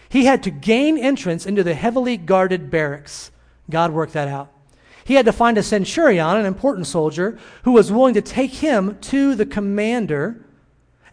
He 0.08 0.24
had 0.24 0.42
to 0.44 0.50
gain 0.50 0.98
entrance 0.98 1.46
into 1.46 1.62
the 1.62 1.74
heavily 1.74 2.16
guarded 2.16 2.70
barracks. 2.70 3.30
God 3.70 3.92
worked 3.92 4.14
that 4.14 4.28
out. 4.28 4.52
He 5.04 5.14
had 5.14 5.26
to 5.26 5.32
find 5.32 5.56
a 5.56 5.62
centurion, 5.62 6.36
an 6.36 6.46
important 6.46 6.86
soldier, 6.86 7.38
who 7.62 7.72
was 7.72 7.92
willing 7.92 8.14
to 8.14 8.22
take 8.22 8.50
him 8.52 8.98
to 9.02 9.34
the 9.34 9.46
commander. 9.46 10.44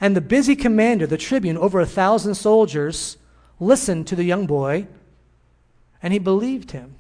And 0.02 0.16
the 0.16 0.22
busy 0.22 0.56
commander, 0.56 1.08
the 1.08 1.18
tribune, 1.18 1.58
over 1.58 1.80
a 1.80 1.86
thousand 1.86 2.36
soldiers, 2.36 3.18
listened 3.60 4.08
to 4.08 4.16
the 4.16 4.24
young 4.24 4.48
boy, 4.48 4.88
and 6.04 6.12
he 6.12 6.20
believed 6.20 6.72
him. 6.72 6.96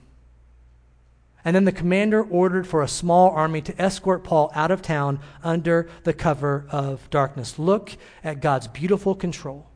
And 1.45 1.55
then 1.55 1.65
the 1.65 1.71
commander 1.71 2.23
ordered 2.23 2.65
for 2.65 2.81
a 2.81 2.87
small 2.87 3.29
army 3.29 3.61
to 3.61 3.81
escort 3.81 4.23
Paul 4.23 4.51
out 4.55 4.71
of 4.71 4.81
town 4.81 5.19
under 5.43 5.87
the 6.03 6.13
cover 6.13 6.65
of 6.71 7.07
darkness. 7.11 7.59
Look 7.59 7.91
at 8.23 8.41
God's 8.41 8.67
beautiful 8.67 9.13
control. 9.13 9.67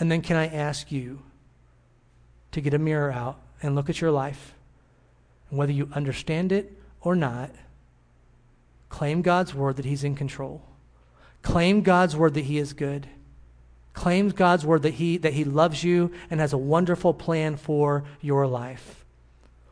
And 0.00 0.10
then, 0.10 0.22
can 0.22 0.36
I 0.36 0.46
ask 0.46 0.90
you 0.90 1.20
to 2.52 2.62
get 2.62 2.72
a 2.72 2.78
mirror 2.78 3.12
out 3.12 3.38
and 3.62 3.74
look 3.74 3.90
at 3.90 4.00
your 4.00 4.12
life? 4.12 4.54
And 5.50 5.58
whether 5.58 5.72
you 5.72 5.90
understand 5.92 6.50
it 6.50 6.72
or 7.02 7.14
not, 7.14 7.50
claim 8.88 9.20
God's 9.20 9.54
word 9.54 9.76
that 9.76 9.84
He's 9.84 10.04
in 10.04 10.14
control. 10.14 10.62
Claim 11.42 11.82
God's 11.82 12.16
word 12.16 12.32
that 12.34 12.44
He 12.44 12.58
is 12.58 12.72
good 12.72 13.06
claims 13.98 14.32
God's 14.32 14.64
word 14.64 14.82
that 14.82 14.94
he, 14.94 15.18
that 15.18 15.32
he 15.32 15.42
loves 15.42 15.82
you 15.82 16.12
and 16.30 16.38
has 16.38 16.52
a 16.52 16.58
wonderful 16.58 17.12
plan 17.12 17.56
for 17.56 18.04
your 18.20 18.46
life. 18.46 19.04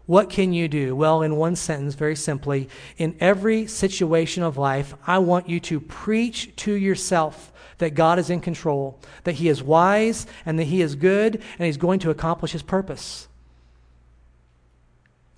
What 0.07 0.31
can 0.31 0.53
you 0.53 0.67
do? 0.67 0.97
Well, 0.97 1.23
in 1.23 1.37
one 1.37 1.55
sentence, 1.55 1.95
very 1.95 2.17
simply, 2.17 2.69
in 2.99 3.17
every 3.21 3.69
situation 3.69 4.43
of 4.43 4.59
life, 4.59 4.95
I 5.07 5.19
want 5.19 5.49
you 5.49 5.61
to 5.61 5.79
preach 5.79 6.57
to 6.57 6.73
yourself 6.73 7.53
that 7.79 7.95
God 7.95 8.19
is 8.19 8.29
in 8.29 8.41
control, 8.41 8.99
that 9.23 9.37
He 9.37 9.49
is 9.49 9.63
wise, 9.63 10.27
and 10.45 10.59
that 10.59 10.65
He 10.65 10.83
is 10.83 10.97
good, 10.97 11.37
and 11.37 11.67
He's 11.67 11.77
going 11.77 12.01
to 12.01 12.11
accomplish 12.11 12.51
His 12.51 12.63
purpose. 12.63 13.29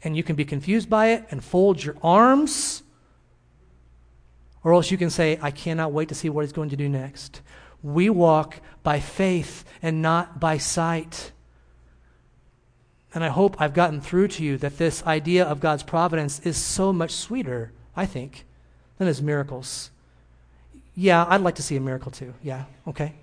And 0.02 0.16
you 0.16 0.22
can 0.22 0.34
be 0.34 0.46
confused 0.46 0.88
by 0.88 1.08
it 1.08 1.26
and 1.30 1.44
fold 1.44 1.84
your 1.84 1.96
arms, 2.02 2.82
or 4.64 4.72
else 4.72 4.90
you 4.90 4.96
can 4.96 5.10
say, 5.10 5.38
I 5.42 5.50
cannot 5.50 5.92
wait 5.92 6.08
to 6.08 6.14
see 6.14 6.30
what 6.30 6.46
He's 6.46 6.52
going 6.52 6.70
to 6.70 6.76
do 6.76 6.88
next. 6.88 7.42
We 7.82 8.10
walk 8.10 8.60
by 8.82 9.00
faith 9.00 9.64
and 9.82 10.02
not 10.02 10.40
by 10.40 10.58
sight. 10.58 11.32
And 13.14 13.24
I 13.24 13.28
hope 13.28 13.56
I've 13.58 13.74
gotten 13.74 14.00
through 14.00 14.28
to 14.28 14.44
you 14.44 14.58
that 14.58 14.78
this 14.78 15.02
idea 15.04 15.44
of 15.44 15.60
God's 15.60 15.82
providence 15.82 16.40
is 16.40 16.56
so 16.56 16.92
much 16.92 17.12
sweeter, 17.12 17.72
I 17.96 18.06
think, 18.06 18.44
than 18.98 19.06
his 19.06 19.22
miracles. 19.22 19.90
Yeah, 20.94 21.24
I'd 21.28 21.40
like 21.40 21.54
to 21.56 21.62
see 21.62 21.76
a 21.76 21.80
miracle 21.80 22.10
too. 22.10 22.34
Yeah, 22.42 22.64
okay. 22.86 23.14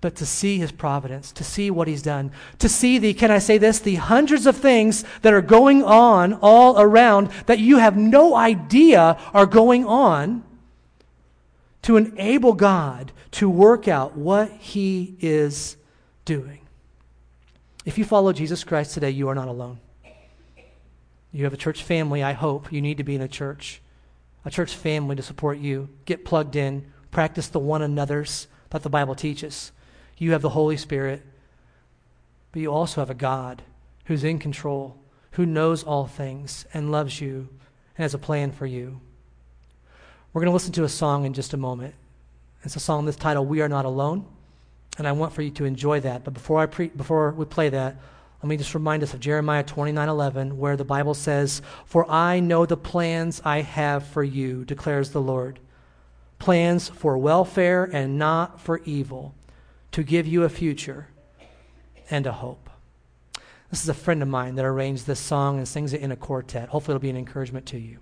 But 0.00 0.14
to 0.16 0.26
see 0.26 0.58
his 0.58 0.70
providence, 0.70 1.32
to 1.32 1.42
see 1.42 1.72
what 1.72 1.88
he's 1.88 2.02
done, 2.02 2.30
to 2.60 2.68
see 2.68 2.98
the, 2.98 3.12
can 3.14 3.32
I 3.32 3.40
say 3.40 3.58
this, 3.58 3.80
the 3.80 3.96
hundreds 3.96 4.46
of 4.46 4.56
things 4.56 5.04
that 5.22 5.34
are 5.34 5.42
going 5.42 5.82
on 5.82 6.34
all 6.34 6.80
around 6.80 7.30
that 7.46 7.58
you 7.58 7.78
have 7.78 7.96
no 7.96 8.36
idea 8.36 9.18
are 9.34 9.46
going 9.46 9.84
on 9.84 10.44
to 11.82 11.96
enable 11.96 12.52
God 12.52 13.12
to 13.32 13.48
work 13.48 13.88
out 13.88 14.16
what 14.16 14.50
He 14.50 15.16
is 15.20 15.76
doing. 16.24 16.60
If 17.84 17.96
you 17.96 18.04
follow 18.04 18.32
Jesus 18.32 18.64
Christ 18.64 18.94
today, 18.94 19.10
you 19.10 19.28
are 19.28 19.34
not 19.34 19.48
alone. 19.48 19.80
You 21.32 21.44
have 21.44 21.52
a 21.52 21.58
church 21.58 21.82
family, 21.82 22.22
I 22.22 22.32
hope. 22.32 22.72
You 22.72 22.80
need 22.80 22.98
to 22.98 23.04
be 23.04 23.14
in 23.14 23.20
a 23.20 23.28
church, 23.28 23.80
a 24.44 24.50
church 24.50 24.74
family 24.74 25.16
to 25.16 25.22
support 25.22 25.58
you. 25.58 25.88
Get 26.04 26.24
plugged 26.24 26.56
in, 26.56 26.90
practice 27.10 27.48
the 27.48 27.58
one 27.58 27.82
another's 27.82 28.46
that 28.70 28.82
the 28.82 28.90
Bible 28.90 29.14
teaches. 29.14 29.72
You 30.16 30.32
have 30.32 30.42
the 30.42 30.50
Holy 30.50 30.76
Spirit, 30.76 31.22
but 32.52 32.60
you 32.60 32.72
also 32.72 33.00
have 33.00 33.10
a 33.10 33.14
God 33.14 33.62
who's 34.06 34.24
in 34.24 34.38
control, 34.38 34.96
who 35.32 35.46
knows 35.46 35.84
all 35.84 36.06
things 36.06 36.66
and 36.74 36.90
loves 36.90 37.20
you 37.20 37.48
and 37.96 38.02
has 38.02 38.14
a 38.14 38.18
plan 38.18 38.50
for 38.50 38.66
you. 38.66 39.00
We're 40.38 40.42
going 40.42 40.52
to 40.52 40.54
listen 40.54 40.72
to 40.74 40.84
a 40.84 40.88
song 40.88 41.24
in 41.24 41.32
just 41.32 41.52
a 41.52 41.56
moment. 41.56 41.96
It's 42.62 42.76
a 42.76 42.78
song 42.78 43.06
that's 43.06 43.16
titled 43.16 43.48
We 43.48 43.60
Are 43.60 43.68
Not 43.68 43.84
Alone, 43.84 44.24
and 44.96 45.08
I 45.08 45.10
want 45.10 45.32
for 45.32 45.42
you 45.42 45.50
to 45.50 45.64
enjoy 45.64 45.98
that. 45.98 46.22
But 46.22 46.32
before, 46.32 46.60
I 46.60 46.66
pre- 46.66 46.90
before 46.90 47.32
we 47.32 47.44
play 47.44 47.70
that, 47.70 47.96
let 48.40 48.48
me 48.48 48.56
just 48.56 48.72
remind 48.72 49.02
us 49.02 49.12
of 49.12 49.18
Jeremiah 49.18 49.64
29:11 49.64 50.56
where 50.56 50.76
the 50.76 50.84
Bible 50.84 51.14
says, 51.14 51.60
"For 51.86 52.08
I 52.08 52.38
know 52.38 52.66
the 52.66 52.76
plans 52.76 53.42
I 53.44 53.62
have 53.62 54.06
for 54.06 54.22
you," 54.22 54.64
declares 54.64 55.10
the 55.10 55.20
Lord. 55.20 55.58
Plans 56.38 56.88
for 56.88 57.18
welfare 57.18 57.90
and 57.92 58.16
not 58.16 58.60
for 58.60 58.78
evil, 58.84 59.34
to 59.90 60.04
give 60.04 60.28
you 60.28 60.44
a 60.44 60.48
future 60.48 61.08
and 62.10 62.28
a 62.28 62.32
hope. 62.34 62.70
This 63.70 63.82
is 63.82 63.88
a 63.88 63.92
friend 63.92 64.22
of 64.22 64.28
mine 64.28 64.54
that 64.54 64.64
arranged 64.64 65.08
this 65.08 65.18
song 65.18 65.58
and 65.58 65.66
sings 65.66 65.92
it 65.92 66.00
in 66.00 66.12
a 66.12 66.16
quartet. 66.16 66.68
Hopefully 66.68 66.94
it'll 66.94 67.02
be 67.02 67.10
an 67.10 67.16
encouragement 67.16 67.66
to 67.66 67.78
you. 67.80 67.98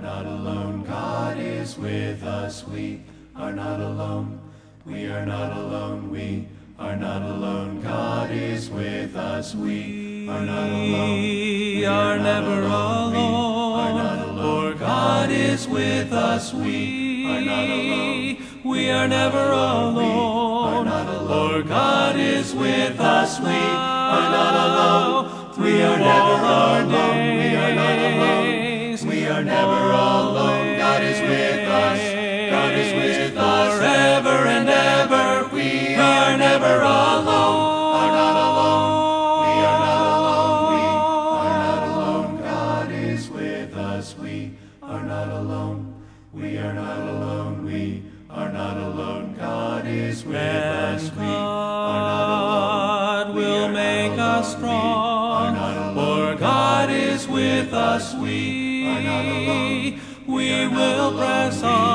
Not 0.00 0.24
alone. 0.24 0.84
God 0.84 1.38
is 1.38 1.76
with 1.76 2.22
us. 2.22 2.66
We 2.66 3.02
are 3.36 3.52
not 3.52 3.80
alone. 3.80 4.40
We 4.86 5.06
are 5.06 5.26
not 5.26 5.56
alone. 5.56 6.10
We 6.10 6.48
are 6.78 6.96
not 6.96 7.22
alone. 7.22 7.82
God 7.82 8.30
is 8.30 8.70
with 8.70 9.14
us. 9.14 9.54
We 9.54 10.28
are 10.28 10.40
not 10.44 10.68
alone. 10.70 11.20
We 11.20 11.84
are 11.84 12.18
never 12.18 12.62
alone. 12.62 14.38
For 14.38 14.78
God 14.78 15.30
is 15.30 15.68
with 15.68 16.12
us. 16.12 16.54
We 16.54 17.26
are 17.26 17.40
not 17.42 17.68
alone. 17.68 18.36
We 18.64 18.90
are 18.90 19.08
never 19.08 19.50
alone. 19.52 20.86
For 21.28 21.62
God 21.62 22.16
is 22.16 22.54
with 22.54 22.98
us. 23.00 23.38
We 23.40 23.46
are 23.46 24.30
not 24.30 24.54
alone. 24.66 25.62
We 25.62 25.82
are 25.82 25.98
never 25.98 26.88
alone. 26.88 27.39
Never 36.70 36.82
alone. 36.82 37.56
Are 38.00 38.12
not 38.20 38.36
alone. 38.46 38.90
We 39.44 39.54
are 39.70 39.80
not 39.86 40.02
alone. 40.16 40.62
We 40.72 40.80
are 41.48 41.58
not 41.66 41.82
alone. 41.88 42.42
God 42.42 42.90
is 42.92 43.30
with 43.30 43.76
us. 43.76 44.16
We 44.16 44.52
are 44.82 45.02
not 45.02 45.28
alone. 45.28 45.78
We 46.32 46.58
are 46.58 46.74
not 46.74 47.00
alone. 47.08 47.64
We 47.64 48.04
are 48.30 48.52
not 48.52 48.76
alone. 48.76 49.34
God 49.36 49.86
is 49.86 50.24
with 50.24 50.36
us. 50.36 51.10
We 51.16 51.26
are 51.26 52.02
not 52.10 52.28
alone. 52.38 53.36
will 53.36 53.68
make 53.68 54.18
us 54.18 54.52
strong. 54.52 55.54
For 55.94 56.36
God 56.36 56.90
is 56.90 57.26
with 57.26 57.72
us. 57.72 58.14
We 58.14 58.86
are 58.86 59.02
not 59.02 59.24
alone. 59.24 60.00
we 60.26 60.68
will 60.68 61.18
press 61.18 61.62
on. 61.62 61.89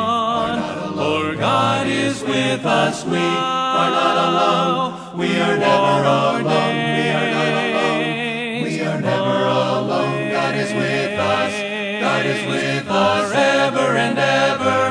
God 1.55 1.87
is 1.87 2.21
with 2.21 2.65
us, 2.65 3.05
we 3.05 3.15
are 3.15 3.89
not 3.99 4.17
alone. 4.27 5.17
We 5.17 5.39
are 5.39 5.57
never 5.57 5.97
alone. 6.03 6.75
We 6.97 7.05
are 7.17 7.31
not 7.37 7.53
alone. 7.63 8.63
We 8.65 8.81
are 8.81 8.99
never 8.99 9.37
alone. 9.55 10.31
God 10.31 10.55
is 10.55 10.73
with 10.73 11.17
us. 11.17 11.53
God 12.01 12.25
is 12.25 12.41
with 12.45 12.87
us 12.89 13.31
forever 13.31 13.95
and 13.95 14.19
ever. 14.19 14.84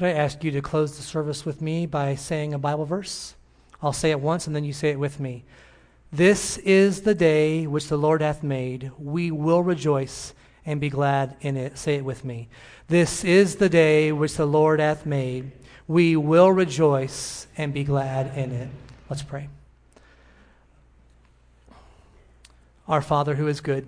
Could 0.00 0.08
I 0.08 0.12
ask 0.12 0.42
you 0.42 0.50
to 0.52 0.62
close 0.62 0.96
the 0.96 1.02
service 1.02 1.44
with 1.44 1.60
me 1.60 1.84
by 1.84 2.14
saying 2.14 2.54
a 2.54 2.58
Bible 2.58 2.86
verse? 2.86 3.34
I'll 3.82 3.92
say 3.92 4.10
it 4.10 4.20
once 4.20 4.46
and 4.46 4.56
then 4.56 4.64
you 4.64 4.72
say 4.72 4.88
it 4.88 4.98
with 4.98 5.20
me. 5.20 5.44
This 6.10 6.56
is 6.56 7.02
the 7.02 7.14
day 7.14 7.66
which 7.66 7.88
the 7.88 7.98
Lord 7.98 8.22
hath 8.22 8.42
made. 8.42 8.92
We 8.98 9.30
will 9.30 9.62
rejoice 9.62 10.32
and 10.64 10.80
be 10.80 10.88
glad 10.88 11.36
in 11.42 11.58
it. 11.58 11.76
Say 11.76 11.96
it 11.96 12.04
with 12.06 12.24
me. 12.24 12.48
This 12.88 13.24
is 13.24 13.56
the 13.56 13.68
day 13.68 14.10
which 14.10 14.36
the 14.38 14.46
Lord 14.46 14.80
hath 14.80 15.04
made 15.04 15.52
we 15.86 16.16
will 16.16 16.50
rejoice 16.50 17.46
and 17.58 17.74
be 17.74 17.84
glad 17.84 18.34
in 18.38 18.52
it. 18.52 18.70
Let's 19.10 19.22
pray. 19.22 19.50
Our 22.88 23.02
Father 23.02 23.34
who 23.34 23.48
is 23.48 23.60
good, 23.60 23.86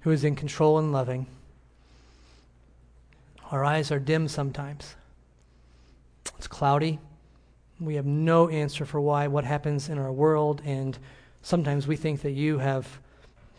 who 0.00 0.10
is 0.10 0.24
in 0.24 0.34
control 0.34 0.76
and 0.80 0.90
loving, 0.90 1.26
our 3.52 3.64
eyes 3.64 3.92
are 3.92 4.00
dim 4.00 4.26
sometimes. 4.26 4.96
It's 6.40 6.48
cloudy. 6.48 6.98
We 7.78 7.96
have 7.96 8.06
no 8.06 8.48
answer 8.48 8.86
for 8.86 8.98
why, 8.98 9.26
what 9.26 9.44
happens 9.44 9.90
in 9.90 9.98
our 9.98 10.10
world, 10.10 10.62
and 10.64 10.98
sometimes 11.42 11.86
we 11.86 11.96
think 11.96 12.22
that 12.22 12.30
you 12.30 12.56
have 12.56 12.98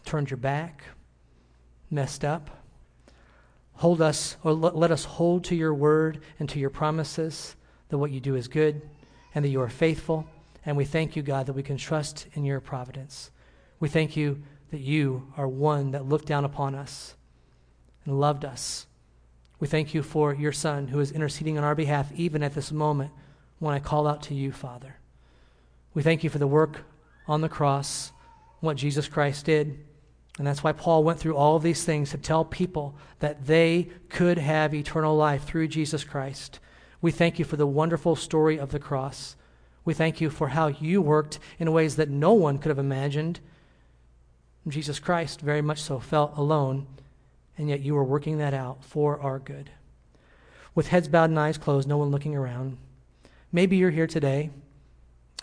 turned 0.04 0.32
your 0.32 0.40
back, 0.40 0.86
messed 1.92 2.26
up. 2.26 2.50
Hold 3.74 4.02
us, 4.02 4.36
or 4.44 4.54
let 4.54 4.90
us 4.90 5.06
hold 5.06 5.44
to 5.44 5.56
your 5.56 5.76
word 5.76 6.24
and 6.40 6.50
to 6.50 6.58
your 6.58 6.72
promises 6.72 7.56
that 7.90 8.00
what 8.00 8.10
you 8.10 8.20
do 8.20 8.34
is 8.34 8.48
good 8.48 8.82
and 9.36 9.46
that 9.46 9.50
you 9.50 9.62
are 9.62 9.70
faithful. 9.70 10.26
And 10.66 10.76
we 10.76 10.86
thank 10.86 11.16
you, 11.16 11.22
God, 11.22 11.46
that 11.46 11.54
we 11.54 11.62
can 11.62 11.78
trust 11.78 12.26
in 12.34 12.46
your 12.46 12.60
providence. 12.60 13.30
We 13.80 13.90
thank 13.90 14.18
you 14.18 14.42
that 14.72 14.82
you 14.82 15.32
are 15.38 15.48
one 15.48 15.92
that 15.92 16.10
looked 16.10 16.26
down 16.26 16.46
upon 16.46 16.74
us 16.74 17.14
and 18.06 18.20
loved 18.20 18.44
us. 18.44 18.88
We 19.62 19.68
thank 19.68 19.94
you 19.94 20.02
for 20.02 20.34
your 20.34 20.52
Son 20.52 20.88
who 20.88 21.00
is 21.00 21.12
interceding 21.12 21.60
on 21.60 21.64
our 21.64 21.76
behalf, 21.76 22.12
even 22.16 22.42
at 22.42 22.56
this 22.56 22.72
moment 22.72 23.12
when 23.60 23.76
I 23.76 23.80
call 23.80 24.08
out 24.08 24.24
to 24.24 24.34
you, 24.34 24.52
Father. 24.52 24.96
We 25.94 26.02
thank 26.02 26.24
you 26.24 26.32
for 26.32 26.40
the 26.40 26.48
work 26.48 26.84
on 27.28 27.42
the 27.42 27.48
cross, 27.48 28.12
what 28.60 28.76
Jesus 28.76 29.08
Christ 29.08 29.46
did. 29.46 29.86
And 30.40 30.48
that's 30.48 30.64
why 30.64 30.72
Paul 30.72 31.04
went 31.04 31.20
through 31.20 31.38
all 31.38 31.56
of 31.56 31.62
these 31.62 31.84
things 31.84 32.10
to 32.10 32.18
tell 32.18 32.44
people 32.44 32.96
that 33.20 33.46
they 33.46 33.90
could 34.10 34.40
have 34.40 34.74
eternal 34.74 35.16
life 35.16 35.44
through 35.44 35.68
Jesus 35.68 36.04
Christ. 36.04 36.60
We 37.00 37.12
thank 37.12 37.38
you 37.38 37.46
for 37.46 37.56
the 37.56 37.68
wonderful 37.68 38.16
story 38.16 38.58
of 38.60 38.72
the 38.72 38.80
cross. 38.80 39.36
We 39.86 39.94
thank 39.94 40.20
you 40.20 40.32
for 40.32 40.48
how 40.48 40.70
you 40.70 41.04
worked 41.04 41.38
in 41.60 41.72
ways 41.72 41.98
that 41.98 42.10
no 42.10 42.34
one 42.34 42.58
could 42.58 42.70
have 42.70 42.80
imagined. 42.80 43.40
Jesus 44.68 44.98
Christ 44.98 45.40
very 45.40 45.62
much 45.62 45.84
so 45.84 46.00
felt 46.00 46.36
alone, 46.36 46.88
and 47.62 47.70
yet 47.70 47.82
you 47.82 47.96
are 47.96 48.04
working 48.04 48.40
that 48.40 48.56
out 48.56 48.84
for 48.84 49.22
our 49.22 49.38
good. 49.38 49.70
With 50.74 50.88
heads 50.88 51.08
bowed 51.08 51.30
and 51.30 51.40
eyes 51.40 51.60
closed, 51.60 51.88
no 51.88 51.98
one 51.98 52.10
looking 52.10 52.36
around. 52.36 52.78
Maybe 53.52 53.78
you're 53.78 53.92
here 53.92 54.08
today 54.08 54.50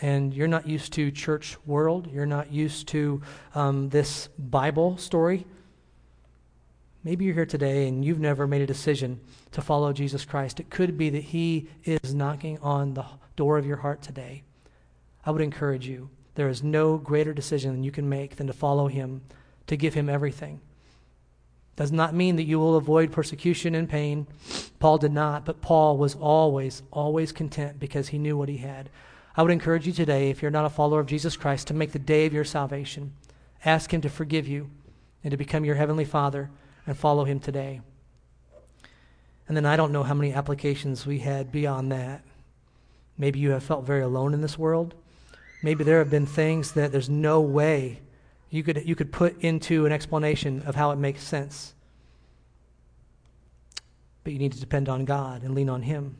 and 0.01 0.35
you're 0.35 0.49
not 0.49 0.66
used 0.66 0.93
to 0.95 1.12
church 1.12 1.57
world, 1.64 2.11
you're 2.11 2.27
not 2.27 2.53
used 2.53 2.89
to 2.89 3.23
um, 3.55 3.89
this 3.91 4.29
Bible 4.37 4.97
story. 4.97 5.47
Maybe 7.05 7.25
you're 7.25 7.35
here 7.35 7.47
today 7.47 7.87
and 7.87 8.05
you've 8.05 8.19
never 8.19 8.49
made 8.49 8.62
a 8.62 8.66
decision 8.66 9.21
to 9.53 9.62
follow 9.62 9.93
Jesus 9.93 10.25
Christ. 10.25 10.59
It 10.59 10.71
could 10.71 10.99
be 10.99 11.11
that 11.11 11.23
He 11.23 11.69
is 11.85 12.14
knocking 12.14 12.59
on 12.59 12.95
the 12.95 13.05
door 13.37 13.59
of 13.59 13.66
your 13.66 13.77
heart 13.77 14.03
today. 14.03 14.43
I 15.25 15.31
would 15.31 15.41
encourage 15.41 15.87
you. 15.87 16.11
There 16.35 16.49
is 16.49 16.64
no 16.64 16.99
greater 16.99 17.33
decision 17.33 17.85
you 17.85 17.93
can 17.93 18.09
make 18.09 18.35
than 18.37 18.49
to 18.49 18.53
follow 18.53 18.89
Him, 18.89 19.21
to 19.69 19.77
give 19.77 19.95
Him 19.95 20.09
everything. 20.09 20.61
Does 21.79 21.93
not 21.93 22.12
mean 22.12 22.35
that 22.35 22.43
you 22.43 22.59
will 22.59 22.74
avoid 22.74 23.12
persecution 23.12 23.76
and 23.76 23.89
pain. 23.89 24.26
Paul 24.81 24.99
did 24.99 25.12
not, 25.12 25.45
but 25.45 25.61
Paul 25.61 25.97
was 25.97 26.16
always, 26.16 26.83
always 26.91 27.31
content 27.31 27.79
because 27.79 28.09
he 28.09 28.18
knew 28.18 28.37
what 28.37 28.49
he 28.49 28.57
had. 28.57 28.91
I 29.37 29.43
would 29.43 29.53
encourage 29.53 29.87
you 29.87 29.93
today, 29.93 30.29
if 30.29 30.43
you're 30.43 30.51
not 30.51 30.64
a 30.64 30.70
follower 30.70 30.99
of 30.99 31.07
Jesus 31.07 31.37
Christ, 31.37 31.68
to 31.68 31.74
make 31.74 31.93
the 31.93 32.01
day 32.01 32.26
of 32.26 32.33
your 32.33 32.43
salvation. 32.43 33.12
Ask 33.64 33.95
Him 33.95 34.01
to 34.01 34.09
forgive 34.09 34.49
you 34.49 34.70
and 35.22 35.31
to 35.31 35.37
become 35.37 35.64
your 35.64 35.76
Heavenly 35.76 36.05
Father 36.05 36.51
and 36.85 36.99
follow 36.99 37.22
Him 37.22 37.39
today. 37.39 37.81
And 39.47 39.57
then 39.57 39.64
I 39.64 39.76
don't 39.76 39.93
know 39.93 40.03
how 40.03 40.14
many 40.14 40.33
applications 40.33 41.07
we 41.07 41.20
had 41.20 41.53
beyond 41.53 41.93
that. 41.93 42.24
Maybe 43.16 43.39
you 43.39 43.51
have 43.51 43.62
felt 43.62 43.87
very 43.87 44.03
alone 44.03 44.35
in 44.35 44.41
this 44.41 44.59
world. 44.59 44.97
Maybe 45.62 45.85
there 45.85 46.01
have 46.01 46.11
been 46.11 46.26
things 46.26 46.72
that 46.72 46.91
there's 46.91 47.09
no 47.09 47.41
way 47.41 48.01
you 48.51 48.63
could, 48.63 48.87
you 48.87 48.95
could 48.95 49.13
put 49.13 49.41
into 49.43 49.87
an 49.87 49.93
explanation 49.93 50.63
of 50.63 50.75
how 50.75 50.91
it 50.91 50.97
makes 50.97 51.23
sense. 51.23 51.75
But 54.25 54.33
you 54.33 54.39
need 54.39 54.53
to 54.53 54.61
depend 54.61 54.89
on 54.89 55.05
God 55.05 55.43
and 55.43 55.55
lean 55.55 55.69
on 55.69 55.83
Him. 55.83 56.17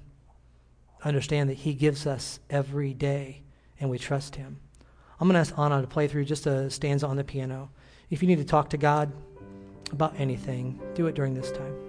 Understand 1.05 1.49
that 1.51 1.59
He 1.59 1.74
gives 1.74 2.07
us 2.07 2.41
every 2.51 2.93
day, 2.93 3.43
and 3.81 3.89
we 3.89 3.99
trust 3.99 4.37
Him. 4.37 4.59
I'm 5.20 5.26
going 5.29 5.35
to 5.35 5.41
ask 5.41 5.59
Anna 5.59 5.81
to 5.81 5.87
play 5.87 6.07
through 6.07 6.24
just 6.24 6.47
a 6.47 6.70
stanza 6.70 7.07
on 7.07 7.16
the 7.16 7.24
piano. 7.24 7.70
If 8.11 8.22
you 8.22 8.29
need 8.29 8.39
to 8.39 8.45
talk 8.45 8.70
to 8.70 8.76
God 8.76 9.12
about 9.93 10.14
anything, 10.18 10.81
do 10.95 11.07
it 11.07 11.14
during 11.14 11.35
this 11.35 11.51
time. 11.51 11.88